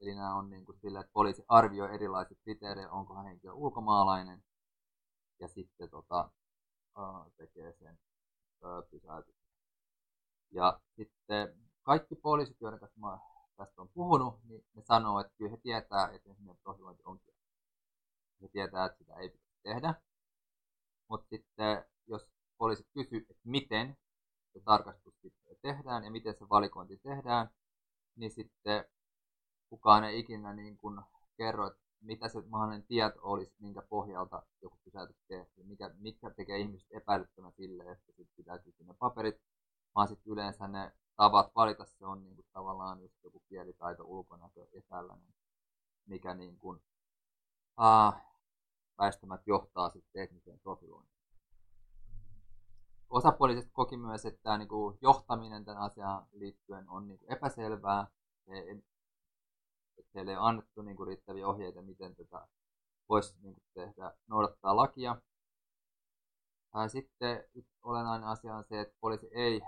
Eli 0.00 0.14
nämä 0.14 0.34
on 0.34 0.50
niin 0.50 0.64
kuin 0.64 0.78
sillä, 0.78 1.00
että 1.00 1.12
poliisi 1.12 1.44
arvioi 1.48 1.94
erilaiset 1.94 2.38
kriteerit, 2.42 2.88
onko 2.90 3.22
henkilö 3.22 3.52
ulkomaalainen, 3.52 4.44
ja 5.40 5.48
sitten 5.48 5.90
tota, 5.90 6.30
tekee 7.36 7.72
sen 7.72 7.98
pysäytyksen. 8.90 9.54
Ja 10.50 10.80
sitten 10.96 11.58
kaikki 11.82 12.14
poliisit, 12.14 12.60
joiden 12.60 12.80
kanssa 12.80 13.00
mä 13.00 13.18
tästä 13.56 13.82
on 13.82 13.88
puhunut, 13.88 14.44
niin 14.44 14.64
ne 14.74 14.82
sanoo, 14.82 15.20
että 15.20 15.32
kyllä 15.38 15.50
he 15.50 15.56
tietää, 15.56 16.10
että 16.12 16.30
ensimmäinen 16.30 16.62
profilointi 16.62 17.02
on 17.04 17.20
kielletty. 17.20 17.44
He 18.42 18.48
tietää, 18.48 18.84
että 18.86 18.98
sitä 18.98 19.14
ei 19.14 19.28
pitäisi 19.28 19.60
tehdä. 19.62 19.94
Mutta 21.08 21.26
sitten, 21.28 21.84
jos 22.06 22.28
poliisit 22.58 22.86
kysyy, 22.94 23.18
että 23.18 23.42
miten 23.44 23.96
se 24.52 24.60
tarkastus 24.60 25.14
tehdään 25.62 26.04
ja 26.04 26.10
miten 26.10 26.34
se 26.38 26.48
valikointi 26.48 26.96
tehdään, 26.96 27.50
niin 28.16 28.30
sitten 28.30 28.84
kukaan 29.68 30.04
ei 30.04 30.18
ikinä 30.18 30.52
niin 30.52 30.76
kuin 30.78 31.00
kerro, 31.36 31.66
että 31.66 31.83
mitä 32.04 32.28
se 32.28 32.42
mahdollinen 32.48 32.86
tieto 32.86 33.18
olisi, 33.22 33.54
minkä 33.58 33.82
pohjalta 33.82 34.42
joku 34.62 34.78
pysäytys 34.84 35.16
tehty, 35.28 35.62
mikä, 35.62 35.90
mikä 35.98 36.30
tekee 36.30 36.58
ihmiset 36.58 36.88
epäilyttävän 36.90 37.52
sille, 37.52 37.82
että 37.82 38.06
sitten 38.06 38.36
pitää 38.36 38.58
kysyä 38.58 38.86
ne 38.86 38.94
paperit, 38.94 39.40
vaan 39.94 40.08
sitten 40.08 40.32
yleensä 40.32 40.68
ne 40.68 40.92
tavat 41.16 41.52
valita 41.56 41.84
se 41.84 42.06
on 42.06 42.24
niin 42.24 42.36
kuin, 42.36 42.46
tavallaan 42.52 43.00
just 43.02 43.14
joku 43.24 43.42
kielitaito, 43.48 44.04
ulkonäkö 44.06 44.66
ja 44.72 44.82
tällainen, 44.88 45.34
mikä 46.06 46.34
niin 46.34 46.58
kuin, 46.58 46.82
väistämättä 48.98 49.50
johtaa 49.50 49.90
sitten 49.90 50.12
tekniseen 50.12 50.60
profilointiin. 50.60 51.14
Osapuoliset 53.10 53.70
koki 53.72 53.96
myös, 53.96 54.26
että 54.26 54.42
tämä 54.42 54.58
niin 54.58 54.68
kuin, 54.68 54.98
johtaminen 55.00 55.64
tämän 55.64 55.82
asiaan 55.82 56.26
liittyen 56.32 56.88
on 56.88 57.08
niin 57.08 57.20
epäselvää. 57.28 58.06
He, 58.48 58.76
että 59.98 60.10
heille 60.14 60.30
ei 60.30 60.36
ole 60.36 60.48
annettu 60.48 60.82
niin 60.82 60.96
kuin, 60.96 61.06
riittäviä 61.06 61.48
ohjeita, 61.48 61.82
miten 61.82 62.16
tätä 62.16 62.46
voisi 63.08 63.34
niin 63.42 63.54
kuin, 63.54 63.64
tehdä, 63.74 64.12
noudattaa 64.26 64.76
lakia. 64.76 65.16
Sitten 66.88 67.44
olennainen 67.82 68.28
asia 68.28 68.56
on 68.56 68.64
se, 68.64 68.80
että 68.80 68.96
poliisi 69.00 69.28
ei 69.32 69.62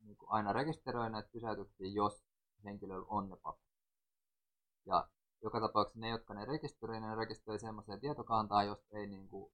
niin 0.00 0.16
kuin 0.16 0.30
aina 0.30 0.52
rekisteröi 0.52 1.10
näitä 1.10 1.28
pysäytyksiä, 1.32 1.86
jos 1.86 2.24
henkilöllä 2.64 3.06
on 3.08 3.28
ne 3.28 3.36
paperit. 3.36 3.72
Ja 4.86 5.08
joka 5.42 5.60
tapauksessa 5.60 6.00
ne, 6.00 6.08
jotka 6.08 6.34
ne 6.34 6.44
rekisteröi, 6.44 7.00
ne 7.00 7.14
rekisteröi 7.14 7.58
semmoiseen 7.58 8.00
tietokantaan, 8.00 8.66
josta 8.66 8.96
ei 8.96 9.06
niin 9.06 9.28
kuin, 9.28 9.52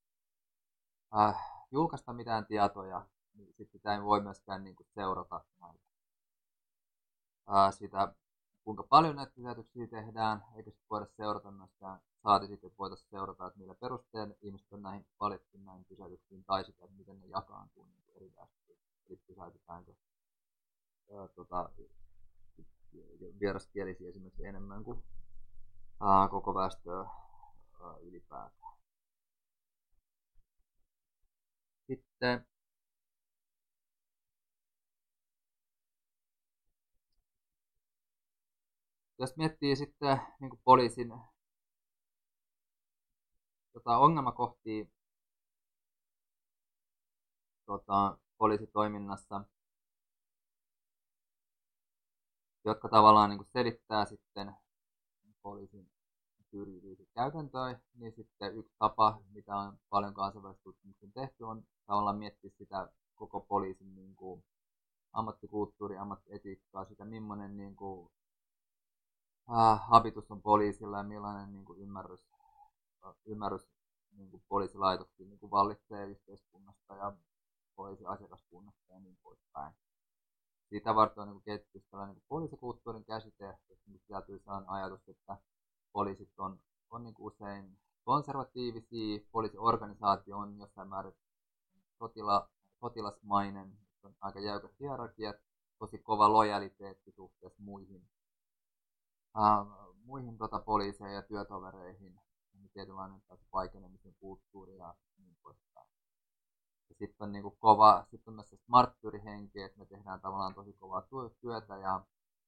äh, 1.18 1.66
julkaista 1.70 2.12
mitään 2.12 2.46
tietoja, 2.46 3.06
niin 3.34 3.46
sitten 3.48 3.72
sitä 3.72 3.94
ei 3.94 4.02
voi 4.02 4.20
myöskään 4.20 4.64
niin 4.64 4.76
kuin 4.76 4.86
seurata 4.94 5.44
näitä. 5.60 5.80
Äh, 7.56 7.74
sitä, 7.74 8.14
kuinka 8.68 8.82
paljon 8.82 9.16
näitä 9.16 9.32
pysäytyksiä 9.34 9.86
tehdään, 9.86 10.44
eikä 10.56 10.70
sitten 10.70 10.86
voida 10.90 11.06
seurata 11.16 11.50
myöskään, 11.50 12.00
saati 12.22 12.46
sitten, 12.46 12.66
että 12.66 12.78
voitaisiin 12.78 13.10
seurata, 13.10 13.46
että 13.46 13.58
millä 13.58 13.74
perusteella 13.74 14.34
ihmiset 14.42 14.72
on 14.72 14.82
näihin 14.82 15.06
valittu 15.20 15.58
näihin 15.58 15.84
pysäytyksiin, 15.84 16.44
tai 16.44 16.64
sitä, 16.64 16.84
että 16.84 16.96
miten 16.96 17.20
ne 17.20 17.26
jakaantuu 17.26 17.84
niin 17.84 18.04
eri 18.16 18.32
väestöihin. 18.36 18.84
Eli 19.08 19.20
pysäytetäänkö 19.26 19.94
ää, 21.12 21.28
tota, 21.28 21.70
vieraskielisiä 23.40 24.08
esimerkiksi 24.08 24.46
enemmän 24.46 24.84
kuin 24.84 25.02
ää, 26.00 26.28
koko 26.28 26.54
väestöä 26.54 26.98
ää, 27.00 27.96
ylipäätään. 28.00 28.76
Sitten 31.86 32.46
jos 39.18 39.36
miettii 39.36 39.76
sitten 39.76 40.20
niin 40.40 40.50
kuin 40.50 40.60
poliisin 40.64 41.12
tota, 43.72 43.98
ongelmakohtia 43.98 44.84
tota, 47.66 48.18
poliisitoiminnassa, 48.38 49.44
jotka 52.64 52.88
tavallaan 52.88 53.30
niin 53.30 53.38
kuin 53.38 53.48
selittää 53.52 54.04
sitten 54.04 54.56
poliisin 55.42 55.90
syrjiviä 56.50 57.06
käytäntöjä, 57.14 57.80
niin 57.94 58.12
sitten 58.12 58.56
yksi 58.56 58.74
tapa, 58.78 59.20
mitä 59.30 59.56
on 59.56 59.78
paljon 59.88 60.14
kansainvälistä 60.14 60.62
tutkimuksen 60.62 61.12
tehty, 61.12 61.44
on 61.44 61.64
tavallaan 61.86 62.18
miettiä 62.18 62.50
sitä 62.58 62.88
koko 63.14 63.40
poliisin 63.40 63.94
niin 63.94 64.16
kuin, 64.16 64.44
ammattikulttuuri, 65.12 65.96
ammattietiikkaa, 65.96 66.84
sitä 66.84 67.04
millainen 67.04 67.56
niin 67.56 67.76
kuin, 67.76 68.10
äh, 69.50 69.80
habitus 69.88 70.30
on 70.30 70.42
poliisilla 70.42 70.96
ja 70.96 71.02
millainen 71.02 71.52
niin 71.52 71.64
kuin, 71.64 71.80
ymmärrys, 71.80 72.26
ymmärrys 73.26 73.68
niin 74.16 74.30
kuin 74.30 74.42
poliisilaitoksiin 74.48 75.28
niin 75.28 75.38
kuin 75.38 75.50
vallitsee 75.50 76.06
yhteiskunnasta 76.06 76.94
ja 76.94 77.12
poliisiasiakaskunnasta 77.76 78.92
ja 78.92 79.00
niin 79.00 79.18
poispäin. 79.22 79.74
Sitä 80.68 80.94
varten 80.94 81.22
on 81.22 81.28
niin 81.28 81.42
kehitetty 81.42 81.84
tällainen 81.90 82.16
niin 82.16 82.24
poliisikulttuurin 82.28 83.04
käsite, 83.04 83.48
että 83.48 83.90
niin 83.90 84.00
sisältyy 84.00 84.38
sellainen 84.38 84.70
ajatus, 84.70 85.08
että 85.08 85.36
poliisit 85.92 86.38
on, 86.38 86.60
on 86.90 87.04
niin 87.04 87.14
usein 87.18 87.78
konservatiivisia, 88.04 89.20
poliisiorganisaatio 89.32 90.38
on 90.38 90.58
jossain 90.58 90.88
määrin 90.88 91.14
sotila, 91.98 92.48
sotilasmainen, 92.80 93.78
on 94.02 94.14
aika 94.20 94.40
jäykät 94.40 94.70
hierarkiat, 94.80 95.36
tosi 95.78 95.98
kova 95.98 96.32
lojaliteetti 96.32 97.12
suhteessa 97.12 97.62
muihin, 97.62 98.08
äh, 99.36 99.66
muihin 100.04 100.38
tota, 100.38 100.58
poliiseihin 100.58 101.14
ja 101.14 101.22
työtovereihin, 101.22 102.20
niin 102.52 102.70
tietynlainen 102.70 103.22
vaikenemisen 103.52 104.14
kulttuuri 104.20 104.76
ja 104.76 104.94
niin 105.18 105.36
poispäin. 105.42 105.88
Ja 106.88 106.94
sitten 106.94 107.24
on 107.24 107.32
niinku 107.32 107.50
kova, 107.50 108.06
sitten 108.10 108.30
on 108.30 108.34
myös 108.34 108.50
se 108.50 108.58
marttyyrihenki, 108.66 109.62
että 109.62 109.78
me 109.78 109.86
tehdään 109.86 110.20
tavallaan 110.20 110.54
tosi 110.54 110.72
kovaa 110.72 111.08
työtä 111.40 111.76
ja 111.76 112.04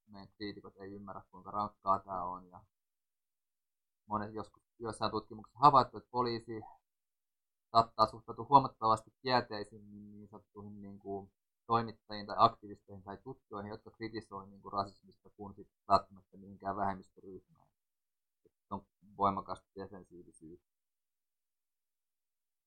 meidän 0.07 0.29
kriitikot 0.29 0.77
ei 0.77 0.93
ymmärrä, 0.93 1.23
kuinka 1.31 1.51
rankkaa 1.51 1.99
tämä 1.99 2.25
on. 2.25 2.49
Ja 2.49 2.61
monet 4.07 4.35
joskus 4.35 4.63
joissain 4.79 5.11
tutkimuksissa 5.11 5.59
havaittu, 5.59 5.97
että 5.97 6.11
poliisi 6.11 6.61
saattaa 7.73 8.07
suhtautua 8.07 8.47
huomattavasti 8.49 9.13
kielteisimmin 9.23 10.11
niin 10.11 10.29
sanottuihin 10.29 10.83
niin 10.83 10.99
kuin 10.99 11.31
toimittajiin 11.71 12.27
tai 12.27 12.37
aktivisteihin 12.39 13.03
tai 13.05 13.17
tutkijoihin, 13.17 13.71
jotka 13.71 13.91
kritisoivat 13.91 14.51
niin 14.51 14.63
kuin 14.63 14.73
rasismista 14.73 15.31
kuin 15.31 15.55
sitten 15.55 15.77
välttämättä 15.89 16.37
mihinkään 16.37 16.77
vähemmistöryhmään. 16.77 17.69
Se 18.69 18.75
on 18.75 18.87
voimakasta 19.17 19.67
defensiivisyyttä. 19.77 20.71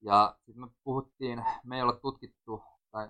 Ja 0.01 0.37
sitten 0.45 0.63
me 0.63 0.67
puhuttiin, 0.83 1.45
me 1.63 1.75
ei 1.75 1.81
ole 1.81 1.99
tutkittu, 1.99 2.63
tai 2.91 3.09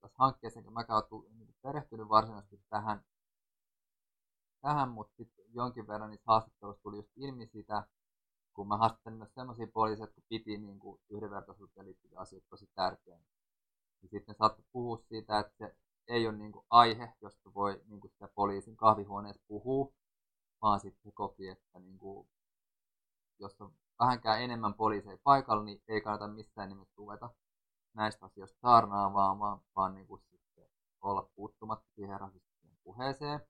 tässä 0.00 0.16
hankkeessa, 0.18 0.60
enkä 0.60 0.70
mäkään 0.70 1.02
ole 1.10 1.30
niin 1.30 1.54
perehtynyt 1.62 2.08
varsinaisesti 2.08 2.60
tähän, 2.70 3.04
tähän 4.60 4.88
mutta 4.88 5.16
sitten 5.16 5.44
jonkin 5.54 5.86
verran 5.86 6.10
niissä 6.10 6.24
haastatteluissa 6.26 6.82
tuli 6.82 6.96
just 6.96 7.10
ilmi 7.16 7.46
sitä, 7.46 7.86
kun 8.52 8.68
mä 8.68 8.76
haastattelin 8.76 9.18
myös 9.18 9.34
sellaisia 9.34 9.66
poliiseja, 9.72 10.04
jotka 10.04 10.20
piti 10.28 10.58
niin 10.58 10.78
kuin 10.78 11.00
yhdenvertaisuuteen 11.10 11.86
liittyviä 11.86 12.18
asioita 12.18 12.48
tosi 12.50 12.66
tärkeänä. 12.74 13.24
Ja 14.02 14.08
sitten 14.08 14.34
saattoi 14.34 14.64
puhua 14.72 14.98
siitä, 15.08 15.38
että 15.38 15.54
se 15.58 15.76
ei 16.08 16.28
ole 16.28 16.36
niin 16.36 16.52
kuin 16.52 16.66
aihe, 16.70 17.12
josta 17.22 17.54
voi 17.54 17.82
niin 17.86 18.00
kuin 18.00 18.10
sitä 18.10 18.28
poliisin 18.34 18.76
kahvihuoneessa 18.76 19.42
puhua, 19.48 19.92
vaan 20.62 20.80
sitten 20.80 21.02
he 21.04 21.10
koki, 21.14 21.48
että 21.48 21.78
niin 21.78 21.98
kuin, 21.98 22.28
jos 23.38 23.60
on 23.60 23.72
vähänkään 24.00 24.42
enemmän 24.42 24.74
poliiseja 24.74 25.18
paikalla, 25.24 25.64
niin 25.64 25.82
ei 25.88 26.00
kannata 26.00 26.28
missään 26.28 26.68
nimessä 26.68 26.94
ruveta 26.96 27.30
näistä 27.94 28.26
asioista 28.26 28.58
saarnaamaan, 28.60 29.38
vaan, 29.38 29.60
vaan 29.76 29.94
niin 29.94 30.06
kuin 30.06 30.22
sitten 30.30 30.68
olla 31.00 31.30
puuttumatta 31.34 31.88
siihen 31.94 32.20
rasistiseen 32.20 32.76
puheeseen. 32.84 33.40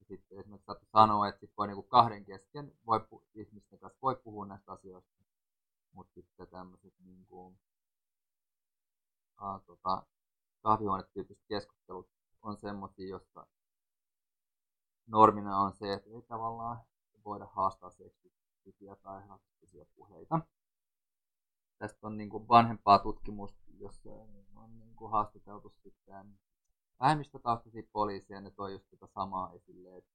Ja 0.00 0.06
sitten 0.08 0.38
esimerkiksi 0.38 0.66
saattaa 0.66 1.00
sanoa, 1.00 1.28
että 1.28 1.40
sit 1.40 1.52
voi 1.58 1.66
niin 1.66 1.76
kuin 1.76 1.88
kahden 1.88 2.24
kesken 2.24 2.72
voi, 2.86 3.00
ihmisten 3.34 3.78
kanssa 3.78 3.98
voi 4.02 4.16
puhua 4.16 4.46
näistä 4.46 4.72
asioista, 4.72 5.24
mutta 5.92 6.14
sitten 6.14 6.48
tämmöiset 6.48 6.94
niin 7.04 7.26
kuin, 7.26 7.58
a, 9.36 9.58
tota, 9.58 10.06
kahvihuonetyyppiset 10.62 11.44
keskustelut 11.48 12.08
on 12.42 12.56
semmoisia, 12.56 13.08
jossa 13.08 13.46
normina 15.06 15.58
on 15.58 15.72
se, 15.72 15.92
että 15.92 16.10
ei 16.10 16.22
tavallaan 16.22 16.80
voida 17.24 17.46
haastaa 17.46 17.90
seksistisiä 17.90 18.96
tai 18.96 19.28
rasistisia 19.28 19.86
puheita. 19.94 20.40
Tästä 21.78 22.06
on 22.06 22.16
niin 22.16 22.30
kuin 22.30 22.48
vanhempaa 22.48 22.98
tutkimusta, 22.98 23.62
jossa 23.78 24.10
on 24.56 24.78
niin 24.78 24.96
kuin 24.96 25.10
haastateltu 25.10 25.74
sitten 25.82 26.38
vähemmistötaustaisia 27.00 27.82
poliisia, 27.92 28.40
ne 28.40 28.50
toi 28.50 28.72
just 28.72 28.90
tätä 28.90 29.06
samaa 29.06 29.52
esille, 29.52 29.96
että 29.96 30.14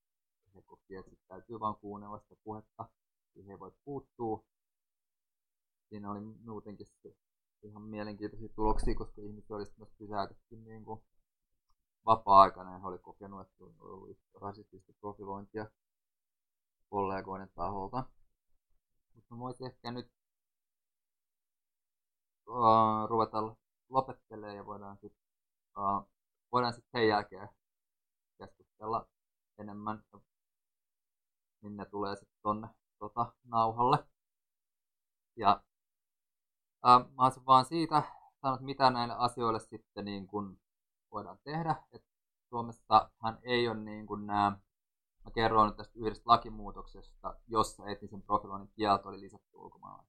he 0.55 0.61
koki, 0.61 0.95
että 0.95 1.11
täytyy 1.27 1.59
vain 1.59 1.75
kuunnella 1.75 2.19
sitä 2.19 2.35
puhetta, 2.43 2.85
siihen 3.33 3.51
ei 3.51 3.59
voi 3.59 3.71
puuttua. 3.83 4.43
Siinä 5.89 6.11
oli 6.11 6.19
muutenkin 6.21 6.87
se 6.87 7.15
ihan 7.63 7.81
mielenkiintoisia 7.81 8.49
tuloksia, 8.49 8.95
koska 8.95 9.21
ihmiset 9.21 9.51
olisi 9.51 9.73
myös 9.77 9.89
pysäytetty 9.97 10.55
niin 10.57 10.85
kuin 10.85 11.01
vapaa-aikana 12.05 12.73
ja 12.73 12.79
he 12.79 12.87
oli 12.87 12.97
kokenut, 12.97 13.41
että 13.41 13.63
on 13.63 13.75
ollut 13.79 14.17
rasistista 14.41 14.93
profilointia 14.99 15.65
kollegoiden 16.89 17.49
taholta. 17.55 18.03
Mutta 19.15 19.37
voisin 19.37 19.67
ehkä 19.67 19.91
nyt 19.91 20.11
uh, 22.47 23.09
ruveta 23.09 23.55
lopettelemaan 23.89 24.55
ja 24.55 24.65
voidaan 24.65 24.97
sitten 24.97 25.23
uh, 25.77 26.09
voidaan 26.51 26.73
sit 26.73 26.85
sen 26.91 27.07
jälkeen 27.07 27.49
keskustella 28.37 29.07
enemmän, 29.57 30.03
minne 31.61 31.85
tulee 31.85 32.15
sitten 32.15 32.39
tonne 32.41 32.67
tota, 32.99 33.33
nauhalle. 33.43 34.05
Ja 35.35 35.63
ää, 36.83 36.99
mä 36.99 37.23
olisin 37.23 37.45
vaan 37.45 37.65
siitä 37.65 38.03
sanonut, 38.41 38.61
mitä 38.61 38.89
näille 38.89 39.13
asioille 39.17 39.59
sitten 39.59 40.05
niin 40.05 40.27
kun 40.27 40.59
voidaan 41.11 41.39
tehdä. 41.43 41.75
Et 41.91 42.03
Suomessahan 42.49 43.39
ei 43.43 43.67
ole 43.67 43.79
niin 43.79 44.07
kuin 44.07 44.27
nämä, 44.27 44.51
mä 45.25 45.31
kerroin 45.33 45.67
nyt 45.67 45.77
tästä 45.77 45.93
yhdestä 45.99 46.23
lakimuutoksesta, 46.25 47.35
jossa 47.47 47.87
etnisen 47.87 48.21
profiloinnin 48.21 48.71
kielto 48.75 49.09
oli 49.09 49.19
lisätty 49.19 49.57
ulkomailla. 49.57 50.03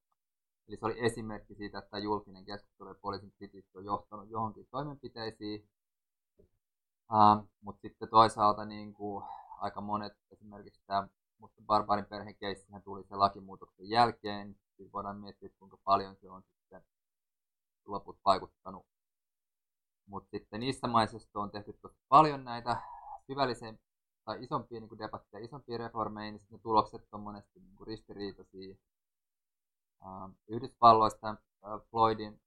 Eli 0.69 0.77
se 0.77 0.87
oli 0.87 1.05
esimerkki 1.05 1.55
siitä, 1.55 1.79
että 1.79 1.99
julkinen 1.99 2.45
keskustelu 2.45 2.89
ja 2.89 2.95
poliisin 2.95 3.33
kritiikki 3.33 3.79
on 3.79 3.85
johtanut 3.85 4.31
johonkin 4.31 4.67
toimenpiteisiin, 4.71 5.69
Uh, 7.13 7.49
Mutta 7.61 7.81
sitten 7.81 8.09
toisaalta 8.09 8.65
niin 8.65 8.95
kuin 8.95 9.25
aika 9.59 9.81
monet, 9.81 10.13
esimerkiksi 10.31 10.83
tämä 10.87 11.09
mutta 11.39 11.63
Barbarin 11.67 12.07
perheen 12.07 12.37
keissihän 12.37 12.83
tuli 12.83 13.05
se 13.05 13.17
lakimuutoksen 13.17 13.89
jälkeen. 13.89 14.57
Siis 14.77 14.93
voidaan 14.93 15.17
miettiä, 15.17 15.49
kuinka 15.59 15.79
paljon 15.85 16.17
se 16.17 16.31
on 16.31 16.43
loput 17.87 18.19
vaikuttanut. 18.25 18.87
Mutta 20.07 20.31
sitten 20.31 20.61
niissä 20.61 20.87
maissa 20.87 21.19
on 21.35 21.51
tehty 21.51 21.73
tosi 21.73 21.97
paljon 22.09 22.45
näitä 22.45 22.83
syvällisen 23.27 23.79
tai 24.25 24.43
isompia 24.45 24.81
niin 24.81 24.99
debatteja, 24.99 25.45
isompia 25.45 25.79
reformeja, 25.79 26.33
niin 26.33 26.43
ne 26.51 26.59
tulokset 26.59 27.09
on 27.13 27.21
monesti 27.21 27.61
niin 27.61 27.87
ristiriitaisia. 27.87 28.77
Uh, 30.01 30.31
Yhdysvalloista 30.49 31.31
uh, 31.31 31.83
Floydin 31.91 32.41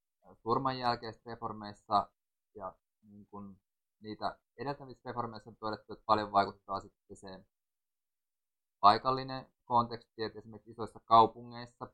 surman 0.43 0.79
jälkeistä 0.79 1.29
reformeissa 1.29 2.09
ja 2.55 2.75
niin 3.03 3.25
kuin 3.25 3.59
niitä 3.99 4.37
edeltävissä 4.57 5.09
reformeissa 5.09 5.49
on 5.49 5.55
todettu, 5.55 5.93
että 5.93 6.05
paljon 6.05 6.31
vaikuttaa 6.31 6.79
sitten 6.79 7.17
se 7.17 7.45
paikallinen 8.79 9.47
konteksti, 9.65 10.23
että 10.23 10.39
esimerkiksi 10.39 10.71
isoissa 10.71 10.99
kaupungeissa 11.05 11.87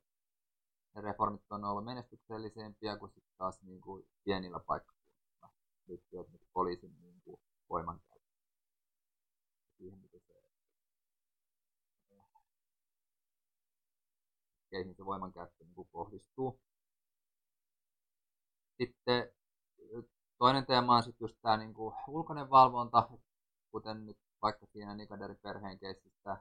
reformit 0.95 1.51
on 1.51 1.65
ollut 1.65 1.85
menestyksellisempiä 1.85 2.97
kuin 2.97 3.11
sitten 3.11 3.33
taas 3.37 3.61
niin 3.61 3.81
kuin 3.81 4.07
pienillä 4.23 4.59
paikkakunnilla 4.59 5.49
liittyen 5.87 6.21
esimerkiksi 6.21 6.49
poliisin 6.53 6.95
niin 7.01 7.21
kuin 7.21 7.41
voimankäyttöön. 7.69 8.19
Siihen, 9.77 9.99
miten 9.99 10.21
se, 10.21 10.33
keihin 14.69 14.95
se 14.95 15.05
voimankäyttö 15.05 15.63
niin 15.63 15.75
kuin 15.75 15.87
kohdistuu. 15.91 16.59
Sitten 18.77 19.31
toinen 20.37 20.65
teema 20.65 20.95
on 20.95 21.03
sitten 21.03 21.25
just 21.25 21.37
tämä 21.41 21.57
niin 21.57 21.73
kuin 21.73 21.95
ulkoinen 22.07 22.49
valvonta, 22.49 23.09
kuten 23.71 24.05
nyt 24.05 24.17
vaikka 24.41 24.65
siinä 24.65 24.95
Nikaderin 24.95 25.39
perheen 25.41 25.79
keississä 25.79 26.37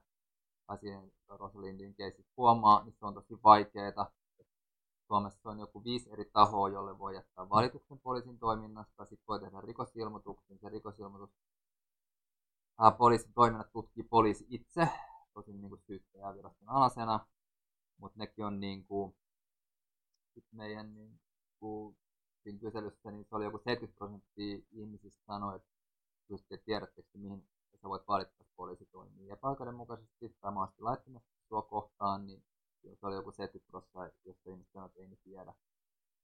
asian 0.69 1.13
Rosalindin 1.29 1.95
keissit 1.95 2.27
huomaa, 2.37 2.85
niin 2.85 2.95
se 2.99 3.07
on 3.07 3.15
tosi 3.15 3.35
vaikeaa. 3.45 4.11
Suomessa 5.09 5.51
on 5.51 5.59
joku 5.59 5.85
viisi 5.85 6.11
eri 6.13 6.25
tahoa, 6.25 6.69
jolle 6.69 6.99
voi 6.99 7.15
jättää 7.15 7.49
valituksen 7.51 7.99
poliisin 7.99 8.39
toiminnasta, 8.39 9.05
sitten 9.05 9.27
voi 9.29 9.41
tehdä 9.41 9.61
rikosilmoituksen, 9.61 10.59
se 10.59 10.69
rikosilmoitus 10.69 11.31
ää, 12.79 12.91
poliisin 12.91 13.33
toiminnat 13.33 13.73
tutkii 13.73 14.03
poliisi 14.05 14.47
itse, 14.49 14.89
tosin 15.35 15.61
niin 15.61 15.69
kuin 15.69 15.81
syyttäjäviraston 15.87 16.69
alasena, 16.69 17.27
mutta 17.97 18.19
nekin 18.19 18.45
on 18.45 18.61
niin 18.61 18.85
kuin, 18.87 19.15
meidän 20.53 20.95
niin 20.95 21.21
kuin, 21.61 21.97
siinä 22.43 22.59
kyselyssä, 22.59 23.11
niin 23.11 23.25
se 23.25 23.37
oli 23.37 23.45
joku 23.45 23.59
70 23.59 23.99
prosenttia 23.99 24.59
ihmisistä 24.73 25.23
sanoi, 25.27 25.57
että 25.57 25.69
just, 26.29 26.53
että 26.53 27.19
mihin 27.19 27.49
sä 27.83 27.89
voit 27.89 28.09
valittaa, 28.09 28.47
poliisi 28.57 28.87
toimii 28.87 29.31
epäoikeudenmukaisesti 29.31 30.37
tai 30.41 30.53
maasti 30.53 30.83
laittomasti 30.83 31.31
sua 31.49 31.63
kohtaan, 31.63 32.27
niin 32.27 32.43
jos 32.83 33.05
oli 33.05 33.15
joku 33.15 33.33
70 33.33 33.91
prosenttia, 33.91 34.33
jos 34.33 34.47
ihmiset 34.47 34.73
sanoo, 34.73 34.87
että 34.87 35.01
ei 35.01 35.07
ne 35.09 35.17
tiedä, 35.17 35.55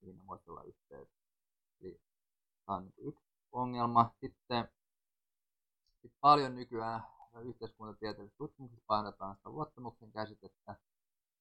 niin 0.00 0.26
voisi 0.26 0.50
olla 0.50 0.62
yhteys. 0.62 1.08
Eli 1.80 2.00
tämä 2.66 2.76
on 2.76 2.84
niin 2.84 3.08
yksi 3.08 3.24
ongelma. 3.52 4.14
Sitten 4.20 4.68
sit 6.02 6.12
paljon 6.20 6.54
nykyään 6.54 7.02
yhteiskuntatieteellisessä 7.42 8.38
tutkimuksessa 8.38 8.84
painotetaan 8.86 9.36
sitä 9.36 9.50
luottamuksen 9.50 10.12
käsitettä. 10.12 10.76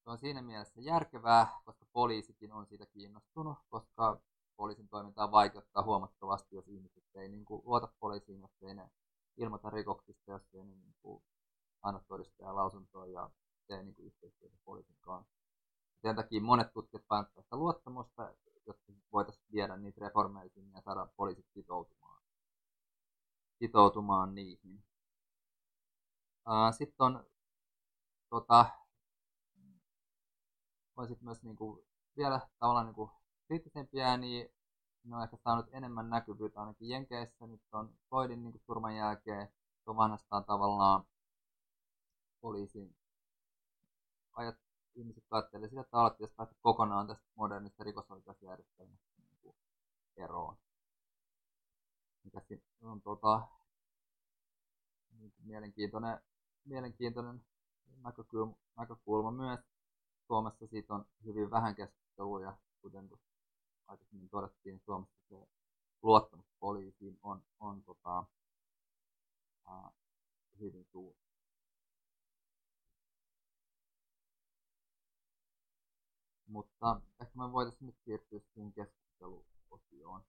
Se 0.03 0.09
on 0.09 0.17
siinä 0.17 0.41
mielessä 0.41 0.81
järkevää, 0.81 1.47
koska 1.65 1.85
poliisikin 1.93 2.51
on 2.51 2.65
siitä 2.65 2.85
kiinnostunut, 2.85 3.57
koska 3.69 4.21
poliisin 4.55 4.87
toimintaa 4.87 5.31
vaikeuttaa 5.31 5.83
huomattavasti, 5.83 6.55
jos 6.55 6.67
ihmiset 6.67 7.03
ei 7.15 7.29
niin 7.29 7.45
kuin, 7.45 7.61
luota 7.65 7.87
poliisiin, 7.99 8.41
jos 8.41 8.51
ei 8.61 8.73
ne 8.73 8.91
ilmoita 9.37 9.69
rikoksista, 9.69 10.31
jos 10.31 10.53
ei 10.53 10.63
niin 10.63 10.95
kuin, 11.01 11.23
anna 11.81 12.01
todistajan 12.07 12.55
lausuntoa 12.55 13.07
ja 13.07 13.29
tee 13.67 13.83
niin 13.83 13.95
kuin, 13.95 14.05
yhteistyötä 14.05 14.55
poliisin 14.65 14.97
kanssa. 15.01 15.33
Sen 16.01 16.15
takia 16.15 16.41
monet 16.41 16.73
tutkijat 16.73 17.07
painottavat 17.07 17.45
sitä 17.45 17.55
luottamusta, 17.55 18.33
jotta 18.67 18.93
voitaisiin 19.13 19.45
viedä 19.53 19.77
niitä 19.77 20.01
reformeja 20.01 20.49
ja 20.73 20.81
saada 20.81 21.07
poliisit 21.17 21.45
sitoutumaan, 21.53 22.23
sitoutumaan 23.59 24.35
niihin. 24.35 24.83
Sitten 26.77 27.05
on 27.05 27.25
tota, 28.29 28.65
on 30.95 31.07
sitten 31.07 31.25
myös 31.25 31.43
niin 31.43 31.55
kuin, 31.55 31.85
vielä 32.17 32.41
tavallaan 32.59 32.85
niin 32.85 32.95
kuin, 32.95 33.11
kriittisempiä 33.47 34.07
ääniä, 34.07 34.45
ne 35.03 35.15
on 35.15 35.23
ehkä 35.23 35.37
saanut 35.37 35.65
enemmän 35.71 36.09
näkyvyyttä 36.09 36.59
ainakin 36.59 36.89
Jenkeissä. 36.89 37.47
Nyt 37.47 37.61
on 37.71 37.93
Floydin 38.09 38.43
niin 38.43 38.61
surman 38.65 38.95
jälkeen, 38.95 39.47
se 39.83 39.89
on 39.89 39.95
vanhastaan 39.95 40.45
tavallaan 40.45 41.05
poliisin 42.41 42.95
ajat, 44.33 44.55
ihmiset 44.95 45.23
ajattelevat 45.31 45.69
sitä, 45.69 45.81
että 45.81 45.97
aloittaisi 45.97 46.33
päästä 46.35 46.55
kokonaan 46.61 47.07
tästä 47.07 47.23
modernista 47.35 47.83
rikosoikeusjärjestelmästä 47.83 49.07
niin 49.17 49.55
eroon. 50.17 50.57
Mikä 52.23 52.41
on 52.81 53.01
tota, 53.01 53.47
niin 55.11 55.33
mielenkiintoinen, 55.43 56.19
mielenkiintoinen 56.65 57.45
näkökulma, 58.03 58.55
näkökulma 58.77 59.31
myös. 59.31 59.59
Suomessa 60.27 60.67
siitä 60.67 60.93
on 60.93 61.05
hyvin 61.25 61.51
vähän 61.51 61.75
keskustelua 61.75 62.41
ja 62.41 62.57
kuten 62.81 63.09
aikaisemmin 63.87 64.29
todettiin, 64.29 64.81
Suomessa 64.85 65.17
se 65.29 65.47
luottamus 66.01 66.45
poliisiin 66.59 67.19
on, 67.23 67.43
on 67.59 67.83
tota, 67.83 68.25
ää, 69.67 69.91
hyvin 70.59 70.85
suuri. 70.91 71.22
Mutta 76.53 77.01
ehkä 77.21 77.39
me 77.39 77.51
voitaisiin 77.51 77.85
nyt 77.85 77.95
siirtyä 78.05 78.39
siihen 78.39 78.73
keskusteluosioon. 78.73 80.25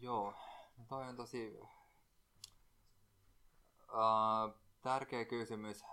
Joo, 0.00 0.34
no 0.78 0.84
toi 0.88 1.08
on 1.08 1.16
tosi 1.16 1.58
uh, 1.58 1.68
tärkeä 4.82 5.24
kysymys. 5.24 5.84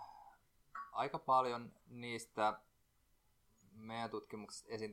Aika 0.91 1.19
paljon 1.19 1.73
niistä 1.88 2.61
meidän 3.71 4.09
tutkimuksessa 4.09 4.65
esiin 4.69 4.91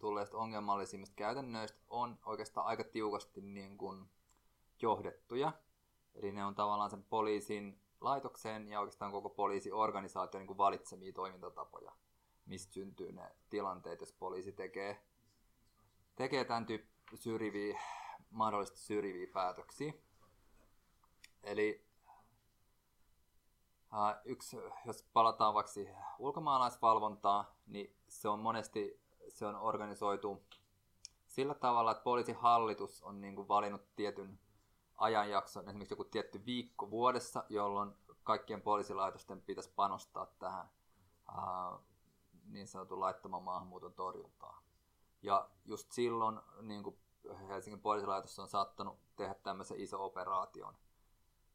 tulleista 0.00 0.38
ongelmallisimmista 0.38 1.14
käytännöistä 1.16 1.80
on 1.90 2.18
oikeastaan 2.26 2.66
aika 2.66 2.84
tiukasti 2.84 3.40
niin 3.40 3.78
kuin 3.78 4.10
johdettuja. 4.82 5.52
Eli 6.14 6.32
ne 6.32 6.44
on 6.44 6.54
tavallaan 6.54 6.90
sen 6.90 7.04
poliisin 7.04 7.80
laitoksen 8.00 8.68
ja 8.68 8.80
oikeastaan 8.80 9.12
koko 9.12 9.30
poliisiorganisaation 9.30 10.40
niin 10.40 10.46
kuin 10.46 10.58
valitsemia 10.58 11.12
toimintatapoja, 11.12 11.92
mistä 12.46 12.72
syntyy 12.72 13.12
ne 13.12 13.36
tilanteet, 13.50 14.00
jos 14.00 14.12
poliisi 14.12 14.52
tekee, 14.52 15.02
tekee 16.16 16.44
tämän 16.44 16.66
tyyppisiä 16.66 17.00
syrjiviä 17.14 17.80
mahdollisesti 18.30 18.78
syrjiviä 18.80 19.26
päätöksiä. 19.32 19.92
Eli 21.42 21.86
yksi, 24.24 24.56
jos 24.84 25.08
palataan 25.12 25.54
vaikka 25.54 25.72
ulkomaalaisvalvontaan, 26.18 27.44
niin 27.66 27.96
se 28.08 28.28
on 28.28 28.40
monesti 28.40 29.00
se 29.38 29.46
on 29.46 29.56
organisoitu 29.56 30.42
sillä 31.26 31.54
tavalla, 31.54 31.90
että 31.90 32.04
poliisihallitus 32.04 33.02
on 33.02 33.20
niin 33.20 33.36
kuin 33.36 33.48
valinnut 33.48 33.96
tietyn 33.96 34.38
ajanjakson, 34.96 35.68
esimerkiksi 35.68 35.92
joku 35.92 36.04
tietty 36.04 36.46
viikko 36.46 36.90
vuodessa, 36.90 37.44
jolloin 37.48 37.94
kaikkien 38.24 38.62
poliisilaitosten 38.62 39.42
pitäisi 39.42 39.72
panostaa 39.76 40.26
tähän 40.26 40.70
ää, 41.28 41.78
niin 42.44 42.66
sanotun 42.66 43.00
laittoman 43.00 43.42
maahanmuuton 43.42 43.94
torjuntaan. 43.94 44.62
Ja 45.22 45.48
just 45.64 45.92
silloin 45.92 46.40
niin 46.62 46.82
kuin 46.82 46.98
Helsingin 47.48 47.80
poliisilaitos 47.80 48.38
on 48.38 48.48
saattanut 48.48 48.98
tehdä 49.16 49.34
tämmöisen 49.34 49.80
iso 49.80 50.04
operaation, 50.04 50.76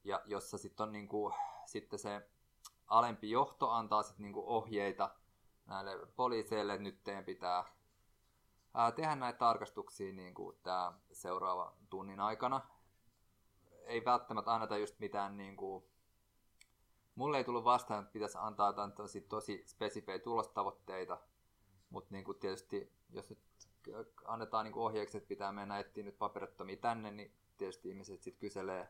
ja 0.03 0.21
jossa 0.26 0.57
sitten 0.57 0.84
on 0.84 0.91
niin 0.91 1.07
kuin, 1.07 1.34
sitten 1.65 1.99
se 1.99 2.30
alempi 2.88 3.32
johto 3.32 3.69
antaa 3.69 4.03
sitten 4.03 4.23
niin 4.23 4.34
kuin 4.34 4.45
ohjeita 4.45 5.15
näille 5.66 6.07
poliiseille, 6.16 6.74
että 6.74 6.84
nyt 6.84 7.03
teidän 7.03 7.26
pitää 7.26 7.66
ää, 8.74 8.91
tehdä 8.91 9.16
näitä 9.16 9.39
tarkastuksia 9.39 10.13
niin 10.13 10.34
kuin 10.34 10.57
tämä 10.63 10.93
seuraava 11.11 11.74
tunnin 11.89 12.20
aikana. 12.20 12.61
Ei 13.86 14.05
välttämättä 14.05 14.53
anneta 14.53 14.78
just 14.78 14.99
mitään 14.99 15.38
niin 15.38 15.57
kuin, 15.57 15.84
mulle 17.16 17.38
ei 17.38 17.43
tullut 17.43 17.63
vastaan, 17.63 17.99
että 17.99 18.13
pitäisi 18.13 18.38
antaa 18.41 18.70
jotain 18.70 18.93
tosi 19.30 19.63
spesifejä 19.66 20.20
tulostavoitteita, 20.20 21.18
mutta 21.89 22.09
niin 22.11 22.26
kuin 22.26 22.39
tietysti 22.39 22.95
jos 23.09 23.30
nyt 23.30 23.39
annetaan 24.26 24.66
niin 24.66 24.74
kuin 24.74 24.84
ohjeeksi, 24.84 25.18
että 25.18 25.28
pitää 25.28 25.51
mennä 25.51 25.80
etsiä 25.80 26.03
nyt 26.03 26.18
paperittomia 26.18 26.78
tänne, 26.78 27.11
niin 27.11 27.32
tietysti 27.57 27.89
ihmiset 27.89 28.24
sitten 28.24 28.39
kyselee, 28.39 28.89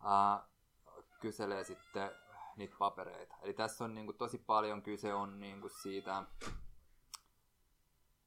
ää, 0.00 0.48
kyselee 1.20 1.64
sitten 1.64 2.10
niitä 2.60 2.76
papereita. 2.78 3.36
Eli 3.42 3.54
tässä 3.54 3.84
on 3.84 3.94
niin 3.94 4.06
kuin, 4.06 4.18
tosi 4.18 4.38
paljon 4.38 4.82
kyse 4.82 5.14
on 5.14 5.40
niin 5.40 5.60
kuin 5.60 5.72
siitä 5.82 6.14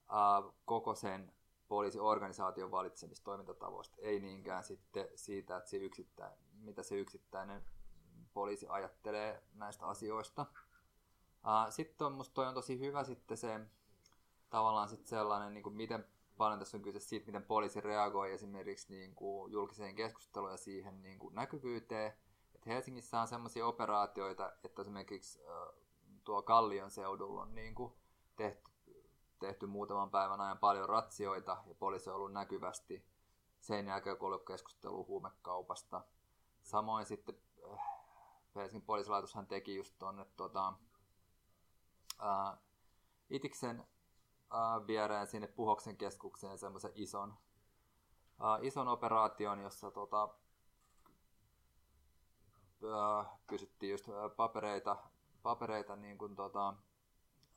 ää, 0.09 0.43
koko 0.65 0.95
sen 0.95 1.33
poliisiorganisaation 1.67 2.71
valitsemistoimintatavoista, 2.71 3.97
ei 3.99 4.19
niinkään 4.19 4.63
sitten 4.63 5.07
siitä, 5.15 5.57
että 5.57 5.69
se 5.69 5.77
yksittäin, 5.77 6.33
mitä 6.53 6.83
se 6.83 6.95
yksittäinen 6.95 7.65
poliisi 8.33 8.67
ajattelee 8.69 9.43
näistä 9.53 9.85
asioista. 9.85 10.45
Sitten 11.69 12.07
on 12.07 12.13
musta 12.13 12.33
toi 12.33 12.47
on 12.47 12.53
tosi 12.53 12.79
hyvä 12.79 13.03
sitten 13.03 13.37
se 13.37 13.59
tavallaan 14.49 14.89
sitten 14.89 15.07
sellainen, 15.07 15.53
niin 15.53 15.63
kuin 15.63 15.75
miten 15.75 16.05
paljon 16.37 16.59
tässä 16.59 16.77
on 16.77 16.83
kyse 16.83 16.99
siitä, 16.99 17.25
miten 17.25 17.43
poliisi 17.43 17.81
reagoi 17.81 18.33
esimerkiksi 18.33 18.93
niin 18.93 19.15
kuin 19.15 19.51
julkiseen 19.51 19.95
keskusteluun 19.95 20.51
ja 20.51 20.57
siihen 20.57 21.01
niin 21.01 21.19
kuin 21.19 21.35
näkyvyyteen. 21.35 22.13
Et 22.63 22.67
Helsingissä 22.67 23.21
on 23.21 23.27
sellaisia 23.27 23.65
operaatioita, 23.65 24.51
että 24.63 24.81
esimerkiksi 24.81 25.39
tuo 26.23 26.41
Kallion 26.41 26.91
seudulla 26.91 27.41
on 27.41 27.55
niin 27.55 27.75
kuin 27.75 27.93
tehty, 28.35 28.71
tehty 29.39 29.65
muutaman 29.65 30.09
päivän 30.09 30.41
ajan 30.41 30.57
paljon 30.57 30.89
ratsioita 30.89 31.57
ja 31.65 31.75
poliisi 31.75 32.09
on 32.09 32.15
ollut 32.15 32.33
näkyvästi 32.33 33.05
sen 33.59 33.87
jälkeen, 33.87 34.17
kun 34.17 34.25
ollut 34.25 34.45
keskustelu 34.45 35.05
huumekaupasta. 35.05 36.01
Samoin 36.61 37.05
sitten 37.05 37.37
äh, 37.71 37.79
Helsingin 38.55 38.85
poliisilaitoshan 38.85 39.47
teki 39.47 39.75
just 39.75 39.95
tuonne 39.99 40.25
äh, 42.23 42.57
Itiksen 43.29 43.79
äh, 43.79 44.87
viereen 44.87 45.27
sinne 45.27 45.47
Puhoksen 45.47 45.97
keskukseen 45.97 46.57
semmoisen 46.57 46.91
ison, 46.95 47.33
äh, 48.43 48.65
ison 48.65 48.87
operaation, 48.87 49.59
jossa 49.59 49.91
tota, 49.91 50.29
äh, 52.83 53.27
kysyttiin 53.47 53.91
just 53.91 54.09
äh, 54.09 54.35
papereita, 54.35 54.97
papereita 55.43 55.95
niin 55.95 56.17
kuin, 56.17 56.35
tota, 56.35 56.73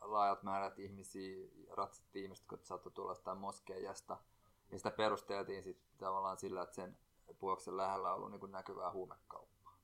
laajat 0.00 0.42
määrät 0.42 0.78
ihmisiä, 0.78 1.48
ratsattiin 1.70 2.22
ihmiset, 2.22 2.46
jotka 2.50 2.66
saattoi 2.66 2.92
tulla 2.92 3.10
jostain 3.10 3.38
moskeijasta. 3.38 4.18
Ja 4.70 4.78
sitä 4.78 4.90
perusteltiin 4.90 5.62
sitten 5.62 5.98
tavallaan 5.98 6.38
sillä, 6.38 6.62
että 6.62 6.74
sen 6.74 6.98
Puhoksen 7.38 7.76
lähellä 7.76 8.08
on 8.08 8.14
ollut 8.16 8.30
niin 8.30 8.40
kuin 8.40 8.52
näkyvää 8.52 8.92
huumekauppaa. 8.92 9.78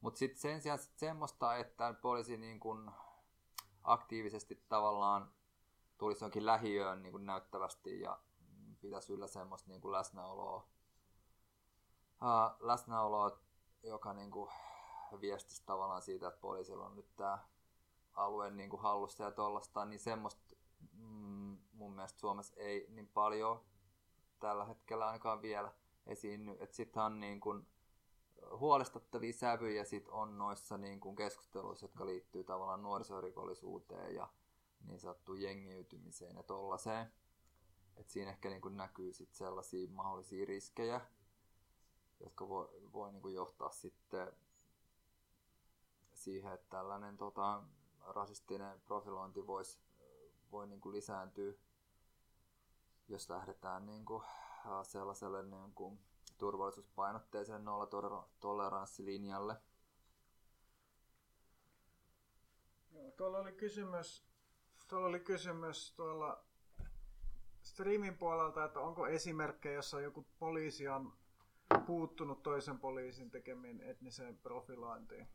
Mutta 0.00 0.18
sitten 0.18 0.40
sen 0.40 0.62
sijaan 0.62 0.78
sit 0.78 0.98
semmoista, 0.98 1.56
että 1.56 1.94
poliisi 2.02 2.36
niin 2.36 2.60
kuin 2.60 2.90
aktiivisesti 3.84 4.64
tavallaan 4.68 5.32
tulisi 5.98 6.24
jonkin 6.24 6.46
lähiöön 6.46 7.02
niin 7.02 7.12
kuin 7.12 7.26
näyttävästi 7.26 8.00
ja 8.00 8.18
pitäisi 8.80 9.12
yllä 9.12 9.26
semmoista 9.26 9.70
niin 9.70 9.80
kuin 9.80 9.92
läsnäoloa, 9.92 10.56
uh, 12.22 12.66
läsnäoloa, 12.66 13.38
joka 13.82 14.12
niin 14.12 14.30
kuin 14.30 14.50
viestisi 15.20 15.62
tavallaan 15.66 16.02
siitä, 16.02 16.28
että 16.28 16.40
poliisilla 16.40 16.86
on 16.86 16.96
nyt 16.96 17.16
tämä 17.16 17.38
alue 18.14 18.50
niin 18.50 18.70
kuin 18.70 18.82
hallussa 18.82 19.24
ja 19.24 19.30
tollasta, 19.30 19.84
niin 19.84 20.00
semmoista 20.00 20.56
mm, 20.92 21.58
mun 21.72 21.94
mielestä 21.94 22.18
Suomessa 22.18 22.54
ei 22.56 22.86
niin 22.88 23.08
paljon 23.08 23.60
tällä 24.40 24.64
hetkellä 24.64 25.06
ainakaan 25.06 25.42
vielä 25.42 25.72
esiinny. 26.06 26.56
Että 26.60 26.76
sitten 26.76 27.02
on 27.02 27.20
niin 27.20 27.40
kuin 27.40 27.66
huolestuttavia 28.58 29.32
sävyjä 29.32 29.84
sit 29.84 30.08
on 30.08 30.38
noissa 30.38 30.78
niin 30.78 31.00
kuin 31.00 31.16
keskusteluissa, 31.16 31.84
jotka 31.84 32.06
liittyy 32.06 32.44
tavallaan 32.44 32.82
nuorisorikollisuuteen 32.82 34.14
ja 34.14 34.28
niin 34.86 35.00
sanottu 35.00 35.34
jengiytymiseen 35.34 36.36
ja 36.36 36.42
tollaiseen. 36.42 37.12
että 37.96 38.12
siinä 38.12 38.30
ehkä 38.30 38.48
niin 38.48 38.60
kuin 38.60 38.76
näkyy 38.76 39.12
sit 39.12 39.34
sellaisia 39.34 39.88
mahdollisia 39.90 40.46
riskejä, 40.46 41.00
jotka 42.20 42.48
voi, 42.48 42.68
voi 42.92 43.12
niin 43.12 43.22
kuin 43.22 43.34
johtaa 43.34 43.70
sitten 43.70 44.32
siihen, 46.18 46.52
että 46.52 46.66
tällainen 46.70 47.16
tota, 47.16 47.62
rasistinen 48.06 48.80
profilointi 48.80 49.46
voisi 49.46 49.78
voi 50.52 50.66
niin 50.66 50.80
kuin 50.80 50.92
lisääntyä, 50.92 51.52
jos 53.08 53.30
lähdetään 53.30 53.86
niin 53.86 54.04
kuin 54.04 54.24
sellaiselle 54.82 55.42
niin 55.42 55.72
kuin 55.74 55.98
turvallisuuspainotteiselle 56.38 57.60
nollatoleranssilinjalle. 57.60 59.56
Joo, 62.92 63.10
tuolla 63.10 63.38
oli 63.38 63.52
kysymys 63.52 64.28
Tuolla 64.88 65.06
oli 65.06 65.20
kysymys 65.20 65.92
tuolla 65.96 66.44
streamin 67.62 68.18
puolelta, 68.18 68.64
että 68.64 68.80
onko 68.80 69.06
esimerkkejä, 69.06 69.74
jossa 69.74 70.00
joku 70.00 70.26
poliisi 70.38 70.88
on 70.88 71.12
puuttunut 71.86 72.42
toisen 72.42 72.78
poliisin 72.78 73.30
tekemiin 73.30 73.80
etniseen 73.80 74.38
profilointiin? 74.38 75.28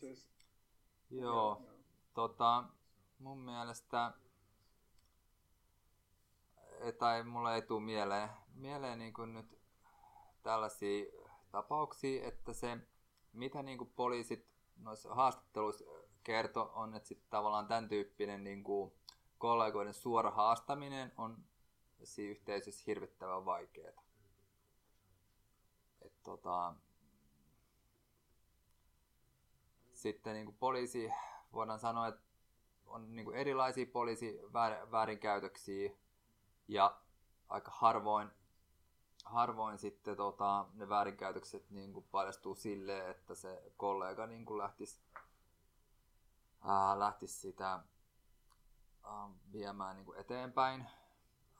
Siis, 0.00 0.28
joo, 1.10 1.62
tota, 2.14 2.64
mun 3.18 3.38
mielestä, 3.38 4.12
tai 6.98 7.22
mulle 7.22 7.54
ei 7.54 7.62
tule 7.62 7.80
mieleen, 7.80 8.28
mieleen 8.54 8.98
niin 8.98 9.14
kuin 9.14 9.34
nyt 9.34 9.58
tällaisia 10.42 11.04
tapauksia, 11.50 12.28
että 12.28 12.52
se, 12.52 12.78
mitä 13.32 13.62
niin 13.62 13.78
kuin 13.78 13.92
poliisit 13.96 14.46
noissa 14.76 15.14
haastatteluissa 15.14 15.84
kertoo, 16.24 16.72
on, 16.74 16.94
että 16.94 17.08
sitten 17.08 17.30
tavallaan 17.30 17.66
tämän 17.66 17.88
tyyppinen 17.88 18.44
niin 18.44 18.64
kuin 18.64 18.92
kollegoiden 19.38 19.94
suora 19.94 20.30
haastaminen 20.30 21.12
on 21.16 21.44
siinä 22.04 22.30
yhteisössä 22.30 22.84
hirvittävän 22.86 23.44
vaikeaa. 23.44 24.02
Et 26.02 26.22
tota, 26.22 26.74
sitten 30.02 30.34
niin 30.34 30.46
kuin 30.46 30.56
poliisi, 30.56 31.12
voidaan 31.52 31.78
sanoa, 31.78 32.06
että 32.06 32.22
on 32.86 33.16
niin 33.16 33.24
kuin 33.24 33.36
erilaisia 33.36 33.86
poliisi 33.92 34.40
väärinkäytöksiä 34.92 35.90
ja 36.68 37.00
aika 37.48 37.70
harvoin 37.74 38.30
harvoin 39.24 39.78
sitten 39.78 40.16
tota, 40.16 40.66
ne 40.74 40.88
väärinkäytökset 40.88 41.70
niin 41.70 41.92
kuin 41.92 42.06
paljastuu 42.10 42.54
silleen, 42.54 43.10
että 43.10 43.34
se 43.34 43.72
kollega 43.76 44.26
niin 44.26 44.44
kuin 44.44 44.58
lähtisi, 44.58 45.00
ää, 46.60 46.98
lähtisi 46.98 47.40
sitä 47.40 47.70
ää, 49.04 49.30
viemään 49.52 49.96
niin 49.96 50.06
kuin 50.06 50.18
eteenpäin. 50.18 50.86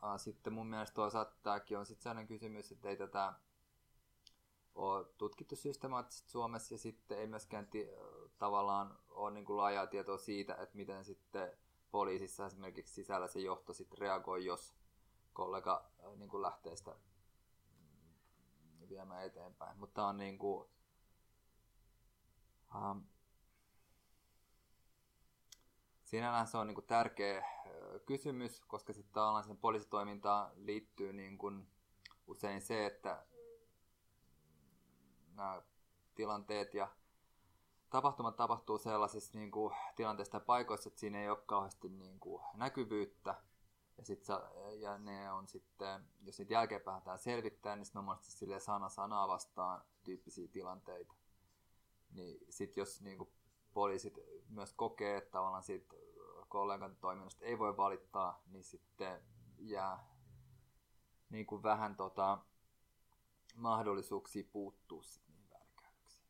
Ää, 0.02 0.18
sitten 0.18 0.52
mun 0.52 0.66
mielestä 0.66 0.94
toisaalta 0.94 1.34
tämäkin 1.42 1.78
on 1.78 1.86
sitten 1.86 2.02
sellainen 2.02 2.26
kysymys, 2.26 2.72
että 2.72 2.88
ei 2.88 2.96
tätä 2.96 3.32
ole 4.74 5.04
tutkittu 5.18 5.56
systemaattisesti 5.56 6.30
Suomessa 6.30 6.74
ja 6.74 6.78
sitten 6.78 7.18
ei 7.18 7.26
myöskään 7.26 7.66
tavallaan 8.40 8.98
ole 9.10 9.30
niin 9.30 9.44
kuin 9.44 9.56
laajaa 9.56 9.86
tietoa 9.86 10.18
siitä, 10.18 10.54
että 10.54 10.76
miten 10.76 11.04
sitten 11.04 11.52
poliisissa 11.90 12.46
esimerkiksi 12.46 12.94
sisällä 12.94 13.28
se 13.28 13.40
johto 13.40 13.72
sitten 13.72 13.98
reagoi, 13.98 14.44
jos 14.44 14.74
kollega 15.32 15.90
niin 16.16 16.28
kuin 16.28 16.42
lähtee 16.42 16.76
sitä 16.76 16.96
viemään 18.88 19.24
eteenpäin. 19.24 19.78
Mutta 19.78 20.06
on 20.06 20.16
niin 20.16 20.38
kuin, 20.38 20.68
um, 22.74 23.04
sinällään 26.04 26.46
se 26.46 26.56
on 26.56 26.66
niin 26.66 26.74
kuin 26.74 26.86
tärkeä 26.86 27.44
kysymys, 28.06 28.60
koska 28.60 28.92
sitten 28.92 29.14
tavallaan 29.14 29.44
sen 29.44 29.56
poliisitoimintaan 29.56 30.50
liittyy 30.54 31.12
niin 31.12 31.38
kuin 31.38 31.66
usein 32.26 32.60
se, 32.60 32.86
että 32.86 33.26
nämä 35.34 35.62
tilanteet 36.14 36.74
ja 36.74 36.88
tapahtumat 37.90 38.36
tapahtuu 38.36 38.78
sellaisissa 38.78 39.38
niin 39.38 39.50
kuin, 39.50 39.74
tilanteissa 39.96 40.36
ja 40.36 40.40
paikoissa, 40.40 40.88
että 40.88 41.00
siinä 41.00 41.20
ei 41.20 41.28
ole 41.28 41.38
kauheasti 41.46 41.88
niin 41.88 42.20
kuin, 42.20 42.42
näkyvyyttä. 42.54 43.34
Ja, 43.98 44.04
sit, 44.04 44.24
ja 44.78 44.98
ne 44.98 45.32
on 45.32 45.48
sitten, 45.48 46.08
jos 46.22 46.38
niitä 46.38 46.52
jälkeen 46.52 46.80
päästään 46.80 47.18
selvittämään, 47.18 47.78
niin 47.78 47.90
ne 47.94 47.98
on 47.98 48.04
monesti 48.04 48.60
sana 48.60 48.88
sanaa 48.88 49.28
vastaan 49.28 49.84
tyyppisiä 50.04 50.48
tilanteita. 50.48 51.14
Niin 52.10 52.46
sitten 52.50 52.82
jos 52.82 53.00
niin 53.00 53.18
kuin, 53.18 53.30
poliisit 53.74 54.18
myös 54.48 54.72
kokee, 54.72 55.16
että 55.16 55.30
tavallaan 55.30 55.62
siitä 55.62 55.96
kollegan 56.48 56.96
toiminnasta 56.96 57.44
ei 57.44 57.58
voi 57.58 57.76
valittaa, 57.76 58.42
niin 58.46 58.64
sitten 58.64 59.22
jää 59.58 60.10
niin 61.30 61.46
kuin 61.46 61.62
vähän 61.62 61.96
tota, 61.96 62.38
mahdollisuuksia 63.56 64.44
puuttua 64.52 65.02
sit 65.02 65.28
niihin 65.28 65.50
väärinkäytöksiin. 65.50 66.26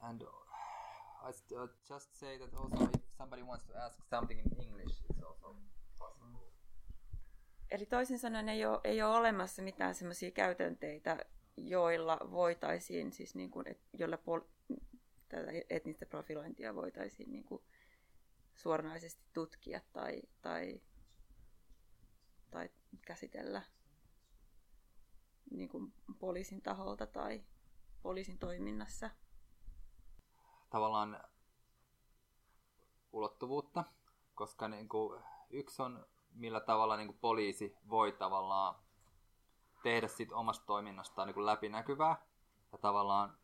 And 0.00 0.22
I 1.22 1.32
uh, 1.54 1.68
just 1.88 2.14
say 2.14 2.38
that 2.38 2.54
also 2.54 2.84
if 2.84 3.00
somebody 3.18 3.42
wants 3.42 3.66
to 3.66 3.76
ask 3.76 3.98
something 4.10 4.38
in 4.38 4.52
English, 4.60 4.94
it's 5.10 5.22
also 5.22 5.56
possible. 5.98 6.52
Eli 7.70 7.86
toisin 7.86 8.18
sanoen 8.18 8.48
ei 8.48 8.66
ole, 8.66 8.80
ei 8.84 9.02
ole 9.02 9.16
olemassa 9.16 9.62
mitään 9.62 9.94
sellaisia 9.94 10.30
käytänteitä, 10.30 11.18
joilla 11.56 12.18
voitaisiin, 12.30 13.12
siis 13.12 13.34
niin 13.34 13.50
kuin, 13.50 13.68
et, 13.68 13.80
joilla 13.92 14.16
pol, 14.16 14.40
tätä 15.28 15.50
etnistä 15.70 16.06
profilointia 16.06 16.74
voitaisiin 16.74 17.32
niin 17.32 17.44
kuin 17.44 17.62
suoranaisesti 18.56 19.22
tutkia 19.32 19.80
tai, 19.92 20.22
tai, 20.42 20.80
tai 22.50 22.70
käsitellä 23.06 23.62
niin 25.50 25.68
kuin 25.68 25.92
poliisin 26.18 26.62
taholta 26.62 27.06
tai 27.06 27.44
poliisin 28.02 28.38
toiminnassa. 28.38 29.10
Tavallaan 30.70 31.20
ulottuvuutta, 33.12 33.84
koska 34.34 34.68
niin 34.68 34.88
kuin 34.88 35.22
yksi 35.50 35.82
on 35.82 36.06
millä 36.32 36.60
tavalla 36.60 36.96
niin 36.96 37.08
kuin 37.08 37.18
poliisi 37.18 37.76
voi 37.88 38.12
tavallaan 38.12 38.74
tehdä 39.82 40.08
siitä 40.08 40.36
omasta 40.36 40.66
toiminnastaan 40.66 41.26
niin 41.26 41.34
kuin 41.34 41.46
läpinäkyvää 41.46 42.26
ja 42.72 42.78
tavallaan 42.78 43.38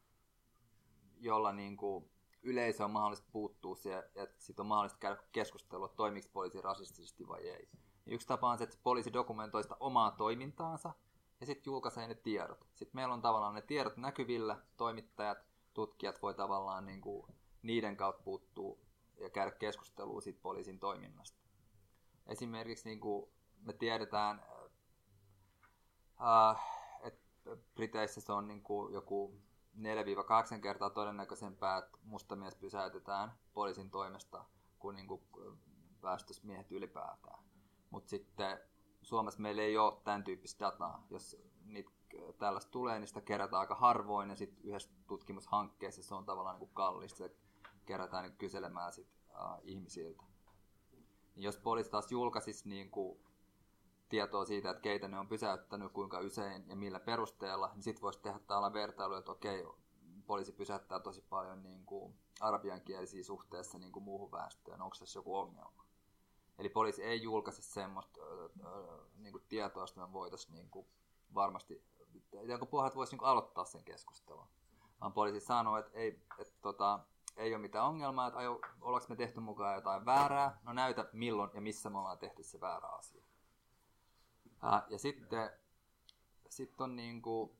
jolla 1.18 1.52
niin 1.52 1.76
kuin 1.76 2.10
yleisö 2.42 2.84
on 2.84 2.90
mahdollista 2.90 3.28
puuttua 3.32 3.74
siihen 3.74 4.02
ja 4.14 4.26
sitten 4.38 4.62
on 4.62 4.66
mahdollista 4.66 4.98
käydä 4.98 5.22
keskustelua, 5.32 5.88
toimiiko 5.88 6.28
poliisi 6.32 6.60
rasistisesti 6.60 7.28
vai 7.28 7.48
ei. 7.48 7.68
Ja 8.06 8.14
yksi 8.14 8.26
tapa 8.26 8.50
on 8.50 8.58
se, 8.58 8.64
että 8.64 8.76
poliisi 8.82 9.12
dokumentoi 9.12 9.62
sitä 9.62 9.76
omaa 9.80 10.10
toimintaansa 10.10 10.92
ja 11.40 11.46
sitten 11.46 11.70
julkaisee 11.70 12.08
ne 12.08 12.14
tiedot. 12.14 12.66
Sitten 12.74 12.96
meillä 12.96 13.14
on 13.14 13.22
tavallaan 13.22 13.54
ne 13.54 13.62
tiedot 13.62 13.96
näkyvillä, 13.96 14.62
toimittajat, 14.76 15.38
tutkijat 15.76 16.22
voi 16.22 16.34
tavallaan 16.34 16.86
niin 16.86 17.00
kuin 17.00 17.26
niiden 17.62 17.96
kautta 17.96 18.22
puuttua 18.22 18.78
ja 19.20 19.30
käydä 19.30 19.50
keskustelua 19.50 20.20
siitä 20.20 20.40
poliisin 20.42 20.78
toiminnasta. 20.78 21.38
Esimerkiksi 22.26 22.88
niin 22.88 23.00
kuin 23.00 23.30
me 23.60 23.72
tiedetään, 23.72 24.42
äh, 26.20 26.62
että 27.02 27.56
Briteissä 27.74 28.20
se 28.20 28.32
on 28.32 28.48
niin 28.48 28.62
kuin 28.62 28.92
joku 28.92 29.40
4-8 29.74 30.60
kertaa 30.60 30.90
todennäköisempää, 30.90 31.78
että 31.78 31.98
musta 32.02 32.36
mies 32.36 32.54
pysäytetään 32.54 33.32
poliisin 33.54 33.90
toimesta 33.90 34.44
kuin, 34.78 34.96
niin 34.96 35.06
kuin 35.06 35.22
väestösmiehet 36.02 36.72
ylipäätään. 36.72 37.44
Mutta 37.90 38.10
sitten 38.10 38.60
Suomessa 39.02 39.40
meillä 39.40 39.62
ei 39.62 39.78
ole 39.78 40.00
tämän 40.04 40.24
tyyppistä 40.24 40.66
dataa. 40.66 41.06
Jos 41.10 41.36
niitä 41.64 41.90
tällaista 42.38 42.70
tulee, 42.70 42.98
niin 42.98 43.08
sitä 43.08 43.20
kerätään 43.20 43.60
aika 43.60 43.74
harvoin 43.74 44.30
ja 44.30 44.36
sitten 44.36 44.64
yhdessä 44.64 44.90
tutkimushankkeessa 45.06 46.02
se 46.02 46.14
on 46.14 46.24
tavallaan 46.24 46.58
niin 46.58 46.70
kallista. 46.74 47.18
Se 47.18 47.36
kerätään 47.86 48.24
niin 48.24 48.36
kyselemään 48.36 48.92
sit, 48.92 49.08
uh, 49.30 49.60
ihmisiltä. 49.62 50.22
Niin 51.34 51.44
jos 51.44 51.56
poliisi 51.56 51.90
taas 51.90 52.12
julkaisisi 52.12 52.68
niin 52.68 52.90
kuin 52.90 53.20
tietoa 54.08 54.44
siitä, 54.44 54.70
että 54.70 54.80
keitä 54.80 55.08
ne 55.08 55.18
on 55.18 55.28
pysäyttänyt, 55.28 55.92
kuinka 55.92 56.18
usein 56.18 56.68
ja 56.68 56.76
millä 56.76 57.00
perusteella, 57.00 57.70
niin 57.74 57.82
sitten 57.82 58.02
voisi 58.02 58.20
tehdä 58.22 58.38
tällainen 58.38 58.80
vertailu, 58.80 59.14
että 59.14 59.32
okei, 59.32 59.66
poliisi 60.26 60.52
pysäyttää 60.52 61.00
tosi 61.00 61.24
paljon 61.30 61.62
niin 61.62 61.86
kuin 61.86 62.14
arabiankielisiä 62.40 63.24
suhteessa 63.24 63.78
niin 63.78 63.92
kuin 63.92 64.02
muuhun 64.02 64.32
väestöön, 64.32 64.82
onko 64.82 64.96
tässä 64.98 65.18
joku 65.18 65.36
ongelma. 65.36 65.86
Eli 66.58 66.68
poliisi 66.68 67.02
ei 67.02 67.22
julkaise 67.22 67.62
semmoista 67.62 68.20
niin 69.16 69.32
kuin 69.32 69.44
tietoa, 69.48 69.82
josta 69.82 70.00
me 70.00 70.12
voitaisiin 70.12 70.54
niin 70.54 70.70
kuin 70.70 70.86
varmasti, 71.34 71.84
jonka 72.42 72.66
pohjalta 72.66 72.96
voisi 72.96 73.12
niin 73.12 73.18
kuin 73.18 73.28
aloittaa 73.28 73.64
sen 73.64 73.84
keskustelun. 73.84 74.46
Vaan 75.00 75.12
poliisi 75.12 75.46
sanoo, 75.46 75.76
että 75.76 75.98
ei, 75.98 76.22
että, 76.38 76.54
tota, 76.62 77.00
ei 77.36 77.54
ole 77.54 77.62
mitään 77.62 77.84
ongelmaa, 77.84 78.26
että 78.26 78.38
ajo, 78.38 78.60
ollaanko 78.80 79.06
me 79.08 79.16
tehty 79.16 79.40
mukaan 79.40 79.74
jotain 79.74 80.04
väärää, 80.06 80.60
no 80.62 80.72
näytä 80.72 81.08
milloin 81.12 81.50
ja 81.54 81.60
missä 81.60 81.90
me 81.90 81.98
ollaan 81.98 82.18
tehty 82.18 82.42
se 82.42 82.60
väärä 82.60 82.88
asia. 82.88 83.24
Ää, 84.62 84.86
ja 84.88 84.98
sitten 84.98 85.50
sit 86.48 86.80
on 86.80 86.96
niinku, 86.96 87.56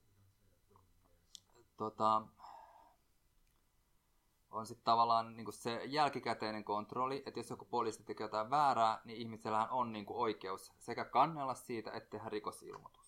tota, 1.77 2.23
on 4.51 4.67
sitten 4.67 4.85
tavallaan 4.85 5.37
niinku 5.37 5.53
se 5.53 5.85
jälkikäteinen 5.85 6.65
kontrolli, 6.65 7.23
että 7.27 7.41
jos 7.41 7.51
joku 7.51 7.65
poliisi 7.65 8.03
tekee 8.03 8.25
jotain 8.25 8.51
väärää, 8.51 9.01
niin 9.05 9.19
ihmisellähän 9.19 9.71
on 9.71 9.93
niinku 9.93 10.21
oikeus 10.23 10.73
sekä 10.79 11.05
kannella 11.05 11.55
siitä, 11.55 11.91
että 11.91 12.11
tehdä 12.11 12.29
rikosilmoitus. 12.29 13.06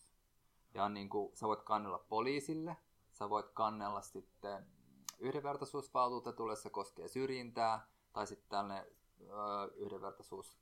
Ja 0.75 0.89
niinku, 0.89 1.33
sä 1.35 1.47
voit 1.47 1.63
kannella 1.63 1.99
poliisille, 1.99 2.77
sä 3.13 3.31
voit 3.31 3.49
kannella 3.49 4.03
sitten 4.03 4.67
yhdenvertaisuusvaltuutetulle, 5.19 6.57
se 6.57 6.71
koskee 6.71 7.09
syrjintää, 7.09 7.87
tai 8.13 8.27
sitten 8.27 8.49
tänne 8.49 8.87
yhdenvertaisuus- 9.77 10.59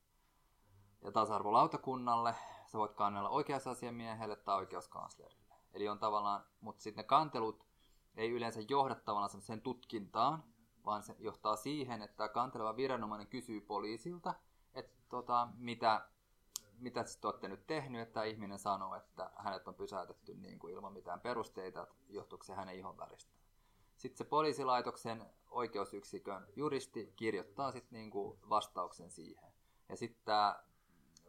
ja 1.03 1.13
tasa-arvolautakunnalle, 1.13 2.35
sä 2.67 2.79
voit 2.79 2.93
kannella 2.93 3.29
oikeusasiamiehelle 3.29 4.37
tai 4.37 4.57
oikeuskanslerille. 4.57 5.55
Eli 5.73 5.89
on 5.89 5.99
tavallaan, 5.99 6.45
mutta 6.61 6.83
sitten 6.83 7.03
ne 7.03 7.09
kantelut 7.09 7.67
ei 8.17 8.31
yleensä 8.31 8.61
johda 8.69 8.95
tavallaan 8.95 9.43
sen 9.43 9.61
tutkintaan, 9.61 10.45
vaan 10.85 11.03
se 11.03 11.17
johtaa 11.19 11.57
siihen, 11.57 12.03
että 12.03 12.29
kanteleva 12.29 12.77
viranomainen 12.77 13.27
kysyy 13.27 13.61
poliisilta, 13.61 14.35
että 14.75 15.03
tota, 15.09 15.49
mitä, 15.57 16.09
mitä 16.79 17.05
te 17.05 17.27
olette 17.27 17.49
nyt 17.49 17.67
tehnyt, 17.67 18.03
että 18.03 18.25
ihminen 18.25 18.59
sanoo, 18.59 18.95
että 18.95 19.31
hänet 19.37 19.69
on 19.69 19.75
pysäytetty 19.75 20.35
niin 20.35 20.59
kuin 20.59 20.75
ilman 20.75 20.93
mitään 20.93 21.21
perusteita, 21.21 21.83
että 21.83 21.95
johtuuko 22.09 22.45
se 22.45 22.55
hänen 22.55 22.77
ihonväristä. 22.77 23.33
Sitten 23.97 24.19
se 24.19 24.25
poliisilaitoksen 24.25 25.27
oikeusyksikön 25.51 26.47
juristi 26.57 27.13
kirjoittaa 27.17 27.73
sitten 27.73 27.99
niin 27.99 28.11
kuin 28.11 28.39
vastauksen 28.49 29.11
siihen. 29.11 29.53
Ja 29.89 29.97
sitten 29.97 30.25
tämä 30.25 30.63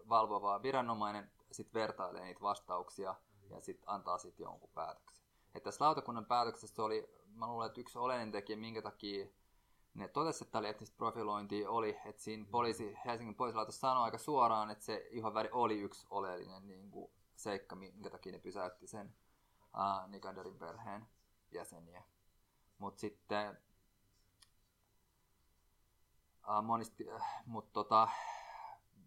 valvova 0.10 0.64
viranomainen 0.64 1.32
sitten 1.52 1.82
vertailee 1.82 2.24
niitä 2.24 2.42
vastauksia 2.42 3.16
ja 3.50 3.62
sitten 3.62 3.90
antaa 3.90 4.18
sitten 4.18 4.44
jonkun 4.44 4.70
päätöksen. 4.74 5.26
Et 5.56 5.64
tässä 5.64 5.86
lautakunnan 5.86 6.26
päätöksessä 6.26 6.84
oli, 6.84 7.10
mä 7.36 7.48
luulen, 7.48 7.68
että 7.68 7.82
yksi 7.82 7.98
oleellinen 8.00 8.32
tekijä, 8.32 8.58
minkä 8.58 8.82
takia 8.82 9.28
ne 9.98 10.08
totesi, 10.08 10.44
että 10.44 10.52
tämä 10.52 10.68
etnistä 10.68 10.98
profilointia 10.98 11.70
oli, 11.70 11.98
että 12.06 12.22
siinä 12.22 12.46
poliisi, 12.52 12.98
Helsingin 13.06 13.36
poliisilaitos 13.36 13.80
sanoi 13.80 14.04
aika 14.04 14.18
suoraan, 14.18 14.70
että 14.70 14.86
se 14.86 15.08
ihonväri 15.10 15.50
oli 15.52 15.80
yksi 15.80 16.08
oleellinen 16.10 16.68
niin 16.68 16.92
kuin, 16.92 17.12
seikka, 17.36 17.76
minkä 17.76 18.10
takia 18.10 18.32
ne 18.32 18.40
pysäytti 18.40 18.88
sen 18.88 19.16
uh, 19.74 20.10
Nikanderin 20.10 20.58
perheen 20.60 21.08
jäseniä. 21.52 22.04
Mutta 22.78 23.00
sitten 23.00 23.58
uh, 26.48 26.64
monesti, 26.64 27.14
uh, 27.14 27.22
mut 27.46 27.74
tota, 27.74 28.10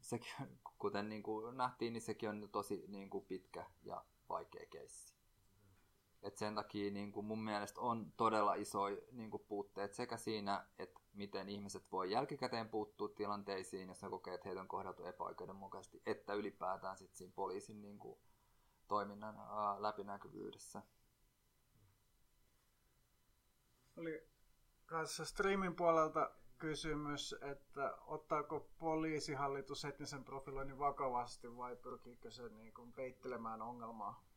sekin, 0.01 0.33
kuten 0.79 1.09
niin 1.09 1.23
kuin 1.23 1.57
nähtiin, 1.57 1.93
niin 1.93 2.03
sekin 2.03 2.29
on 2.29 2.49
tosi 2.53 2.85
niin 2.89 3.11
kuin 3.11 3.25
pitkä 3.25 3.67
ja 3.83 4.05
vaikea 4.29 4.67
keissi. 4.67 5.20
Et 6.23 6.39
sen 6.39 6.55
takia 6.55 6.91
niin 6.91 7.13
kuin 7.13 7.27
mun 7.27 7.45
mielestä 7.45 7.81
on 7.81 8.13
todella 8.17 8.55
iso 8.55 8.85
niin 9.13 9.31
kuin 9.31 9.43
puutteet 9.49 9.95
sekä 9.95 10.17
siinä, 10.17 10.67
että 10.79 11.01
miten 11.13 11.49
ihmiset 11.49 11.93
voi 11.93 12.11
jälkikäteen 12.11 12.69
puuttua 12.69 13.09
tilanteisiin, 13.09 13.89
jos 13.89 14.03
ne 14.03 14.11
kokee, 14.11 14.35
että 14.35 14.49
heitä 14.49 14.61
on 14.61 14.69
kohdeltu 14.69 15.05
epäoikeudenmukaisesti, 15.05 16.03
että 16.07 16.35
ylipäätään 16.35 16.99
sit 16.99 17.15
siinä 17.15 17.33
poliisin 17.37 17.83
niin 17.83 17.99
kuin, 17.99 18.19
toiminnan 18.89 19.37
ää, 19.39 19.83
läpinäkyvyydessä. 19.83 20.83
Oli 23.97 24.29
kanssa 24.87 25.25
streamin 25.25 25.77
puolelta 25.77 26.31
kysymys, 26.59 27.35
että 27.41 27.99
ottaako 28.07 28.71
poliisihallitus 28.79 29.85
etnisen 29.85 30.25
profiloinnin 30.25 30.79
vakavasti 30.79 31.57
vai 31.57 31.77
pyrkiikö 31.77 32.31
se 32.31 32.49
niin 32.49 32.75
kuin 32.75 32.93
peittelemään 32.93 33.63
ongelmaa? 33.63 34.30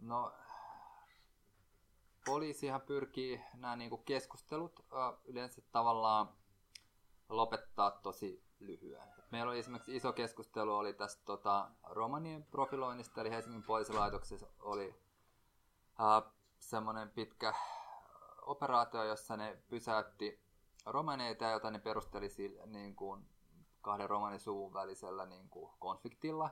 No, 0.00 0.32
poliisihan 2.24 2.80
pyrkii 2.80 3.40
nämä 3.54 3.76
niin 3.76 3.90
kuin 3.90 4.04
keskustelut 4.04 4.86
yleensä 5.24 5.62
tavallaan 5.72 6.28
lopettaa 7.28 7.90
tosi 7.90 8.44
lyhyen. 8.60 9.08
Meillä 9.30 9.50
oli 9.50 9.58
esimerkiksi 9.58 9.96
iso 9.96 10.12
keskustelu 10.12 10.76
oli 10.76 10.92
tästä 10.92 11.22
tota, 11.24 11.70
romanien 11.82 12.44
profiloinnista, 12.44 13.20
eli 13.20 13.30
Helsingin 13.30 13.62
poliisilaitoksessa 13.62 14.46
oli 14.60 14.94
äh, 16.00 16.32
semmoinen 16.58 17.10
pitkä 17.10 17.54
operaatio, 18.42 19.04
jossa 19.04 19.36
ne 19.36 19.62
pysäytti 19.68 20.40
romaneita, 20.86 21.44
jota 21.44 21.70
ne 21.70 21.78
perusteli 21.78 22.28
sillä, 22.28 22.66
niin 22.66 22.96
kuin, 22.96 23.26
kahden 23.80 24.10
romanisuvun 24.10 24.74
välisellä 24.74 25.26
niin 25.26 25.48
kuin, 25.48 25.72
konfliktilla. 25.78 26.50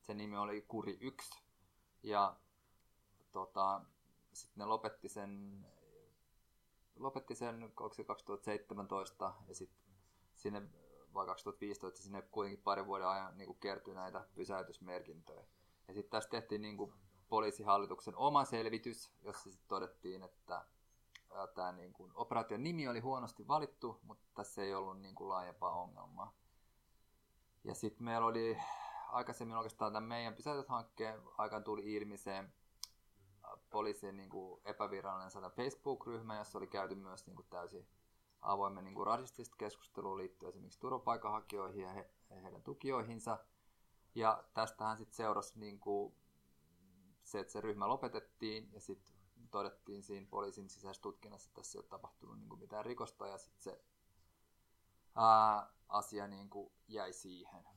Se 0.00 0.14
nimi 0.14 0.36
oli 0.36 0.62
Kuri 0.62 0.98
1. 1.00 1.45
Ja 2.06 2.36
tota, 3.32 3.80
sitten 4.32 4.60
ne 4.60 4.64
lopetti 4.64 5.08
sen, 5.08 5.64
lopetti 6.96 7.34
sen 7.34 7.72
2017 7.74 9.34
ja 9.48 9.54
sitten 9.54 9.94
sinne 10.34 10.62
vai 11.14 11.26
2015 11.26 12.02
sinne 12.02 12.22
kuitenkin 12.22 12.64
parin 12.64 12.86
vuoden 12.86 13.08
ajan 13.08 13.38
niin 13.38 13.46
kuin 13.46 13.58
kertyi 13.60 13.94
näitä 13.94 14.26
pysäytysmerkintöjä. 14.34 15.44
Ja 15.88 15.94
sitten 15.94 16.10
tässä 16.10 16.30
tehtiin 16.30 16.62
niin 16.62 16.76
kuin 16.76 16.92
poliisihallituksen 17.28 18.16
oma 18.16 18.44
selvitys, 18.44 19.12
jossa 19.22 19.50
sitten 19.50 19.68
todettiin, 19.68 20.22
että 20.22 20.64
tämä 21.54 21.72
niin 21.72 21.92
kuin, 21.92 22.12
operaation 22.14 22.62
nimi 22.62 22.88
oli 22.88 23.00
huonosti 23.00 23.48
valittu, 23.48 24.00
mutta 24.02 24.26
tässä 24.34 24.62
ei 24.62 24.74
ollut 24.74 25.00
niin 25.00 25.14
kuin, 25.14 25.28
laajempaa 25.28 25.82
ongelmaa. 25.82 26.34
Ja 27.64 27.74
sitten 27.74 28.04
meillä 28.04 28.26
oli 28.26 28.58
aikaisemmin 29.12 29.56
oikeastaan 29.56 29.92
tämän 29.92 30.08
meidän 30.08 30.34
pysäytyshankkeen 30.34 31.22
aikaan 31.38 31.64
tuli 31.64 31.94
ilmi 31.94 32.16
se 32.16 32.44
poliisin 33.70 34.16
niin 34.16 34.30
kuin, 34.30 34.60
epävirallinen 34.64 35.30
sana 35.30 35.50
Facebook-ryhmä, 35.50 36.36
jossa 36.36 36.58
oli 36.58 36.66
käyty 36.66 36.94
myös 36.94 37.26
niin 37.26 37.36
kuin, 37.36 37.46
täysin 37.50 37.88
avoimen 38.40 38.84
niin 38.84 38.94
kuin, 38.94 39.06
rasistista 39.06 39.56
keskustelua 39.56 40.16
liittyen 40.16 40.48
esimerkiksi 40.48 40.80
turvapaikanhakijoihin 40.80 41.82
ja 41.82 41.92
he, 41.92 42.10
heidän 42.42 42.62
tukijoihinsa. 42.62 43.38
Ja 44.14 44.44
tästähän 44.54 44.96
sitten 44.96 45.16
seurasi 45.16 45.58
niin 45.58 45.80
kuin, 45.80 46.14
se, 47.24 47.40
että 47.40 47.52
se 47.52 47.60
ryhmä 47.60 47.88
lopetettiin 47.88 48.72
ja 48.72 48.80
sitten 48.80 49.14
todettiin 49.50 50.02
siinä 50.02 50.26
poliisin 50.30 50.70
sisäisessä 50.70 51.02
tutkinnassa, 51.02 51.48
että 51.48 51.60
tässä 51.60 51.78
ei 51.78 51.80
ole 51.80 51.88
tapahtunut 51.88 52.38
niin 52.38 52.48
kuin 52.48 52.60
mitään 52.60 52.84
rikosta 52.84 53.26
ja 53.26 53.38
sitten 53.38 53.62
se 53.62 53.84
ää, 55.14 55.72
asia 55.88 56.26
niin 56.26 56.50
kuin 56.50 56.72
jäi 56.88 57.12
siihen. 57.12 57.75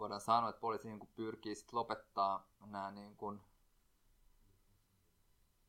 Voidaan 0.00 0.20
sanoa, 0.20 0.50
että 0.50 0.60
poliisi 0.60 0.88
niin 0.88 0.98
kuin 0.98 1.10
pyrkii 1.16 1.54
sit 1.54 1.72
lopettaa 1.72 2.48
nämä 2.66 2.90
niin 2.90 3.16
kuin, 3.16 3.40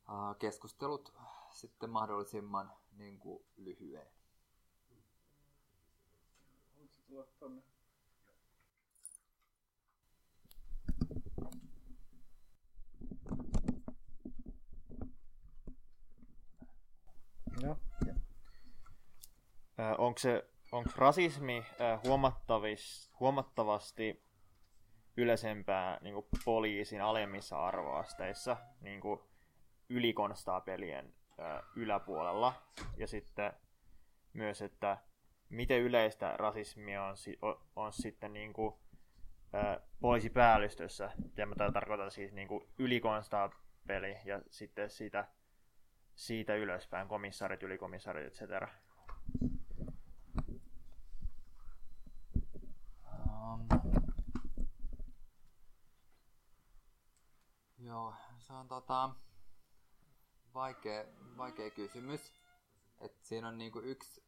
ää, 0.08 0.34
keskustelut 0.38 1.14
sitten 1.50 1.90
mahdollisimman 1.90 2.72
niin 2.96 3.18
kuin 3.18 3.44
lyhyen. 3.56 4.06
Haluatko 6.74 7.02
tulla 7.08 7.26
tonne? 7.38 7.62
Joo. 17.62 17.76
Onko 19.98 20.18
se 20.18 20.51
onko 20.72 20.90
rasismi 20.96 21.66
huomattavis, 22.04 23.12
huomattavasti 23.20 24.24
yleisempää 25.16 25.98
niin 26.00 26.14
kuin 26.14 26.26
poliisin 26.44 27.02
alemmissa 27.02 27.66
arvoasteissa 27.66 28.56
niin 28.80 29.00
kuin 29.00 29.20
ylikonstaapelien 29.88 31.14
yläpuolella 31.76 32.54
ja 32.96 33.06
sitten 33.06 33.52
myös, 34.32 34.62
että 34.62 34.98
miten 35.48 35.80
yleistä 35.80 36.36
rasismia 36.36 37.04
on, 37.04 37.16
on, 37.76 37.92
sitten 37.92 38.32
niin 38.32 38.52
kuin, 38.52 38.74
poliisipäällistössä, 40.00 41.10
ja 41.36 41.46
mä 41.46 41.54
tarkoitan 41.72 42.10
siis 42.10 42.32
niin 42.32 42.48
kuin 42.48 42.68
ylikonstaapeli 42.78 44.16
ja 44.24 44.42
sitten 44.50 44.90
siitä 44.90 45.28
siitä 46.14 46.54
ylöspäin, 46.54 47.08
komissaarit, 47.08 47.62
ylikomissaarit, 47.62 48.26
etc. 48.26 48.68
joo, 57.92 58.14
se 58.38 58.52
on 58.52 58.68
tota, 58.68 59.10
vaikea, 60.54 61.04
vaikea 61.36 61.70
kysymys. 61.70 62.32
Et 63.00 63.24
siinä 63.24 63.48
on 63.48 63.58
niinku 63.58 63.78
yksi, 63.78 64.24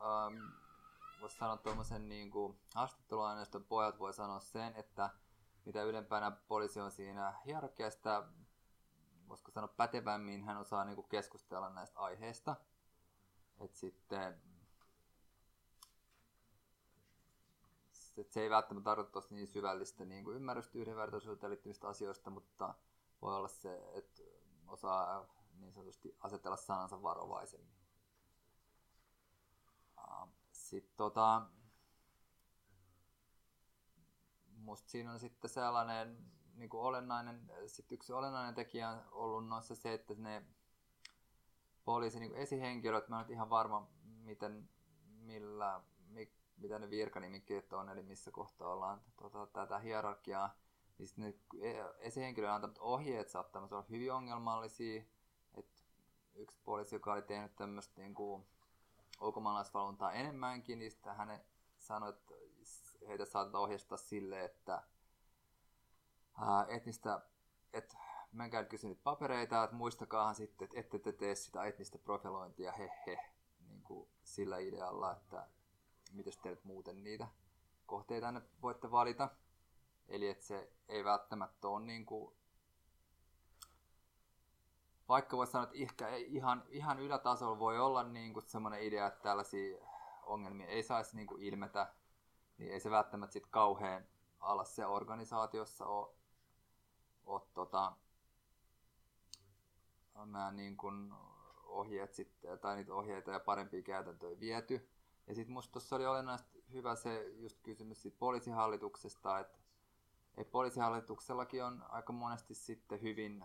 um, 0.00 0.52
voisi 1.20 1.36
sanoa 1.36 1.56
tuommoisen 1.56 2.08
niinku, 2.08 2.56
haastatteluaineiston 2.74 3.64
pojat 3.64 3.98
voi 3.98 4.14
sanoa 4.14 4.40
sen, 4.40 4.74
että 4.76 5.10
mitä 5.64 5.82
ylempänä 5.82 6.30
poliisi 6.30 6.80
on 6.80 6.90
siinä 6.90 7.34
hierarkiasta, 7.46 8.28
voisiko 9.28 9.50
sanoa 9.50 9.68
pätevämmin, 9.68 10.44
hän 10.44 10.56
osaa 10.56 10.84
niin 10.84 10.96
kuin 10.96 11.08
keskustella 11.08 11.70
näistä 11.70 12.00
aiheista. 12.00 12.56
Et 13.58 13.74
sitten 13.74 14.42
et 18.16 18.32
se 18.32 18.40
ei 18.40 18.50
välttämättä 18.50 18.84
tarkoita 18.84 19.28
niin 19.30 19.46
syvällistä 19.46 20.04
niin 20.04 20.26
ymmärrystä 20.26 20.78
yhdenvertaisuuteen 20.78 21.50
liittyvistä 21.50 21.88
asioista, 21.88 22.30
mutta 22.30 22.74
voi 23.26 23.36
olla 23.36 23.48
se, 23.48 23.82
että 23.94 24.22
osaa 24.66 25.26
niin 25.58 25.72
sanotusti 25.72 26.16
asetella 26.20 26.56
sanansa 26.56 27.02
varovaisemmin. 27.02 27.76
Sitten 30.52 30.96
tota, 30.96 31.42
musta 34.46 34.90
siinä 34.90 35.12
on 35.12 35.20
sitten 35.20 35.50
sellainen 35.50 36.32
niin 36.54 36.70
kuin 36.70 36.80
olennainen, 36.80 37.50
sit 37.66 37.92
yksi 37.92 38.12
olennainen 38.12 38.54
tekijä 38.54 38.90
on 38.90 39.04
ollut 39.10 39.48
noissa 39.48 39.74
se, 39.74 39.92
että 39.92 40.14
ne 40.14 40.42
poliisin 41.84 42.20
niin 42.20 42.34
esihenkilöt, 42.34 43.08
mä 43.08 43.20
en 43.20 43.26
ole 43.26 43.32
ihan 43.32 43.50
varma, 43.50 43.90
miten, 44.04 44.68
millä, 45.06 45.80
mi, 46.08 46.32
mitä 46.56 46.78
ne 46.78 46.90
virkanimikkeet 46.90 47.72
on, 47.72 47.88
eli 47.88 48.02
missä 48.02 48.30
kohtaa 48.30 48.72
ollaan 48.72 49.02
tota, 49.16 49.46
tätä 49.46 49.78
hierarkiaa, 49.78 50.56
niin 50.98 51.08
ne 51.16 51.34
esihenkilöiden 51.98 52.54
antamat 52.54 52.78
ohjeet 52.78 53.28
saattavat 53.28 53.72
olla 53.72 53.84
hyvin 53.90 54.12
ongelmallisia. 54.12 55.02
Et 55.54 55.84
yksi 56.34 56.58
poliisi, 56.64 56.94
joka 56.94 57.12
oli 57.12 57.22
tehnyt 57.22 57.56
tämmöistä 57.56 58.00
niin 58.00 58.14
kuin, 58.14 58.46
ulkomaalaisvalvontaa 59.20 60.12
enemmänkin, 60.12 60.78
niin 60.78 60.90
sitten 60.90 61.16
hän 61.16 61.40
sanoi, 61.78 62.10
että 62.10 62.34
heitä 63.08 63.24
saatetaan 63.24 63.62
ohjeistaa 63.62 63.98
sille, 63.98 64.44
että 64.44 64.82
ää, 66.40 66.66
etnistä, 66.68 67.20
että 67.72 67.96
menkää 68.32 68.62
nyt 68.82 69.02
papereita, 69.02 69.64
että 69.64 69.76
muistakaahan 69.76 70.34
sitten, 70.34 70.64
että 70.64 70.80
ette 70.80 70.98
te 70.98 71.12
tee 71.12 71.34
sitä 71.34 71.64
etnistä 71.64 71.98
profilointia, 71.98 72.72
he 72.72 72.90
he, 73.06 73.18
niin 73.68 73.82
kuin 73.82 74.08
sillä 74.24 74.58
idealla, 74.58 75.12
että 75.12 75.48
miten 76.12 76.32
te 76.42 76.48
nyt 76.48 76.64
muuten 76.64 77.04
niitä 77.04 77.28
kohteita 77.86 78.32
ne 78.32 78.42
voitte 78.62 78.90
valita. 78.90 79.28
Eli 80.08 80.28
että 80.28 80.44
se 80.44 80.72
ei 80.88 81.04
välttämättä 81.04 81.68
ole 81.68 81.84
niin 81.84 82.06
kuin, 82.06 82.36
vaikka 85.08 85.36
voisi 85.36 85.52
sanoa, 85.52 85.64
että 85.64 85.76
ehkä 85.78 86.16
ihan, 86.16 86.64
ihan 86.68 86.98
ylätasolla 86.98 87.58
voi 87.58 87.78
olla 87.78 88.02
niin 88.02 88.32
kuin 88.32 88.46
semmoinen 88.48 88.82
idea, 88.82 89.06
että 89.06 89.22
tällaisia 89.22 89.78
ongelmia 90.22 90.66
ei 90.66 90.82
saisi 90.82 91.16
niin 91.16 91.26
kuin 91.26 91.42
ilmetä, 91.42 91.92
niin 92.58 92.72
ei 92.72 92.80
se 92.80 92.90
välttämättä 92.90 93.32
sitten 93.32 93.50
kauhean 93.50 94.04
alas 94.40 94.76
se 94.76 94.86
organisaatiossa 94.86 95.86
ole 95.86 96.16
ole 97.26 97.42
tota, 97.54 97.92
nämä 100.14 100.52
niin 100.52 100.76
kuin 100.76 101.12
ohjeet 101.64 102.14
sitten, 102.14 102.58
tai 102.58 102.76
niitä 102.76 102.94
ohjeita 102.94 103.30
ja 103.30 103.40
parempia 103.40 103.82
käytäntöjä 103.82 104.40
viety. 104.40 104.88
Ja 105.26 105.34
sitten 105.34 105.52
musta 105.52 105.72
tuossa 105.72 105.96
oli 105.96 106.06
olennaista 106.06 106.58
hyvä 106.72 106.94
se 106.94 107.28
just 107.28 107.60
kysymys 107.62 108.02
siitä 108.02 108.18
poliisihallituksesta, 108.18 109.38
että 109.38 109.58
et 110.36 110.50
poliisihallituksellakin 110.50 111.64
on 111.64 111.84
aika 111.88 112.12
monesti 112.12 112.54
sitten 112.54 113.02
hyvin 113.02 113.44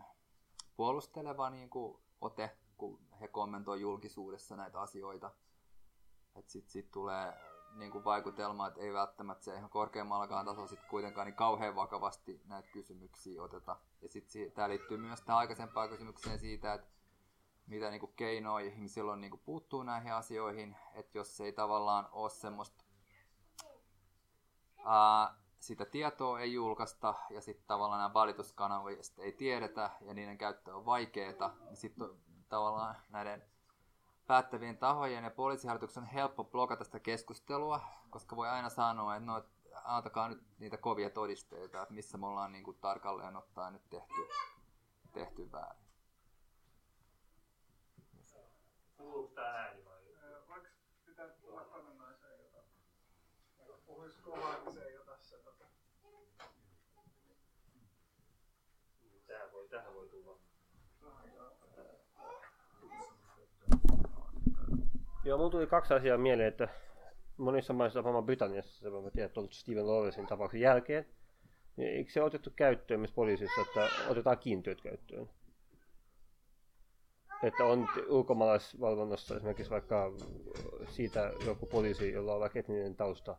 puolusteleva 0.75 1.49
niin 1.49 1.69
kuin 1.69 2.01
ote, 2.21 2.57
kun 2.77 2.99
he 3.21 3.27
kommentoivat 3.27 3.81
julkisuudessa 3.81 4.55
näitä 4.55 4.81
asioita. 4.81 5.31
Että 6.35 6.51
sitten 6.51 6.71
sit 6.71 6.91
tulee 6.91 7.33
niin 7.75 7.91
kuin 7.91 8.03
vaikutelma, 8.03 8.67
että 8.67 8.81
ei 8.81 8.93
välttämättä 8.93 9.43
se 9.45 9.55
ihan 9.55 9.69
korkeammallakaan 9.69 10.45
tasolla 10.45 10.67
sit 10.67 10.85
kuitenkaan 10.89 11.27
niin 11.27 11.35
kauhean 11.35 11.75
vakavasti 11.75 12.41
näitä 12.45 12.69
kysymyksiä 12.71 13.43
oteta. 13.43 13.79
Ja 14.01 14.09
sitten 14.09 14.51
tämä 14.51 14.69
liittyy 14.69 14.97
myös 14.97 15.21
tähän 15.21 15.39
aikaisempaan 15.39 15.89
kysymykseen 15.89 16.39
siitä, 16.39 16.73
että 16.73 16.87
mitä 17.67 17.89
niin 17.89 17.99
kuin 17.99 18.13
keinoja 18.15 18.65
ihmisillä 18.65 19.11
on 19.11 19.21
niin 19.21 19.31
kuin 19.31 19.41
puuttuu 19.45 19.83
näihin 19.83 20.13
asioihin, 20.13 20.77
että 20.93 21.17
jos 21.17 21.41
ei 21.41 21.53
tavallaan 21.53 22.09
ole 22.11 22.29
semmoista 22.29 22.83
sitä 25.61 25.85
tietoa 25.85 26.39
ei 26.39 26.53
julkaista 26.53 27.13
ja 27.29 27.41
sitten 27.41 27.67
tavallaan 27.67 27.99
nämä 27.99 28.13
valituskanavista 28.13 29.21
ei 29.21 29.31
tiedetä 29.31 29.89
ja 30.01 30.13
niiden 30.13 30.37
käyttö 30.37 30.75
on 30.75 30.85
vaikeaa, 30.85 31.55
niin 31.65 31.77
sitten 31.77 32.09
tavallaan 32.49 32.95
näiden 33.09 33.43
päättävien 34.27 34.77
tahojen 34.77 35.23
ja 35.23 35.31
poliisihallituksen 35.31 36.03
on 36.03 36.09
helppo 36.09 36.43
blokata 36.43 36.83
sitä 36.83 36.99
keskustelua, 36.99 37.81
koska 38.09 38.35
voi 38.35 38.49
aina 38.49 38.69
sanoa, 38.69 39.15
että 39.15 39.25
no, 39.25 39.43
antakaa 39.83 40.29
nyt 40.29 40.43
niitä 40.59 40.77
kovia 40.77 41.09
todisteita, 41.09 41.81
että 41.81 41.93
missä 41.93 42.17
me 42.17 42.25
ollaan 42.25 42.51
niin 42.51 42.63
kuin 42.63 42.77
tarkalleen 42.81 43.35
ottaen 43.35 43.73
nyt 43.73 43.89
tehty, 43.89 44.27
tehty 45.13 45.51
väärin. 45.51 45.81
Kuuluuko 48.97 49.33
tää 49.33 49.53
ääni 49.53 49.85
vai? 49.85 50.01
Voiko 50.47 50.69
pitää? 51.05 51.27
Puhuisi 53.85 54.21
kovaa, 54.21 54.57
niin 54.57 54.73
se 54.73 54.83
ei 54.83 54.97
ota 54.97 55.17
se 55.17 55.37
tota. 55.37 55.65
Tähän 59.27 59.51
voi, 59.51 59.69
tähän 59.69 59.93
voi 59.93 60.09
tulla. 60.09 60.37
Joo, 65.23 65.37
mulla 65.37 65.51
tuli 65.51 65.67
kaksi 65.67 65.93
asiaa 65.93 66.17
mieleen, 66.17 66.47
että 66.47 66.67
monissa 67.37 67.73
maissa, 67.73 68.03
varmaan 68.03 68.25
Britanniassa, 68.25 68.79
se 68.79 68.89
mä 68.89 69.11
tiedän, 69.11 69.27
että 69.27 69.41
Steven 69.49 69.87
Lawrencein 69.87 70.27
tapauksen 70.27 70.61
jälkeen, 70.61 71.05
niin 71.77 71.89
eikö 71.89 72.11
se 72.11 72.23
otettu 72.23 72.49
käyttöön 72.55 72.99
myös 72.99 73.11
poliisissa, 73.11 73.61
että 73.61 73.89
otetaan 74.09 74.37
kiintiöt 74.37 74.81
käyttöön? 74.81 75.29
Että 77.43 77.63
on 77.63 77.89
ulkomaalaisvalvonnassa 78.09 79.35
esimerkiksi 79.35 79.71
vaikka 79.71 80.11
siitä 80.87 81.33
joku 81.45 81.65
poliisi, 81.65 82.11
jolla 82.11 82.33
on 82.33 82.39
vaikka 82.39 82.59
etninen 82.59 82.95
tausta, 82.95 83.37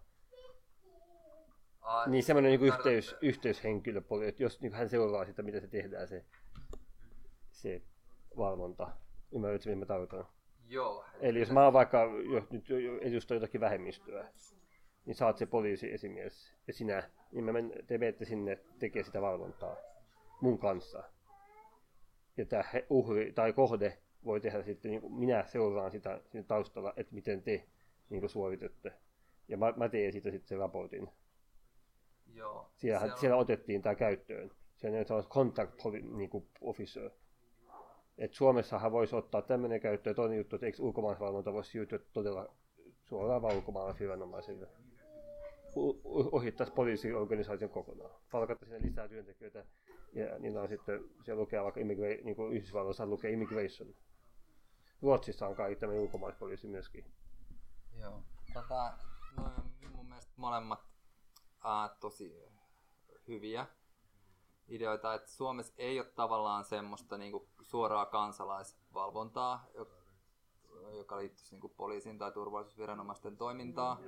Ai, 1.81 2.11
niin 2.11 2.25
semmoinen 2.25 2.51
niin 2.51 2.75
yhteys, 2.75 3.17
yhteyshenkilö, 3.23 4.03
että 4.27 4.43
jos 4.43 4.61
niin 4.61 4.73
hän 4.73 4.89
seuraa 4.89 5.25
sitä, 5.25 5.43
miten 5.43 5.61
se 5.61 5.69
tehdään, 5.69 6.09
se, 6.09 6.25
se 7.51 7.83
valvonta. 8.37 8.89
Ymmärrätkö, 9.33 9.69
mitä 9.69 9.79
mä 9.79 9.87
tarkoitan? 9.87 10.27
Joo. 10.69 11.05
Eli 11.21 11.41
jos 11.41 11.51
mä 11.51 11.65
oon 11.65 11.73
vaikka 11.73 12.03
jos 12.33 12.51
nyt 12.51 12.65
edustan 13.01 13.35
jotakin 13.35 13.61
vähemmistöä, 13.61 14.29
niin 15.07 15.25
oot 15.25 15.39
se 15.39 15.47
poliisiesimies 15.47 16.53
ja 16.67 16.73
sinä, 16.73 17.11
niin 17.33 17.45
me 17.45 17.53
men, 17.53 17.73
te 17.87 17.99
menette 17.99 18.25
sinne 18.25 18.59
tekemään 18.79 19.05
sitä 19.05 19.23
valvontaa 19.23 19.77
mun 20.41 20.59
kanssa. 20.59 21.03
Ja 22.37 22.47
tämä 22.47 22.65
uhri 22.91 23.33
tai 23.33 23.53
kohde 23.53 23.99
voi 24.25 24.41
tehdä 24.41 24.63
sitten, 24.63 24.91
niin 24.91 25.01
kuin 25.01 25.13
minä 25.13 25.45
seuraan 25.47 25.91
sitä 25.91 26.21
siinä 26.31 26.47
taustalla, 26.47 26.93
että 26.97 27.15
miten 27.15 27.43
te 27.43 27.67
niin 28.11 28.21
kuin 28.21 28.31
suoritatte. 28.31 28.93
Ja 29.49 29.57
mä, 29.57 29.73
mä 29.77 29.89
teen 29.89 30.13
siitä 30.13 30.31
sitten 30.31 30.49
sen 30.49 30.59
raportin. 30.59 31.09
Joo. 32.35 32.71
Siellä, 32.77 33.07
Se 33.07 33.13
on- 33.13 33.19
siellä 33.19 33.37
otettiin 33.37 33.83
tämä 33.83 33.95
käyttöön. 33.95 34.51
Siellä 34.77 34.99
on 34.99 35.05
sellainen 35.07 35.31
contact 35.33 35.83
poli- 35.83 36.17
niin 36.17 36.31
kuin 36.31 36.47
officer. 36.61 37.11
Et 38.19 38.33
Suomessahan 38.35 38.93
voisi 38.93 39.17
ottaa 39.17 39.43
tämmöinen 39.43 39.81
käyttöön. 39.81 40.17
Toinen 40.17 40.39
juttu, 40.39 40.57
että 40.57 40.67
eikö 40.67 40.83
ulkomaalaisvalvonta 40.83 41.53
voisi 41.53 41.71
siirtyä 41.71 41.99
todella 42.13 42.55
suoraan 43.09 43.43
vaan 43.43 43.57
ulkomaalaisviranomaisille. 43.57 44.69
Ohittaisi 46.33 46.73
poliisiorganisaation 46.73 47.71
kokonaan. 47.71 48.11
Palkata 48.33 48.65
sinne 48.65 48.83
lisää 48.83 49.09
työntekijöitä 49.09 49.65
ja 50.13 50.39
niillä 50.39 50.63
on 50.63 50.69
sitten, 50.69 51.01
siellä 51.25 51.41
lukee 51.41 51.63
vaikka 51.63 51.81
immigra- 51.81 52.25
niin 52.25 52.37
kuin 52.37 52.53
Yhdysvalloissa 52.53 53.07
lukee 53.07 53.31
immigration. 53.31 53.95
Ruotsissa 55.03 55.49
on 55.49 55.55
kai 55.55 55.77
tämmöinen 55.77 56.03
ulkomaispoliisi 56.03 56.67
myöskin. 56.67 57.05
Joo. 58.01 58.23
Tota, 58.55 58.93
no, 59.37 59.51
mun 59.97 60.07
mielestä 60.07 60.33
molemmat 60.37 60.81
ää, 61.65 61.89
tosi 62.01 62.35
hyviä 63.29 63.67
ideoita, 64.75 65.15
että 65.15 65.31
Suomessa 65.31 65.75
ei 65.77 66.01
ole 66.01 66.09
tavallaan 66.09 66.65
semmoista 66.65 67.19
niinku 67.19 67.49
suoraa 67.61 68.07
kansalaisvalvontaa, 68.07 69.67
jo- 69.75 69.87
joka 70.97 71.17
liittyisi 71.17 71.55
niinku 71.55 71.69
poliisin 71.69 72.19
tai 72.19 72.33
turvallisuusviranomaisten 72.33 73.37
toimintaan. 73.37 73.99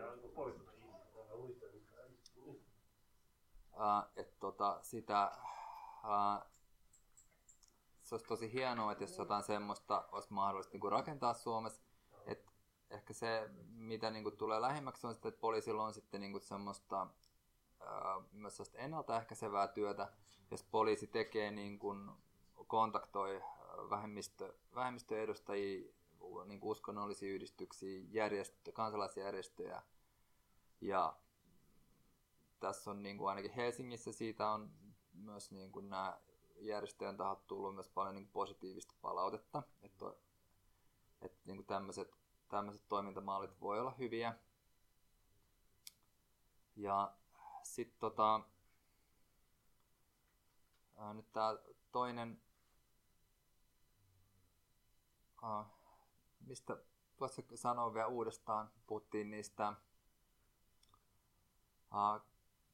Ää, 3.77 4.09
et 4.17 4.39
tota, 4.41 4.79
sitä, 4.83 5.33
ää, 6.05 6.47
se 8.03 8.15
olisi 8.15 8.27
tosi 8.27 8.53
hienoa, 8.53 8.93
että 8.93 9.05
jos 9.05 9.19
jotain 9.19 9.43
semmoista 9.43 10.09
olisi 10.13 10.33
mahdollista 10.33 10.73
niinku 10.73 10.91
rakentaa 10.91 11.35
Suomessa. 11.35 11.83
Et 12.27 12.47
ehkä 12.91 13.13
se, 13.13 13.51
mitä 13.67 14.11
niinku 14.11 14.31
tulee 14.31 14.61
lähimmäksi, 14.61 15.07
on 15.07 15.15
sitten, 15.15 15.29
että 15.29 15.41
poliisilla 15.41 15.85
on 15.85 15.95
sitten 15.95 16.21
niinku 16.21 16.41
semmoista 16.41 16.97
ää, 17.01 17.07
myös 18.33 18.63
ennaltaehkäisevää 18.75 19.69
työtä, 19.69 20.13
jos 20.51 20.63
poliisi 20.63 21.07
tekee 21.07 21.51
niin 21.51 21.79
kuin, 21.79 22.11
kontaktoi 22.67 23.43
vähemmistö, 23.91 24.55
vähemmistöedustajia, 24.75 25.93
niin 26.45 26.61
kuin 26.61 26.71
uskonnollisia 26.71 27.35
yhdistyksiä, 27.35 28.05
järjestö, 28.11 28.73
kansalaisjärjestöjä. 28.73 29.83
Ja 30.81 31.17
tässä 32.61 32.91
on 32.91 33.03
niin 33.03 33.19
kuin 33.19 33.29
ainakin 33.29 33.51
Helsingissä 33.51 34.13
siitä 34.13 34.51
on 34.51 34.71
myös 35.13 35.51
niin 35.51 35.73
kuin 35.73 35.91
nämä 35.91 36.19
järjestöjen 36.61 37.17
tahot 37.17 37.47
tullut 37.47 37.75
myös 37.75 37.89
paljon 37.89 38.15
niin 38.15 38.25
kuin 38.25 38.33
positiivista 38.33 38.95
palautetta, 39.03 39.63
että, 39.83 40.07
että 41.23 41.39
niin 41.45 41.57
kuin 41.57 41.67
tämmöiset, 41.67 42.17
tämmöiset 42.49 42.83
toimintamallit 42.89 43.61
voi 43.61 43.81
olla 43.81 43.95
hyviä. 43.99 44.35
Ja 46.77 47.15
sitten 47.75 47.99
tota, 47.99 48.41
ää, 50.97 51.15
nyt 51.15 51.33
tämä 51.33 51.59
toinen, 51.93 52.43
ää, 55.43 55.65
mistä 56.47 56.77
voisitko 57.21 57.57
sanoa 57.57 57.95
vielä 57.95 58.07
uudestaan, 58.07 58.71
puhuttiin 58.87 59.31
niistä 59.31 59.65
ää, 61.91 62.21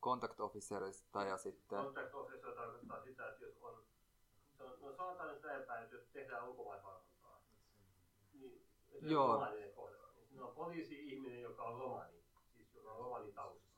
contact 0.02 0.40
officerista 0.40 1.24
ja 1.24 1.38
sitten, 1.38 1.78
Contact 1.84 2.14
officer 2.14 2.54
tarkoittaa 2.54 3.02
sitä, 3.04 3.28
että 3.28 3.44
jos 3.44 3.56
on, 3.62 3.84
se 4.56 4.62
on- 4.64 4.78
no 4.80 4.92
sanotaan 4.96 5.28
nyt 5.34 5.42
näin 5.42 5.62
päin, 5.62 5.84
että 5.84 5.96
jos 5.96 6.06
tehdään 6.12 6.48
ulkomaisvalvontaa, 6.48 7.40
niin 8.32 8.66
Joo. 9.00 9.26
kohdalla, 9.26 9.54
niin 10.14 10.28
siinä 10.28 10.44
on 10.44 10.54
poliisi-ihminen, 10.54 11.42
joka 11.42 11.62
on 11.64 11.78
romani, 11.78 12.22
siis 12.54 12.74
jolla 12.74 12.92
on 12.92 12.98
romani 12.98 13.32
tausta. 13.32 13.70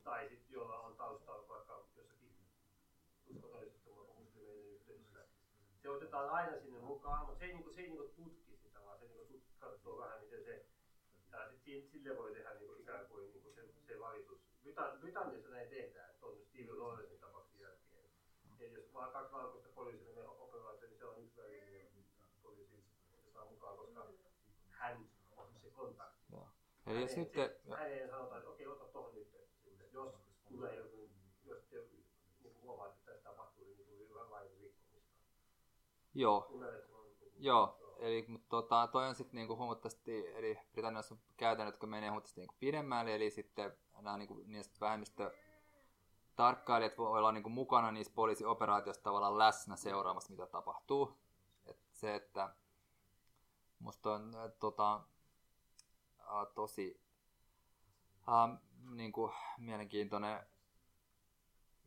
Niin, 0.00 0.04
tai 0.04 0.28
sitten 0.28 0.52
jolla 0.52 0.78
on 0.80 0.96
tausta 0.96 1.32
vaikka 1.48 1.84
jossakin 1.96 2.34
uskotollisessa 3.26 3.90
muslimeiden 4.18 4.66
yhteydessä. 4.66 5.24
Se 5.82 5.88
otetaan 5.88 6.30
aina 6.30 6.60
sinne 6.60 6.78
mukaan, 6.80 7.26
mutta 7.26 7.38
se 7.38 7.44
ei, 7.44 7.52
niinku, 7.54 7.72
se 7.72 7.80
ei 7.80 7.88
niinku 7.88 8.08
tutki 8.16 8.56
sitä, 8.56 8.84
vaan 8.84 8.98
se 8.98 9.04
niinku 9.06 9.24
tut, 9.24 9.42
katsoo 9.58 9.98
vähän, 9.98 10.20
miten 10.20 10.44
se 10.44 10.64
ja 11.32 11.50
sit 11.64 11.90
sille 11.90 12.16
voi 12.16 12.32
tehdä 12.34 12.54
niinku 12.54 12.74
ikään 12.74 13.06
kuin 13.06 13.32
niinku 13.32 13.50
se, 13.54 13.68
se 13.86 14.00
valitus. 14.00 14.38
Britan- 14.62 14.98
Britanniassa 15.00 15.48
näin 15.50 15.68
tehdään, 15.70 16.10
että 16.10 16.26
on 16.26 16.36
Steven 16.44 16.78
Lawrencen 16.80 17.18
tapauksen 17.18 17.60
jälkeen. 17.60 18.10
Ja 18.58 18.68
jos 18.68 18.94
vaan 18.94 19.12
kaksi 19.12 19.32
valkoista 19.32 19.68
poliisia 19.74 20.08
menee 20.08 20.26
operaatioon, 20.28 20.90
niin 20.90 20.98
se 20.98 21.04
on 21.06 21.18
yksi 21.22 21.36
välinen 21.36 21.88
poliisi 22.42 22.84
otetaan 23.18 23.48
mukaan, 23.48 23.76
koska 23.76 24.06
hän 24.70 25.10
on 25.36 25.48
se 25.62 25.70
kontakti. 25.70 26.20
eli 26.86 27.00
jos 27.00 27.10
Häneen- 27.10 27.18
nyt, 27.18 27.32
se- 27.32 27.60
häneen 27.76 28.10
sanotaan, 28.10 28.38
että 28.38 28.50
okei, 28.50 28.66
sitten. 28.66 28.79
Jos 30.04 30.14
tulee 30.48 30.76
joku, 30.76 31.10
jos 31.44 31.62
te 31.70 31.76
niin 32.42 32.62
huomaat, 32.62 32.90
että 32.92 33.12
tässä 33.12 33.30
tapahtuu 33.30 33.64
niin 33.64 34.08
kuin 34.08 34.30
lain 34.30 34.50
rikkomista. 34.60 35.14
joo, 36.14 36.46
niin 36.50 36.60
kuin- 36.60 37.32
Joo, 37.38 37.76
eli 37.98 38.24
mutta 38.28 38.48
tota, 38.48 38.88
toi 38.92 39.08
on 39.08 39.14
sitten 39.14 39.36
niinku 39.36 39.56
huomattavasti, 39.56 40.28
eli 40.36 40.58
Britanniassa 40.72 41.14
on 41.14 41.20
käytännöt, 41.36 41.72
jotka 41.74 41.86
menee 41.86 42.08
huomattavasti 42.08 42.40
niinku 42.40 42.54
pidemmälle, 42.60 43.14
eli 43.14 43.30
sitten 43.30 43.76
nämä 44.00 44.16
niinku, 44.16 44.42
niistä 44.46 44.80
vähemmistö 44.80 45.34
tarkkailijat 46.36 46.98
voi 46.98 47.18
olla 47.18 47.32
niinku 47.32 47.48
mukana 47.48 47.92
niissä 47.92 48.12
poliisioperaatioissa 48.14 49.02
tavallaan 49.02 49.38
läsnä 49.38 49.76
seuraamassa, 49.76 50.30
mitä 50.30 50.46
tapahtuu. 50.46 51.18
Et 51.66 51.78
se, 51.92 52.14
että 52.14 52.54
musta 53.78 54.14
on 54.14 54.32
tota, 54.58 55.00
tosi 56.54 57.00
äh, 58.88 58.94
niinku, 58.94 59.32
mielenkiintoinen 59.58 60.46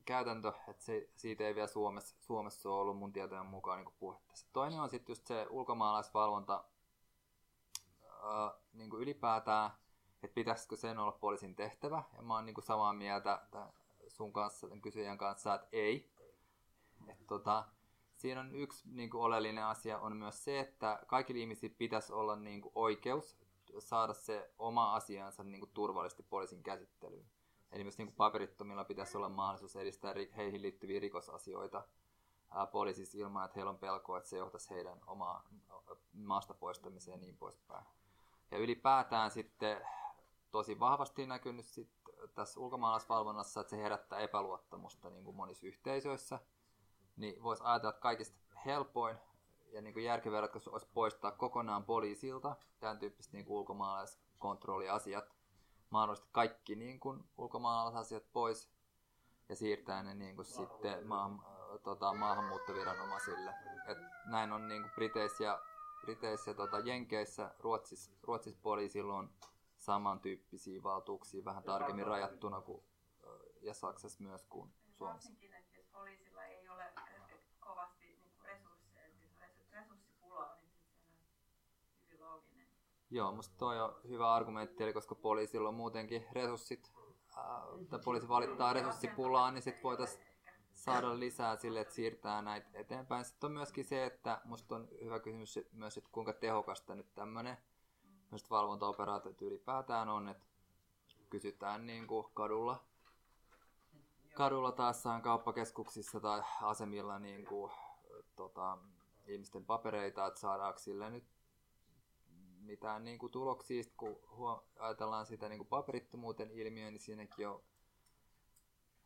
käytäntö, 0.06 0.54
että 0.68 0.84
se, 0.84 1.10
siitä 1.16 1.44
ei 1.44 1.56
vielä 1.56 1.68
Suomessa, 1.68 2.16
Suomessa 2.20 2.70
ole 2.70 2.80
ollut 2.80 2.98
mun 2.98 3.14
tietojen 3.14 3.46
mukaan 3.46 3.80
niin 3.80 3.96
puhetta. 4.00 4.34
Toinen 4.54 4.80
on 4.80 4.90
sitten 4.90 5.12
just 5.12 5.28
se 5.28 5.48
ulkomaalaisvalvonta 5.50 6.64
ää, 8.24 8.54
niin 8.74 8.90
kuin 8.90 9.02
ylipäätään, 9.02 9.72
että 10.24 10.36
pitäisikö 10.36 10.76
sen 10.76 11.00
olla 11.00 11.12
poliisin 11.12 11.56
tehtävä. 11.56 12.04
Ja 12.16 12.22
mä 12.22 12.36
oon 12.36 12.46
niin 12.46 12.54
kuin 12.54 12.66
samaa 12.66 12.94
mieltä 12.94 13.42
sun 14.08 14.34
kanssa, 14.34 14.68
tämän 14.68 14.82
kysyjän 14.82 15.18
kanssa, 15.18 15.56
että 15.56 15.68
ei. 15.72 16.14
Et 17.08 17.28
tota, 17.28 17.66
siinä 18.16 18.42
on 18.42 18.56
yksi 18.56 18.84
niin 18.92 19.10
kuin 19.10 19.22
oleellinen 19.22 19.66
asia 19.66 20.00
on 20.00 20.18
myös 20.18 20.44
se, 20.44 20.60
että 20.60 21.00
kaikilla 21.08 21.40
ihmisillä 21.40 21.76
pitäisi 21.78 22.14
olla 22.14 22.36
niin 22.36 22.62
kuin 22.62 22.72
oikeus 22.76 23.43
saada 23.80 24.14
se 24.14 24.54
oma 24.60 24.96
asiansa 24.96 25.44
niin 25.44 25.60
kuin 25.60 25.72
turvallisesti 25.74 26.24
poliisin 26.24 26.64
käsittelyyn. 26.64 27.26
Eli 27.72 27.84
myös 27.84 27.98
niin 27.98 28.08
kuin 28.08 28.16
paperittomilla 28.16 28.84
pitäisi 28.84 29.18
olla 29.18 29.30
mahdollisuus 29.30 29.76
edistää 29.76 30.14
heihin 30.38 30.62
liittyviä 30.62 31.00
rikosasioita 31.00 31.88
poliisissa 32.72 33.18
ilman, 33.18 33.46
että 33.46 33.56
heillä 33.56 33.70
on 33.70 33.80
pelkoa, 33.80 34.18
että 34.18 34.30
se 34.30 34.38
johtaisi 34.38 34.70
heidän 34.70 35.02
omaa 35.08 35.48
maasta 36.14 36.54
poistamiseen 36.54 37.16
ja 37.16 37.22
niin 37.22 37.38
poispäin. 37.38 37.86
Ja 38.52 38.58
ylipäätään 38.58 39.32
sitten 39.32 39.88
tosi 40.52 40.80
vahvasti 40.80 41.26
näkynyt 41.26 41.66
sit 41.66 41.92
tässä 42.36 42.60
ulkomaalaisvalvonnassa, 42.60 43.62
että 43.62 43.72
se 43.72 43.78
herättää 43.78 44.20
epäluottamusta 44.20 45.10
niin 45.10 45.24
kuin 45.24 45.36
monissa 45.36 45.68
yhteisöissä. 45.68 46.40
Niin 47.18 47.44
voisi 47.44 47.64
ajatella, 47.66 47.90
että 47.90 48.02
kaikista 48.02 48.38
helpoin 48.66 49.18
ja 49.74 49.82
niin 49.82 49.94
kuin 49.94 50.06
järkevä 50.06 50.42
ratkaisu 50.42 50.72
olisi 50.72 50.88
poistaa 50.94 51.32
kokonaan 51.32 51.86
poliisilta 51.86 52.56
tämän 52.80 53.00
tyyppiset 53.00 53.34
niin 53.34 53.46
kuin 53.46 53.58
ulkomaalaiskontrolliasiat. 53.58 55.36
Mahdollisesti 55.90 56.30
kaikki 56.32 56.76
niin 56.76 57.00
kuin 57.00 57.24
ulkomaalaisasiat 57.38 58.24
pois 58.34 58.72
ja 59.50 59.56
siirtää 59.56 60.04
ne 60.04 60.14
niin 60.14 60.36
kuin 60.36 60.46
sitten 60.46 61.08
maahan, 61.08 61.42
tota, 61.84 62.14
maahanmuuttoviranomaisille. 62.14 63.54
Et 63.88 63.98
näin 64.26 64.52
on 64.52 64.68
niin 64.68 64.82
kuin 64.82 64.92
Briteissä 64.96 65.44
ja, 65.44 65.62
Briteissä 66.02 66.54
tota, 66.54 66.80
Jenkeissä, 66.80 67.56
Ruotsissa, 67.60 68.12
Ruotsissa 68.24 68.60
poliisilla 68.64 69.14
on 69.14 69.30
samantyyppisiä 69.78 70.84
valtuuksia 70.84 71.46
vähän 71.46 71.64
tarkemmin 71.64 72.08
rajattuna 72.08 72.62
kuin, 72.62 72.84
ja 73.62 73.74
Saksassa 73.74 74.24
myös 74.24 74.46
kuin 74.46 74.74
Suomessa. 74.92 75.30
Varsinkin, 75.30 75.54
että 75.54 75.78
jos 75.78 75.86
poliisilla 75.92 76.44
ei 76.44 76.70
ole 76.70 76.86
eh, 76.86 77.22
kovasti 77.60 78.06
niin 78.06 78.32
kuin 78.32 78.46
resursseja, 78.46 79.12
siis 79.12 79.32
res- 79.40 79.72
resurssipulaa, 79.72 80.58
niin 80.62 80.72
sitten 80.72 80.98
se 80.98 81.04
on 81.04 82.02
hyvin 82.02 82.22
looginen. 82.22 82.68
Joo, 83.14 83.32
musta 83.32 83.56
toi 83.58 83.82
on 83.82 83.96
hyvä 84.08 84.34
argumentti, 84.34 84.84
eli 84.84 84.94
koska 84.94 85.16
poliisilla 85.16 85.70
on 85.70 85.76
muutenkin 85.76 86.26
resurssit, 86.32 86.92
ää, 87.38 87.62
tai 87.90 88.00
poliisi 88.06 88.28
valittaa 88.28 88.74
resurssipulaa, 88.74 89.52
niin 89.52 89.62
sitten 89.62 89.84
voitaisiin 89.84 90.24
saada 90.74 91.20
lisää 91.20 91.56
sille, 91.56 91.82
että 91.82 91.94
siirtää 91.94 92.42
näitä 92.42 92.70
eteenpäin. 92.74 93.26
Sitten 93.26 93.48
on 93.48 93.52
myöskin 93.52 93.86
se, 93.86 94.06
että 94.06 94.42
musta 94.46 94.76
on 94.76 94.88
hyvä 95.04 95.20
kysymys 95.20 95.60
myös, 95.72 95.98
että 95.98 96.10
kuinka 96.12 96.34
tehokasta 96.34 96.96
nyt 96.96 97.16
tämmöinen 97.16 97.58
valvontaoperaatiot 98.50 99.42
ylipäätään 99.42 100.10
on, 100.10 100.28
että 100.28 100.46
kysytään 101.30 101.86
niin 101.86 102.08
kuin 102.08 102.28
kadulla, 102.34 102.84
kadulla 104.34 104.72
taas 104.72 105.04
kauppakeskuksissa 105.22 106.20
tai 106.20 106.42
asemilla 106.62 107.20
niin 107.20 107.46
kuin, 107.46 107.72
tota, 108.36 108.78
ihmisten 109.26 109.66
papereita, 109.66 110.26
että 110.26 110.40
saadaanko 110.40 110.80
sille 110.80 111.10
nyt 111.10 111.33
mitään 112.66 113.04
niin 113.04 113.20
kuin 113.20 113.32
tuloksia, 113.32 113.84
kun 113.98 114.20
huo, 114.36 114.68
ajatellaan 114.80 115.26
sitä 115.26 115.50
niin 115.50 115.60
kuin 115.60 115.68
paperittomuuden 115.68 116.52
ilmiöä, 116.52 116.92
niin 116.92 117.02
siinäkin 117.02 117.48
on 117.48 117.64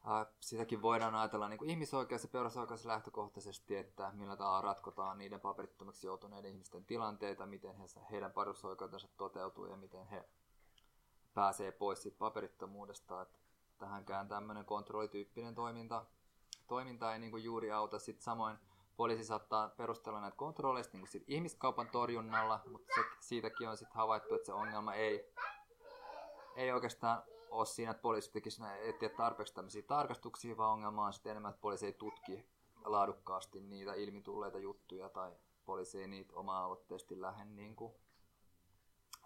Äh, 0.05 0.27
sitäkin 0.39 0.81
voidaan 0.81 1.15
ajatella 1.15 1.49
niin 1.49 1.57
kuin 1.57 1.69
ihmisoikeus- 1.69 2.23
ja 2.23 2.29
perusoikeus 2.29 2.85
lähtökohtaisesti, 2.85 3.75
että 3.75 4.11
millä 4.13 4.37
tavalla 4.37 4.61
ratkotaan 4.61 5.17
niiden 5.17 5.39
paperittomaksi 5.39 6.07
joutuneiden 6.07 6.51
ihmisten 6.51 6.85
tilanteita, 6.85 7.45
miten 7.45 7.75
he, 7.75 7.85
heidän 8.11 8.31
perusoikeutensa 8.31 9.07
toteutuu 9.17 9.65
ja 9.65 9.77
miten 9.77 10.07
he 10.07 10.23
pääsee 11.33 11.71
pois 11.71 12.01
siitä 12.01 12.17
paperittomuudesta. 12.17 13.21
Että 13.21 13.39
tähänkään 13.77 14.27
tämmöinen 14.27 14.65
kontrollityyppinen 14.65 15.55
toiminta, 15.55 16.05
toiminta 16.67 17.13
ei 17.13 17.19
niin 17.19 17.31
kuin 17.31 17.43
juuri 17.43 17.71
auta. 17.71 17.99
Sitten 17.99 18.23
samoin 18.23 18.57
poliisi 18.97 19.23
saattaa 19.23 19.69
perustella 19.69 20.21
näitä 20.21 20.37
kontrolleista 20.37 20.97
niin 20.97 21.07
kuin 21.11 21.23
ihmiskaupan 21.27 21.89
torjunnalla, 21.89 22.59
mutta 22.71 22.95
se, 22.95 23.01
siitäkin 23.19 23.69
on 23.69 23.77
sitten 23.77 23.95
havaittu, 23.95 24.35
että 24.35 24.45
se 24.45 24.53
ongelma 24.53 24.93
ei, 24.93 25.33
ei 26.55 26.71
oikeastaan 26.71 27.23
ole 27.51 27.65
siinä, 27.65 27.91
että 27.91 28.01
poliisi 28.01 28.31
tekisi 28.31 28.61
etsiä 28.81 29.09
tarpeeksi 29.09 29.53
tämmöisiä 29.53 29.81
tarkastuksia, 29.81 30.57
vaan 30.57 30.73
ongelma 30.73 31.05
on 31.05 31.13
sitten 31.13 31.31
enemmän, 31.31 31.49
että 31.49 31.61
poliisi 31.61 31.85
ei 31.85 31.93
tutki 31.93 32.45
laadukkaasti 32.85 33.59
niitä 33.59 33.93
ilmitulleita 33.93 34.59
juttuja 34.59 35.09
tai 35.09 35.31
poliisi 35.65 36.01
ei 36.01 36.07
niitä 36.07 36.35
oma-aloitteisesti 36.35 37.21
lähde, 37.21 37.45
niin 37.45 37.75
kuin, 37.75 37.93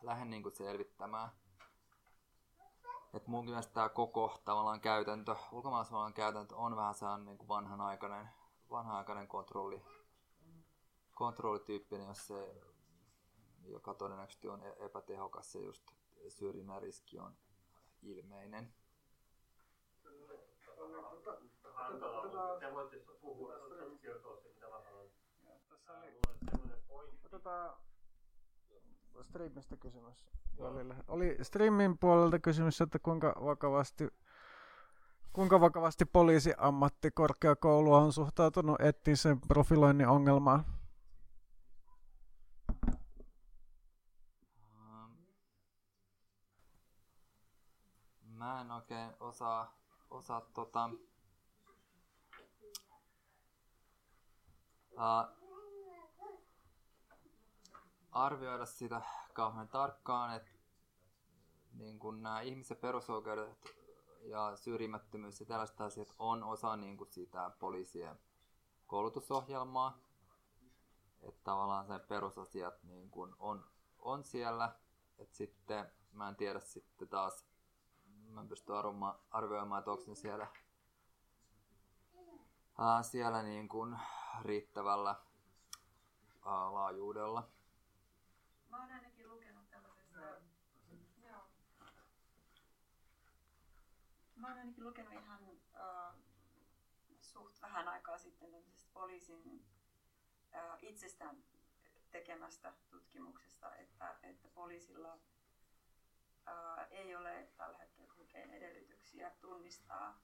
lähde 0.02 0.26
niin 0.26 0.44
kuin 0.44 0.56
selvittämään. 0.56 1.30
Et 3.14 3.28
mun 3.28 3.46
mielestä 3.46 3.74
tämä 3.74 3.90
koko 3.90 4.42
tavallaan 4.46 4.82
käytäntö, 4.82 5.36
ulkomaalaisvallan 5.52 6.14
käytäntö 6.14 6.56
on 6.56 6.76
vähän 6.76 6.96
sellainen 6.96 7.26
niin 7.26 7.38
kuin 7.38 7.48
vanhanaikainen, 7.48 8.30
vanhanaikainen 8.72 9.28
kontrolli, 9.28 9.82
kontrollityyppinen, 11.16 12.08
jos 12.08 12.28
se, 12.28 12.56
joka 13.66 13.94
todennäköisesti 13.94 14.48
on 14.48 14.64
e-, 14.64 14.86
epätehokas 14.86 15.56
ja 15.56 15.62
just 15.62 15.84
syrjinnän 16.30 16.82
riski 16.82 17.20
on 17.20 17.36
ilmeinen. 18.02 18.74
Se 20.02 20.10
oli 20.10 20.18
kysymys. 29.78 30.26
Oli 31.08 31.38
streamin 31.42 31.98
puolelta 31.98 32.40
kysymys, 32.40 32.82
että 32.82 33.00
kuinka 33.00 33.36
vakavasti 33.46 34.08
Kuinka 35.34 35.62
vakavasti 35.62 36.06
poliisiammattikorkeakoulu 36.06 37.94
on 37.94 38.14
suhtautunut 38.14 38.82
etnisen 38.82 39.42
profiloinnin 39.42 40.08
ongelmaan? 40.08 40.66
Ähm, 44.64 45.12
Mä 48.24 48.62
en 48.62 48.72
oikein 48.72 49.12
osaa, 49.20 49.78
osaa 50.10 50.42
tota, 50.42 50.90
uh, 54.92 55.42
arvioida 58.12 58.66
sitä 58.66 59.02
kauhean 59.34 59.68
tarkkaan, 59.68 60.36
että 60.36 60.52
niin 61.74 62.00
kun 62.00 62.24
nämä 62.24 62.42
ihmisen 62.42 62.78
perusoikeudet 62.78 63.81
ja 64.24 64.56
syrjimättömyys 64.56 65.40
ja 65.40 65.46
tällaiset 65.46 65.82
asiat 65.82 66.16
on 66.20 66.44
osa 66.44 66.76
niin 66.78 66.98
kuin 66.98 67.12
sitä 67.12 67.52
poliisien 67.60 68.20
koulutusohjelmaa. 68.88 69.98
Että 71.22 71.42
tavallaan 71.44 71.88
se 71.88 72.00
perusasiat 72.00 72.84
niin 72.84 73.10
kuin 73.10 73.36
on, 73.40 73.66
on 74.00 74.24
siellä. 74.24 74.76
Et 75.18 75.34
sitten 75.34 75.92
mä 76.12 76.30
en 76.30 76.36
tiedä 76.36 76.60
sitten 76.60 77.08
taas, 77.08 77.46
mä 78.30 78.42
en 78.42 78.48
pysty 78.48 78.72
arvioimaan, 79.32 79.80
että 79.80 79.92
onko 79.92 80.04
ne 80.08 80.16
siellä, 80.16 80.48
ää, 82.78 83.04
siellä 83.04 83.44
niin 83.44 83.70
kuin 83.70 84.00
riittävällä 84.42 85.16
ää, 86.46 86.74
laajuudella. 86.74 87.50
Mä 88.70 88.80
oon 88.80 88.92
ainakin 88.92 89.30
lukenut 89.30 89.70
tällaisesta... 89.70 90.20
Joo. 91.28 91.42
Mä 94.42 94.48
oon 94.48 94.58
ainakin 94.58 94.84
lukenut 94.84 95.14
ihan 95.14 95.44
uh, 95.50 96.16
suht 97.22 97.62
vähän 97.62 97.88
aikaa 97.88 98.18
sitten 98.18 98.52
tämmöisestä 98.52 98.90
poliisin 98.94 99.66
uh, 100.56 100.78
itsestään 100.82 101.44
tekemästä 102.12 102.74
tutkimuksesta, 102.90 103.76
että, 103.76 104.16
että 104.24 104.48
poliisilla 104.48 105.14
uh, 105.14 105.22
ei 106.92 107.16
ole 107.16 107.48
tällä 107.58 107.78
hetkellä 107.78 108.14
oikein 108.20 108.50
edellytyksiä 108.50 109.32
tunnistaa 109.42 110.22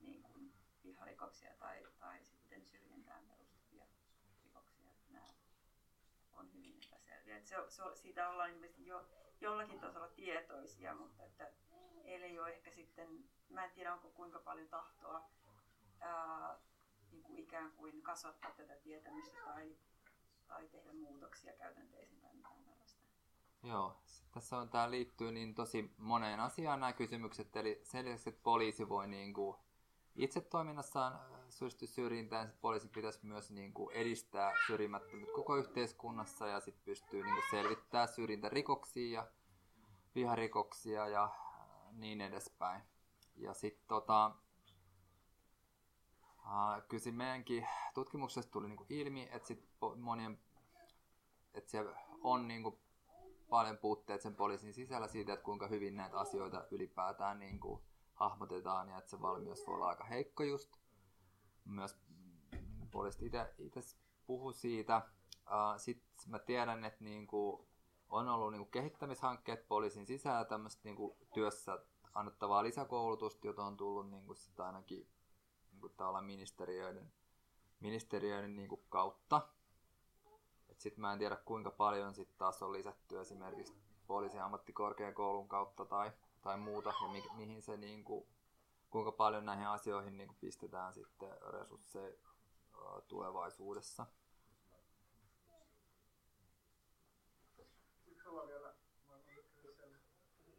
niin 0.00 0.22
kuin 0.22 0.52
viharikoksia 0.84 1.54
tai, 1.58 1.86
tai 1.98 2.24
sitten 2.24 2.66
syrjintään 2.66 3.26
perustuvia 3.26 3.84
rikoksia. 4.42 4.90
Nämä 5.08 5.26
on 6.32 6.54
hyvin 6.54 6.80
epäselviä. 6.86 7.40
Se, 7.40 7.56
se, 7.68 7.82
siitä 7.94 8.28
ollaan 8.28 8.50
jo 8.78 9.06
jollakin 9.40 9.80
tasolla 9.80 10.08
tietoisia, 10.08 10.94
mutta 10.94 11.24
että 11.24 11.52
ei 12.04 12.38
ole 12.38 12.50
ehkä 12.50 12.70
sitten, 12.70 13.24
mä 13.50 13.64
en 13.64 13.70
tiedä 13.70 13.94
onko 13.94 14.08
kuinka 14.08 14.38
paljon 14.38 14.68
tahtoa 14.68 15.30
ää, 16.00 16.58
niin 17.10 17.22
kuin 17.22 17.38
ikään 17.38 17.72
kuin 17.72 18.02
kasvattaa 18.02 18.50
tätä 18.50 18.76
tietämystä 18.76 19.36
tai, 19.44 19.76
tai 20.46 20.68
tehdä 20.68 20.92
muutoksia 20.92 21.52
käytänteisiin 21.52 22.20
tai 22.20 22.34
mitään 22.34 22.64
tällaista. 22.64 23.06
Joo, 23.62 23.96
tässä 24.34 24.56
on, 24.56 24.68
tämä 24.68 24.90
liittyy 24.90 25.32
niin 25.32 25.54
tosi 25.54 25.94
moneen 25.98 26.40
asiaan 26.40 26.80
nämä 26.80 26.92
kysymykset, 26.92 27.56
eli 27.56 27.80
sen 27.82 28.04
lisäksi, 28.04 28.28
että 28.28 28.42
poliisi 28.42 28.88
voi 28.88 29.08
niin 29.08 29.34
kuin 29.34 29.56
itse 30.16 30.40
toiminnassaan 30.40 31.20
syysty 31.50 31.86
syrjintään, 31.86 32.52
poliisi 32.60 32.88
pitäisi 32.88 33.26
myös 33.26 33.50
niin 33.50 33.74
kuin 33.74 33.96
edistää 33.96 34.52
syrjimättömyyttä 34.66 35.34
koko 35.34 35.56
yhteiskunnassa 35.56 36.46
ja 36.46 36.60
sitten 36.60 36.84
pystyy 36.84 37.22
niin 37.22 37.34
kuin 37.34 37.50
selvittämään 37.50 38.08
syrjintärikoksia 38.08 39.20
ja 39.20 39.26
viharikoksia 40.14 41.08
ja 41.08 41.30
niin 41.92 42.20
edespäin. 42.20 42.82
Ja 43.36 43.54
sitten 43.54 43.86
tota, 43.88 44.34
kyllä 46.88 47.12
meidänkin 47.12 47.68
tutkimuksessa 47.94 48.50
tuli 48.50 48.68
niin 48.68 48.76
kuin 48.76 48.92
ilmi, 48.92 49.28
että 49.32 49.48
sit 49.48 49.68
monien, 49.96 50.40
että 51.54 51.70
siellä 51.70 51.96
on 52.20 52.48
niin 52.48 52.62
kuin 52.62 52.78
paljon 53.48 53.78
puutteet 53.78 54.20
sen 54.20 54.36
poliisin 54.36 54.74
sisällä 54.74 55.08
siitä, 55.08 55.32
että 55.32 55.44
kuinka 55.44 55.66
hyvin 55.66 55.96
näitä 55.96 56.18
asioita 56.18 56.66
ylipäätään 56.70 57.38
niin 57.38 57.60
kuin 57.60 57.82
hahmotetaan 58.14 58.88
ja 58.88 58.98
että 58.98 59.10
se 59.10 59.22
valmius 59.22 59.66
voi 59.66 59.74
olla 59.74 59.88
aika 59.88 60.04
heikko 60.04 60.42
just. 60.42 60.76
Myös 61.64 61.98
poliisit 62.90 63.22
itse 63.58 63.80
puhu 64.26 64.52
siitä. 64.52 65.02
Uh, 65.30 65.80
Sitten 65.80 66.30
mä 66.30 66.38
tiedän, 66.38 66.84
että 66.84 67.04
niinku 67.04 67.68
on 68.08 68.28
ollut 68.28 68.52
niinku 68.52 68.70
kehittämishankkeet 68.70 69.68
poliisin 69.68 70.06
sisällä 70.06 70.44
tämmöistä 70.44 70.80
niinku 70.84 71.16
työssä 71.34 71.78
annettavaa 72.16 72.62
lisäkoulutusta, 72.62 73.46
jota 73.46 73.64
on 73.64 73.76
tullut 73.76 74.10
niinku 74.10 74.34
sit 74.34 74.60
ainakin 74.60 75.08
niinku 75.72 75.90
ministeriöiden, 76.20 77.12
ministeriöiden 77.80 78.56
niinku 78.56 78.76
kautta. 78.88 79.48
Sitten 80.78 81.00
mä 81.00 81.12
en 81.12 81.18
tiedä 81.18 81.36
kuinka 81.36 81.70
paljon 81.70 82.14
sit 82.14 82.38
taas 82.38 82.62
on 82.62 82.72
lisätty 82.72 83.20
esimerkiksi 83.20 83.74
poliisin 84.06 84.42
ammattikorkeakoulun 84.42 85.48
kautta 85.48 85.84
tai, 85.84 86.10
tai 86.42 86.56
muuta 86.56 86.92
ja 87.02 87.08
mi, 87.08 87.22
mihin 87.36 87.62
se 87.62 87.76
niinku, 87.76 88.26
kuinka 88.90 89.12
paljon 89.12 89.44
näihin 89.44 89.66
asioihin 89.66 90.16
niinku 90.16 90.34
pistetään 90.40 90.94
sitten 90.94 91.42
resursseja 91.52 92.16
tulevaisuudessa. 93.08 94.06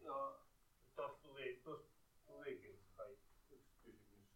No, 0.04 0.40
tuossa 0.96 1.18
tuli, 1.22 1.62
tuossa 1.64 1.88
tulikin 2.26 2.80
kai 2.98 3.18
yksi 3.52 3.76
kysymys. 3.84 4.28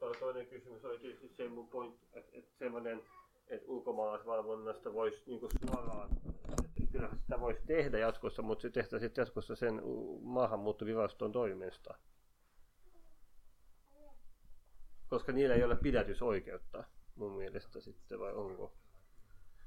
Mutta 0.00 0.18
toinen 0.18 0.46
kysymys 0.46 0.84
oli 0.84 0.98
tietysti 0.98 1.28
se 1.28 1.48
mun 1.48 1.68
point, 1.68 1.94
että, 2.12 2.38
että 2.38 2.50
semmoinen, 2.58 3.02
että 3.48 3.66
ulkomaalaisvalvonnasta 3.68 4.92
voisi 4.92 5.22
niin 5.26 5.40
suoraan, 5.66 6.08
että 6.48 6.92
kyllähän 6.92 7.18
sitä 7.18 7.40
voisi 7.40 7.60
tehdä 7.66 7.98
jatkossa, 7.98 8.42
mutta 8.42 8.62
se 8.62 8.70
tehtäisiin 8.70 9.12
jatkossa 9.16 9.56
sen 9.56 9.82
maahanmuuttoviraston 10.22 11.32
toimesta. 11.32 11.94
Koska 15.08 15.32
niillä 15.32 15.54
ei 15.54 15.64
ole 15.64 15.76
pidätysoikeutta 15.76 16.84
mun 17.16 17.32
mielestä 17.32 17.80
sitten, 17.80 18.20
vai 18.20 18.32
onko? 18.32 18.72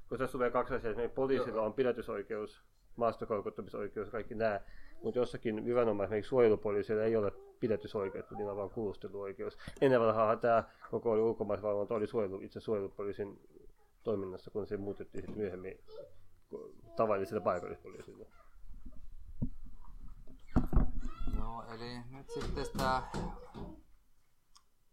Koska 0.08 0.18
tässä 0.18 0.32
tulee 0.32 0.50
kaksi 0.50 0.74
asiaa, 0.74 0.90
että 0.92 1.14
poliisilla 1.14 1.62
on 1.62 1.74
pidätysoikeus, 1.74 2.62
maastokoukuttamisoikeus, 2.96 4.10
kaikki 4.10 4.34
nämä, 4.34 4.60
mutta 5.02 5.18
jossakin 5.18 5.64
viranomaisessa, 5.64 6.14
esimerkiksi 6.14 6.28
suojelupoliisilla 6.28 7.02
ei 7.02 7.16
ole 7.16 7.32
pidätysoikeutta, 7.62 8.34
niillä 8.34 8.50
on 8.50 8.58
vain 8.58 8.70
kuulusteluoikeus. 8.70 9.58
Ennen 9.80 10.00
vanhaa 10.00 10.36
tämä 10.36 10.64
koko 10.90 11.10
oli 11.10 11.20
ulkomaisvalvonta, 11.20 11.94
oli 11.94 12.06
suojelu, 12.06 12.40
itse 12.40 12.60
suojelupoliisin 12.60 13.40
toiminnassa, 14.02 14.50
kun 14.50 14.66
se 14.66 14.76
muutettiin 14.76 15.22
sitten 15.22 15.38
myöhemmin 15.38 15.78
tavalliselle 16.96 17.42
paikallispoliisille. 17.42 18.26
Joo, 21.36 21.64
eli 21.74 21.98
nyt 22.10 22.30
sitten 22.30 22.66
tämä 22.76 23.02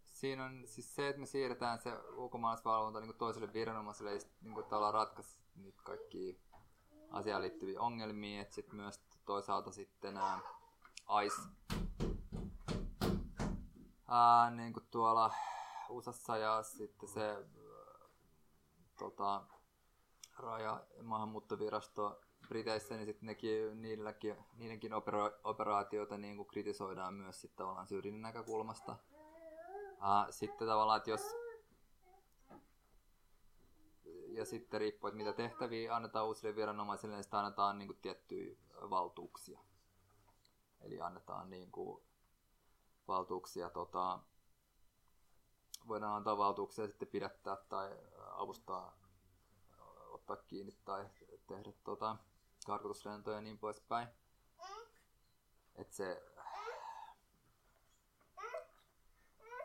siinä 0.04 0.44
on 0.44 0.62
siis 0.66 0.94
se, 0.94 1.08
että 1.08 1.20
me 1.20 1.26
siirretään 1.26 1.78
se 1.78 1.92
ulkomaalaisvalvonta 2.16 3.00
niin 3.00 3.18
toiselle 3.18 3.52
viranomaiselle, 3.52 4.14
ja 4.14 4.20
niin 4.42 4.54
kuin 4.54 4.74
ollaan 4.74 4.94
ratkaisi 4.94 5.38
niitä 5.54 5.82
kaikki 5.84 6.40
asiaan 7.10 7.42
liittyviä 7.42 7.80
ongelmia, 7.80 8.42
että 8.42 8.54
sitten 8.54 8.76
myös 8.76 9.00
toisaalta 9.24 9.72
sitten 9.72 10.14
nämä 10.14 10.40
ICE, 11.24 11.42
ää, 14.10 14.50
niin 14.50 14.72
kuin 14.72 14.86
tuolla 14.90 15.34
USAssa 15.88 16.36
ja 16.36 16.62
sitten 16.62 17.08
se 17.08 17.46
tota, 18.98 19.42
raja- 20.38 20.84
ja 20.96 21.02
maahanmuuttovirasto 21.02 22.20
Briteissä, 22.48 22.94
niin 22.94 23.06
sitten 23.06 23.26
nekin, 23.26 23.82
niilläkin, 23.82 24.36
niidenkin 24.56 24.92
opera- 24.92 25.40
operaatioita 25.44 26.18
niin 26.18 26.36
kuin 26.36 26.46
kritisoidaan 26.46 27.14
myös 27.14 27.40
sitten 27.40 27.58
tavallaan 27.58 27.86
syrjinnän 27.86 28.22
näkökulmasta. 28.22 28.96
Ää, 30.00 30.26
sitten 30.30 30.68
tavallaan, 30.68 30.96
että 30.96 31.10
jos 31.10 31.36
ja 34.28 34.44
sitten 34.44 34.80
riippuu, 34.80 35.08
että 35.08 35.16
mitä 35.16 35.32
tehtäviä 35.32 35.96
annetaan 35.96 36.26
uusille 36.26 36.56
viranomaisille, 36.56 37.14
niin 37.14 37.24
sitä 37.24 37.38
annetaan 37.38 37.78
niin 37.78 37.88
kuin, 37.88 37.98
tiettyjä 38.02 38.56
valtuuksia. 38.90 39.60
Eli 40.80 41.00
annetaan 41.00 41.50
niin 41.50 41.70
kuin, 41.72 42.02
valtuuksia, 43.10 43.70
tota, 43.70 44.18
voidaan 45.88 46.16
antaa 46.16 46.38
valtuuksia 46.38 46.86
sitten 46.86 47.08
pidättää 47.08 47.56
tai 47.56 47.90
avustaa, 48.30 48.96
ottaa 50.08 50.36
kiinni 50.36 50.72
tai 50.84 51.10
tehdä 51.46 51.72
tota, 51.84 52.16
karkotuslentoja 52.66 53.36
ja 53.36 53.40
niin 53.40 53.58
poispäin. 53.58 54.08
Että 55.76 55.96
se 55.96 56.22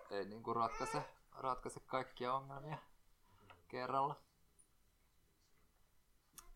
ei 0.10 0.42
kuin 0.44 0.56
ratkaise, 0.56 1.04
ratkaise 1.32 1.80
kaikkia 1.80 2.34
ongelmia 2.34 2.78
kerralla. 3.68 4.16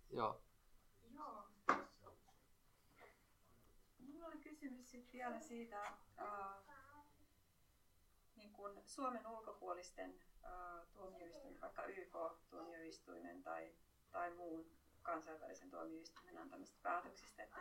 Joo. 0.10 0.42
Joo. 1.14 1.48
Minulla 4.00 4.28
oli 4.28 4.38
kysymys 4.38 4.92
sitten 4.92 5.14
vielä 5.14 5.40
siitä 5.40 5.84
äh, 6.20 6.69
kuin 8.60 8.82
Suomen 8.86 9.28
ulkopuolisten 9.28 10.20
tuomioistuimen, 10.94 11.62
vaikka 11.62 11.86
YK-tuomioistuimen 11.86 13.44
tai, 13.44 13.72
tai 14.12 14.32
muun 14.36 14.66
kansainvälisen 15.02 15.70
tuomioistuimen 15.70 16.38
antamista 16.38 16.80
päätöksistä, 16.84 17.44
että 17.44 17.60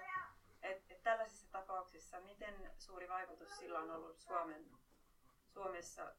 et, 0.62 0.90
et 0.90 1.02
tällaisissa 1.02 1.52
tapauksissa 1.52 2.20
miten 2.20 2.70
suuri 2.78 3.08
vaikutus 3.08 3.58
sillä 3.58 3.78
on 3.78 3.90
ollut 3.90 4.18
Suomen, 4.18 4.70
Suomessa 5.46 6.14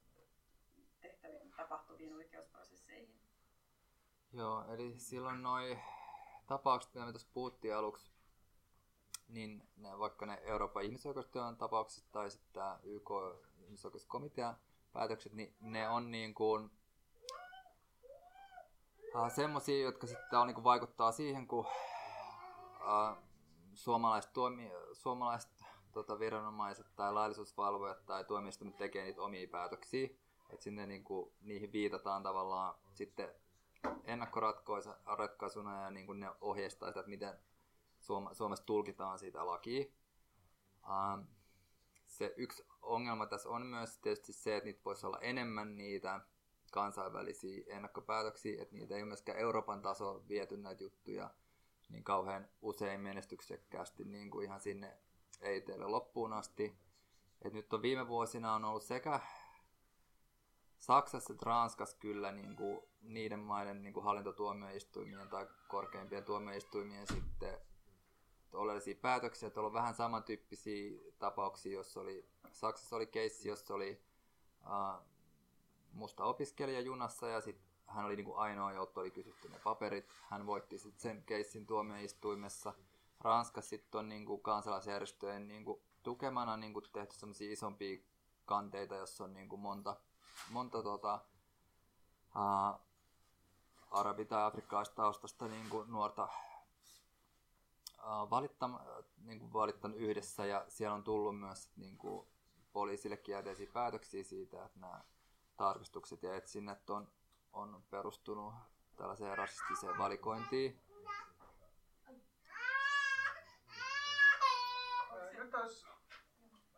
tehtäviin 0.99 1.51
tapahtuviin 1.51 2.15
oikeusprosesseihin? 2.15 3.19
Joo, 4.34 4.65
eli 4.73 4.99
silloin 4.99 5.43
noin 5.43 5.80
tapaukset, 6.47 6.93
mitä 6.93 7.06
me 7.06 7.11
tuossa 7.11 7.30
puhuttiin 7.34 7.76
aluksi, 7.76 8.11
niin 9.27 9.69
ne, 9.77 9.99
vaikka 9.99 10.26
ne 10.26 10.41
Euroopan 10.43 10.84
ihmisoikeustyön 10.84 11.57
tapaukset 11.57 12.11
tai 12.11 12.31
sitten 12.31 12.53
tämä 12.53 12.80
YK 12.84 13.10
ihmisoikeuskomitean 13.60 14.56
päätökset, 14.93 15.33
niin 15.33 15.55
ne 15.59 15.89
on 15.89 16.11
niin 16.11 16.33
kuin 16.33 16.71
äh, 19.15 19.31
semmoisia, 19.31 19.83
jotka 19.83 20.07
sitten 20.07 20.39
on, 20.39 20.47
niin 20.47 20.55
kuin 20.55 20.63
vaikuttaa 20.63 21.11
siihen, 21.11 21.47
kun 21.47 21.65
äh, 22.81 23.17
suomalaiset, 23.73 24.33
tuomi, 24.33 24.71
suomalaiset 24.93 25.65
tota, 25.91 26.19
viranomaiset 26.19 26.95
tai 26.95 27.13
laillisuusvalvojat 27.13 28.05
tai 28.05 28.23
tuomioistuimet 28.23 28.77
tekee 28.77 29.03
niitä 29.03 29.21
omia 29.21 29.47
päätöksiä. 29.47 30.09
Että 30.49 30.63
sinne 30.63 30.85
niin 30.85 31.03
kuin, 31.03 31.33
niihin 31.41 31.71
viitataan 31.71 32.23
tavallaan 32.23 32.75
sitten 32.93 33.29
ennakkoratkaisuna 34.03 35.83
ja 35.83 35.91
niin 35.91 36.05
kuin 36.05 36.19
ne 36.19 36.29
ohjeistaa 36.41 36.89
sitä, 36.89 36.99
että 36.99 37.09
miten 37.09 37.39
Suomessa 38.31 38.65
tulkitaan 38.65 39.19
sitä 39.19 39.45
lakia. 39.45 39.85
Ähm, 40.89 41.21
se 42.10 42.34
yksi 42.38 42.64
ongelma 42.81 43.26
tässä 43.26 43.49
on 43.49 43.65
myös 43.65 43.98
tietysti 43.98 44.34
se, 44.34 44.56
että 44.56 44.65
niitä 44.65 44.81
voisi 44.86 45.06
olla 45.06 45.19
enemmän 45.19 45.77
niitä 45.77 46.22
kansainvälisiä 46.72 47.64
ennakkopäätöksiä, 47.68 48.61
että 48.61 48.76
niitä 48.76 48.95
ei 48.95 49.06
myöskään 49.06 49.38
Euroopan 49.38 49.81
taso 49.81 50.23
viety 50.30 50.57
näitä 50.57 50.84
juttuja 50.84 51.30
niin 51.90 52.03
kauhean 52.03 52.49
usein 52.61 53.02
menestyksekkäästi 53.02 54.03
niin 54.03 54.31
kuin 54.31 54.45
ihan 54.45 54.60
sinne 54.60 54.98
ei 55.41 55.61
teille 55.61 55.88
loppuun 55.88 56.34
asti. 56.34 56.77
Et 57.41 57.53
nyt 57.53 57.73
on 57.73 57.81
viime 57.81 58.07
vuosina 58.07 58.53
on 58.53 58.65
ollut 58.65 58.84
sekä 58.84 59.19
Saksassa 60.77 61.34
ja 61.34 61.40
Ranskassa 61.41 61.98
kyllä 61.98 62.31
niin 62.31 62.56
kuin 62.56 62.80
niiden 63.02 63.40
maiden 63.40 63.84
niin 63.84 63.94
kuin 63.94 64.03
hallintotuomioistuimien 64.03 65.30
tai 65.30 65.48
korkeimpien 65.68 66.23
tuomioistuimien 66.23 67.07
sitten 67.07 67.57
oleellisia 68.53 68.95
päätöksiä, 69.01 69.47
että 69.47 69.61
on 69.61 69.73
vähän 69.73 69.93
samantyyppisiä 69.93 70.99
tapauksia, 71.19 71.73
jos 71.73 71.97
oli, 71.97 72.30
Saksassa 72.51 72.95
oli 72.95 73.07
keissi, 73.07 73.49
jossa 73.49 73.73
oli 73.73 74.01
uh, 74.65 75.03
musta 75.91 76.23
opiskelija 76.23 76.81
junassa 76.81 77.27
ja 77.27 77.41
sitten 77.41 77.69
hän 77.88 78.05
oli 78.05 78.15
niin 78.15 78.26
kuin 78.26 78.38
ainoa, 78.38 78.73
jolta 78.73 78.99
oli 78.99 79.11
kysytty 79.11 79.49
ne 79.49 79.59
paperit. 79.63 80.05
Hän 80.30 80.45
voitti 80.45 80.80
sitten 80.80 81.01
sen 81.01 81.23
keissin 81.23 81.65
tuomioistuimessa. 81.65 82.73
Ranskassa 83.19 83.69
sitten 83.69 83.99
on 83.99 84.09
niin 84.09 84.26
kuin 84.26 84.41
kansalaisjärjestöjen 84.41 85.47
niin 85.47 85.65
kuin 85.65 85.81
tukemana 86.03 86.57
niin 86.57 86.73
kuin 86.73 86.85
tehty 86.93 87.15
sellaisia 87.15 87.51
isompia 87.51 87.99
kanteita, 88.45 88.95
jossa 88.95 89.23
on 89.23 89.34
niin 89.34 89.49
kuin 89.49 89.59
monta 89.61 89.95
monta 90.49 90.84
tota, 90.84 91.19
ää, 92.35 92.80
arabi- 93.91 94.26
tai 94.26 94.43
afrikkalaista 94.43 95.47
niin 95.47 95.69
kuin 95.69 95.91
nuorta 95.91 96.27
valittam, 98.30 98.80
niin 99.18 99.40
kuin 99.40 99.53
valittanut 99.53 99.98
yhdessä 99.98 100.45
ja 100.45 100.65
siellä 100.68 100.95
on 100.95 101.03
tullut 101.03 101.40
myös 101.40 101.72
niin 101.76 101.98
kuin, 101.98 102.27
poliisille 102.73 103.18
kielteisiä 103.18 103.69
päätöksiä 103.73 104.23
siitä, 104.23 104.65
että 104.65 104.80
nämä 104.80 105.03
tarkistukset 105.57 106.23
ja 106.23 106.36
etsinnät 106.36 106.90
on, 106.90 107.11
on 107.53 107.84
perustunut 107.90 108.53
tällaiseen 108.95 109.38
rasistiseen 109.38 109.98
valikointiin. 109.98 110.81
Nyt 115.38 115.56
olisi 115.56 115.88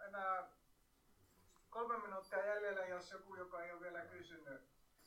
enää 0.07 0.49
kolme 1.69 1.97
minuuttia 1.97 2.45
jäljellä, 2.45 2.85
jos 2.85 3.11
joku, 3.11 3.35
joka 3.35 3.63
ei 3.63 3.71
ole 3.71 3.81
vielä 3.81 4.05
kysynyt, 4.05 4.61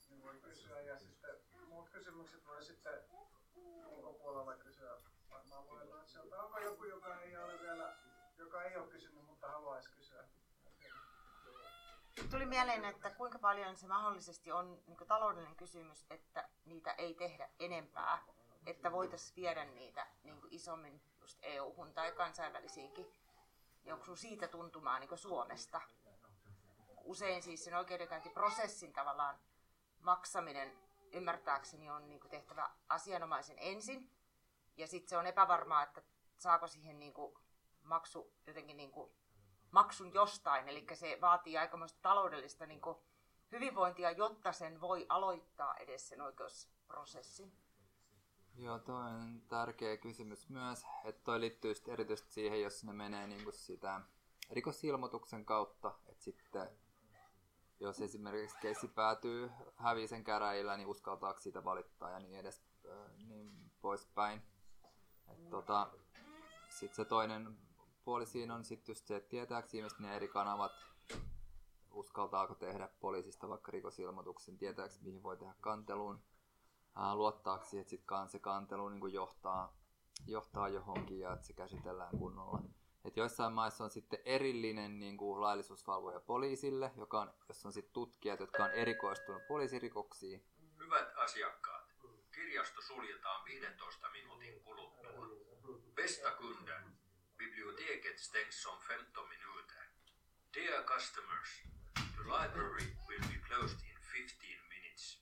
niin 0.08 0.22
voi 0.22 0.34
kysyä. 0.34 0.80
Ja 0.80 0.98
sitten 0.98 1.30
muut 1.68 1.88
kysymykset 1.88 2.46
voi 2.46 2.64
sitten 2.64 2.94
ulkopuolella 3.86 4.54
kysyä 4.56 4.96
sieltä. 6.06 6.42
Onko 6.42 6.58
joku, 6.58 6.84
joka 6.84 7.20
ei 7.20 7.36
ole 7.36 7.60
vielä, 7.60 7.96
joka 8.38 8.62
ei 8.62 8.76
ole 8.76 8.86
kysynyt, 8.86 9.24
mutta 9.26 9.48
haluaisi 9.48 9.90
kysyä? 9.90 10.24
Tuli 12.30 12.46
mieleen, 12.46 12.84
että 12.84 13.10
kuinka 13.10 13.38
paljon 13.38 13.76
se 13.76 13.86
mahdollisesti 13.86 14.52
on 14.52 14.82
niin 14.86 15.08
taloudellinen 15.08 15.56
kysymys, 15.56 16.06
että 16.10 16.48
niitä 16.64 16.92
ei 16.92 17.14
tehdä 17.14 17.48
enempää, 17.60 18.24
että 18.66 18.92
voitaisiin 18.92 19.36
viedä 19.36 19.64
niitä 19.64 20.06
niin 20.22 20.40
isommin 20.50 21.02
just 21.20 21.38
EU-hun 21.42 21.94
tai 21.94 22.12
kansainvälisiinkin. 22.12 23.06
Ja 23.84 23.94
onko 23.94 24.16
siitä 24.16 24.48
tuntumaan 24.48 25.00
niin 25.00 25.18
Suomesta? 25.18 25.80
Usein 27.04 27.42
siis 27.42 27.64
sen 27.64 27.74
oikeudenkäyntiprosessin 27.74 28.92
tavallaan 28.92 29.38
maksaminen 30.00 30.78
ymmärtääkseni 31.12 31.90
on 31.90 32.08
niin 32.08 32.20
tehtävä 32.30 32.70
asianomaisen 32.88 33.56
ensin. 33.58 34.13
Ja 34.76 34.86
sitten 34.86 35.08
se 35.08 35.16
on 35.16 35.26
epävarmaa, 35.26 35.82
että 35.82 36.02
saako 36.36 36.66
siihen 36.66 36.98
niin 36.98 37.14
maksu 37.82 38.32
jotenkin 38.46 38.76
niin 38.76 38.92
maksun 39.70 40.14
jostain, 40.14 40.68
eli 40.68 40.86
se 40.94 41.18
vaatii 41.20 41.58
aikamoista 41.58 41.98
taloudellista 42.02 42.66
niin 42.66 42.80
kuin, 42.80 42.96
hyvinvointia, 43.52 44.10
jotta 44.10 44.52
sen 44.52 44.80
voi 44.80 45.06
aloittaa 45.08 45.76
edes 45.76 46.08
sen 46.08 46.20
oikeusprosessin. 46.20 47.52
Joo, 48.56 48.78
toi 48.78 49.04
on 49.04 49.42
tärkeä 49.48 49.96
kysymys 49.96 50.48
myös, 50.48 50.86
että 51.04 51.24
toi 51.24 51.40
liittyy 51.40 51.74
erityisesti 51.88 52.32
siihen, 52.32 52.62
jos 52.62 52.84
ne 52.84 52.92
menee 52.92 53.26
niin 53.26 53.44
kuin 53.44 53.54
sitä 53.54 54.00
rikosilmoituksen 54.50 55.44
kautta, 55.44 55.94
että 56.06 56.24
sitten 56.24 56.68
jos 57.80 58.00
esimerkiksi 58.00 58.56
keissi 58.60 58.88
päätyy 58.88 59.50
hävisen 59.76 60.24
käräjillä, 60.24 60.76
niin 60.76 60.88
uskaltaako 60.88 61.40
siitä 61.40 61.64
valittaa 61.64 62.10
ja 62.10 62.18
niin 62.18 62.34
edes 62.34 62.64
niin 63.26 63.72
poispäin. 63.80 64.42
Tota, 65.50 65.90
sitten 66.68 66.96
se 66.96 67.04
toinen 67.04 67.58
puoli 68.04 68.26
siinä 68.26 68.54
on 68.54 68.64
sitten 68.64 68.92
just 68.92 69.06
se, 69.06 69.16
että 69.16 69.28
tietääkö 69.28 69.68
ihmiset 69.72 69.98
ne 69.98 70.16
eri 70.16 70.28
kanavat, 70.28 70.72
uskaltaako 71.90 72.54
tehdä 72.54 72.88
poliisista 73.00 73.48
vaikka 73.48 73.72
rikosilmoituksen, 73.72 74.58
tietääkö 74.58 74.94
mihin 75.02 75.22
voi 75.22 75.36
tehdä 75.36 75.54
kanteluun, 75.60 76.22
luottaako 77.14 77.64
siihen, 77.64 77.80
että 77.80 77.90
sit 77.90 78.04
se 78.28 78.38
kantelu 78.38 78.88
niin 78.88 79.12
johtaa, 79.12 79.76
johtaa 80.26 80.68
johonkin 80.68 81.20
ja 81.20 81.32
että 81.32 81.46
se 81.46 81.52
käsitellään 81.52 82.18
kunnolla. 82.18 82.62
Et 83.04 83.16
joissain 83.16 83.52
maissa 83.52 83.84
on 83.84 83.90
sitten 83.90 84.18
erillinen 84.24 84.98
niin 84.98 85.16
kuin 85.16 85.40
laillisuusvalvoja 85.40 86.20
poliisille, 86.20 86.92
joka 86.96 87.20
on, 87.20 87.34
jossa 87.48 87.68
on 87.68 87.72
sitten 87.72 87.92
tutkijat, 87.92 88.40
jotka 88.40 88.64
on 88.64 88.70
erikoistunut 88.70 89.42
poliisirikoksiin. 89.48 90.44
Hyvät 90.78 91.12
asiakkaat, 91.16 91.94
kirjasto 92.34 92.82
suljetaan 92.82 93.44
15 93.44 94.10
minuutin 94.10 94.63
Besta 96.04 96.30
kunden, 96.30 96.98
Biblioteket 97.36 98.18
stängs 98.18 98.66
om 98.66 98.78
15 98.88 99.20
minuter. 99.28 99.82
Dear 100.54 100.84
customers, 100.84 101.48
the 101.94 102.24
library 102.24 102.96
will 103.08 103.24
be 103.28 103.38
closed 103.48 103.78
in 103.90 103.96
15 104.12 104.68
minutes. 104.68 105.18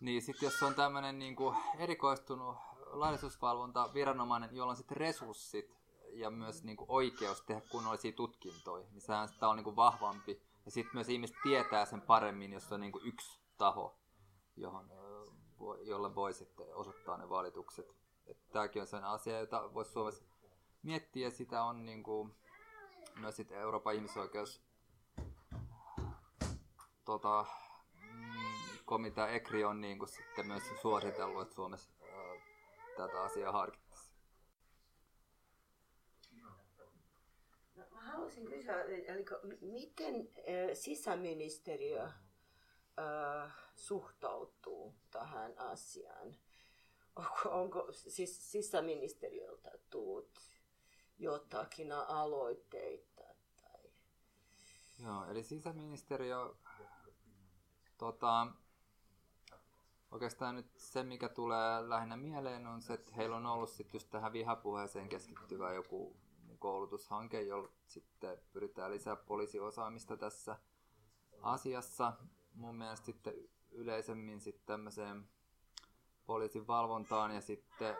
Niin, 0.00 0.22
sitten 0.22 0.46
jos 0.46 0.62
on 0.62 0.74
tämmöinen 0.74 1.18
niin 1.18 1.36
erikoistunut 1.78 2.56
laillisuusvalvonta 2.86 3.94
viranomainen, 3.94 4.56
jolla 4.56 4.70
on 4.70 4.76
sitten 4.76 4.96
resurssit 4.96 5.76
ja 6.12 6.30
myös 6.30 6.64
niin 6.64 6.76
kuin 6.76 6.90
oikeus 6.90 7.42
tehdä 7.42 7.62
kunnollisia 7.68 8.12
tutkintoja, 8.12 8.86
niin 8.90 9.00
sehän 9.00 9.28
sitä 9.28 9.48
on 9.48 9.56
niin 9.56 9.64
kuin 9.64 9.76
vahvampi. 9.76 10.42
Ja 10.64 10.70
sitten 10.70 10.94
myös 10.94 11.08
ihmiset 11.08 11.36
tietää 11.42 11.84
sen 11.84 12.00
paremmin, 12.00 12.52
jos 12.52 12.72
on 12.72 12.92
kuin 12.92 13.06
yksi 13.06 13.40
taho, 13.58 13.98
johon, 14.56 14.99
jolle 15.82 16.14
voi 16.14 16.34
sitten 16.34 16.74
osoittaa 16.74 17.16
ne 17.16 17.28
valitukset 17.28 18.00
tämäkin 18.52 18.82
on 18.82 18.86
sellainen 18.86 19.14
asia, 19.14 19.40
jota 19.40 19.74
voisi 19.74 19.92
Suomessa 19.92 20.24
miettiä. 20.82 21.30
Sitä 21.30 21.62
on 21.62 21.86
niin 21.86 22.02
kuin, 22.02 22.34
myös 23.16 23.36
sitten 23.36 23.58
Euroopan 23.58 23.94
ihmisoikeus 23.94 24.62
tota, 27.04 27.46
mm, 27.92 28.78
komitea 28.84 29.28
ECRI 29.28 29.64
on 29.64 29.80
niin 29.80 29.98
kuin 29.98 30.08
sitten 30.08 30.46
myös 30.46 30.62
suositellut, 30.82 31.42
että 31.42 31.54
Suomessa 31.54 31.90
ää, 32.02 32.34
tätä 32.96 33.22
asiaa 33.22 33.52
harkittaisiin. 33.52 34.16
No, 37.76 37.84
mä 37.94 38.00
haluaisin 38.00 38.46
kysyä, 38.46 38.82
eli 38.82 39.06
miten 39.60 40.28
sisäministeriö 40.74 42.08
suhtautuu 43.74 44.94
tähän 45.10 45.58
asiaan? 45.58 46.36
onko, 47.16 47.60
onko 47.60 47.92
siis 47.92 48.52
sisäministeriöltä 48.52 49.70
tullut 49.90 50.40
jotakin 51.18 51.92
aloitteita? 51.92 53.24
Tai... 53.56 53.90
Joo, 55.04 55.24
eli 55.24 55.42
sisäministeriö, 55.42 56.54
tota, 57.98 58.46
oikeastaan 60.10 60.54
nyt 60.54 60.76
se, 60.76 61.02
mikä 61.02 61.28
tulee 61.28 61.88
lähinnä 61.88 62.16
mieleen, 62.16 62.66
on 62.66 62.82
se, 62.82 62.94
että 62.94 63.12
heillä 63.16 63.36
on 63.36 63.46
ollut 63.46 63.70
sitten 63.70 63.98
just 63.98 64.10
tähän 64.10 64.32
vihapuheeseen 64.32 65.08
keskittyvä 65.08 65.72
joku 65.72 66.16
koulutushanke, 66.58 67.42
jolla 67.42 67.68
sitten 67.86 68.38
pyritään 68.52 68.90
lisää 68.90 69.16
poliisiosaamista 69.16 70.16
tässä 70.16 70.56
asiassa. 71.42 72.12
Mun 72.54 72.74
mielestä 72.74 73.06
sitten 73.06 73.34
yleisemmin 73.70 74.40
sitten 74.40 74.66
tämmöiseen 74.66 75.28
poliisin 76.26 76.66
valvontaan 76.66 77.34
ja 77.34 77.40
sitten 77.40 77.96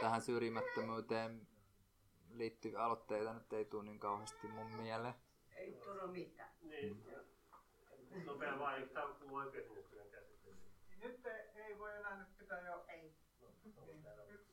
tähän 0.00 0.22
syrjimättömyyteen 0.22 1.46
liittyviä 2.30 2.84
aloitteita 2.84 3.32
nyt 3.32 3.52
ei 3.52 3.64
tule 3.64 3.84
niin 3.84 3.98
kauheasti 3.98 4.48
mun 4.48 4.66
mieleen. 4.66 5.14
Ei 5.56 5.72
tule 5.72 6.06
mitään. 6.06 6.52
Niin. 6.62 7.04
Mm. 8.10 8.24
Nopea 8.24 8.58
vaan, 8.58 8.88
tämä 8.88 9.06
on 9.06 9.14
kuuluu 9.14 9.36
oikeusministeriön 9.36 10.10
käsittelyyn. 10.10 10.72
Niin 10.88 11.00
nyt 11.00 11.26
ei, 11.26 11.62
ei 11.64 11.78
voi 11.78 11.96
enää 11.96 12.18
nyt 12.18 12.38
pitää 12.38 12.60
jo... 12.60 12.84
Ei. 12.88 13.14
Niin, 13.62 14.02
nyt, 14.28 14.46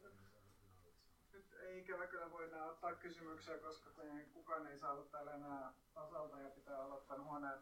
nyt 1.32 1.54
ei 1.54 1.80
ikävä 1.80 2.08
kyllä 2.08 2.32
voi 2.32 2.48
enää 2.48 2.66
ottaa 2.66 2.96
kysymyksiä, 2.96 3.58
koska 3.58 3.90
kukaan 4.34 4.68
ei 4.68 4.78
saa 4.78 4.92
olla 4.92 5.06
täällä 5.06 5.36
enää 5.36 5.74
tasalta 5.94 6.42
ja 6.42 6.50
pitää 6.50 6.84
aloittaa 6.84 7.24
huoneen 7.24 7.60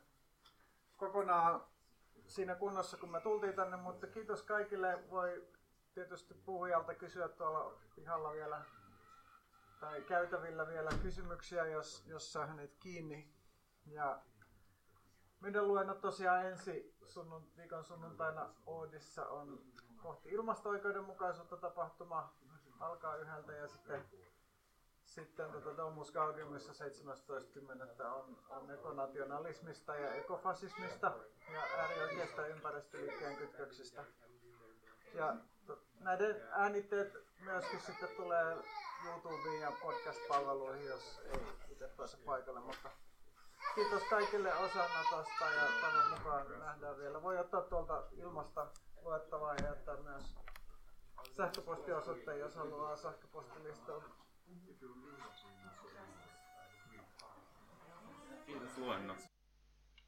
kokonaan 0.98 1.64
siinä 2.28 2.56
kunnossa, 2.56 2.98
kun 2.98 3.12
me 3.12 3.22
tultiin 3.22 3.56
tänne, 3.56 3.78
mutta 3.78 4.08
kiitos 4.08 4.44
kaikille. 4.44 5.10
Voi 5.10 5.48
tietysti 5.94 6.34
puhujalta 6.34 6.96
kysyä 6.96 7.30
tuolla 7.30 7.80
pihalla 7.96 8.34
vielä 8.34 8.62
tai 9.80 10.02
käytävillä 10.02 10.68
vielä 10.68 10.90
kysymyksiä, 11.02 11.66
jos, 11.66 12.04
jos 12.08 12.34
saa 12.34 12.46
hänet 12.46 12.76
kiinni. 12.80 13.34
Ja 13.86 14.22
meidän 15.40 15.68
luennot 15.68 16.02
tosiaan 16.02 16.46
ensi 16.46 16.96
sunnun, 17.06 17.52
viikon 17.58 17.84
sunnuntaina 17.84 18.50
Oodissa 18.66 19.28
on 19.28 19.60
kohti 19.98 20.30
ilmasto-oikeudenmukaisuutta 20.30 21.58
tapahtuma. 21.58 22.34
Alkaa 22.80 23.16
yhdeltä 23.16 23.54
ja 23.54 23.68
sitten 23.68 24.06
sitten 25.08 25.52
tota 25.52 25.78
Domus 25.78 26.12
Gaudiumissa 26.12 26.72
17.10. 26.72 28.06
on, 28.06 28.38
on 28.50 28.72
ekonationalismista 28.72 29.96
ja 29.96 30.14
ekofasismista 30.14 31.12
ja 31.54 31.62
äärioikeista 31.78 32.48
ympäristöliikkeen 32.48 33.38
kytköksistä. 33.38 34.04
Ja 35.14 35.36
to, 35.66 35.80
näiden 36.00 36.48
äänitteet 36.52 37.14
myöskin 37.40 37.80
sitten 37.80 38.10
tulee 38.18 38.58
YouTubeen 39.06 39.62
ja 39.62 39.72
podcast-palveluihin, 39.82 40.86
jos 40.86 41.20
ei 41.24 41.42
itse 41.72 41.88
pääse 41.88 42.18
paikalle, 42.18 42.60
mutta 42.60 42.90
kiitos 43.76 44.04
kaikille 44.10 44.54
osanotosta 44.54 45.46
ja 45.46 45.64
toivon 45.82 46.18
mukaan 46.18 46.60
nähdään 46.60 46.98
vielä. 46.98 47.22
Voi 47.24 47.38
ottaa 47.38 47.62
tuolta 47.62 48.04
ilmasta 48.12 48.68
luettavaa 49.02 49.56
ja 49.56 49.66
jättää 49.66 49.98
myös 49.98 50.36
sähköpostiosoitteen, 51.32 52.40
jos 52.40 52.56
haluaa 52.56 52.96
sähköpostilistalla. 52.96 54.27
Fine 58.46 58.70
словами. 58.76 59.37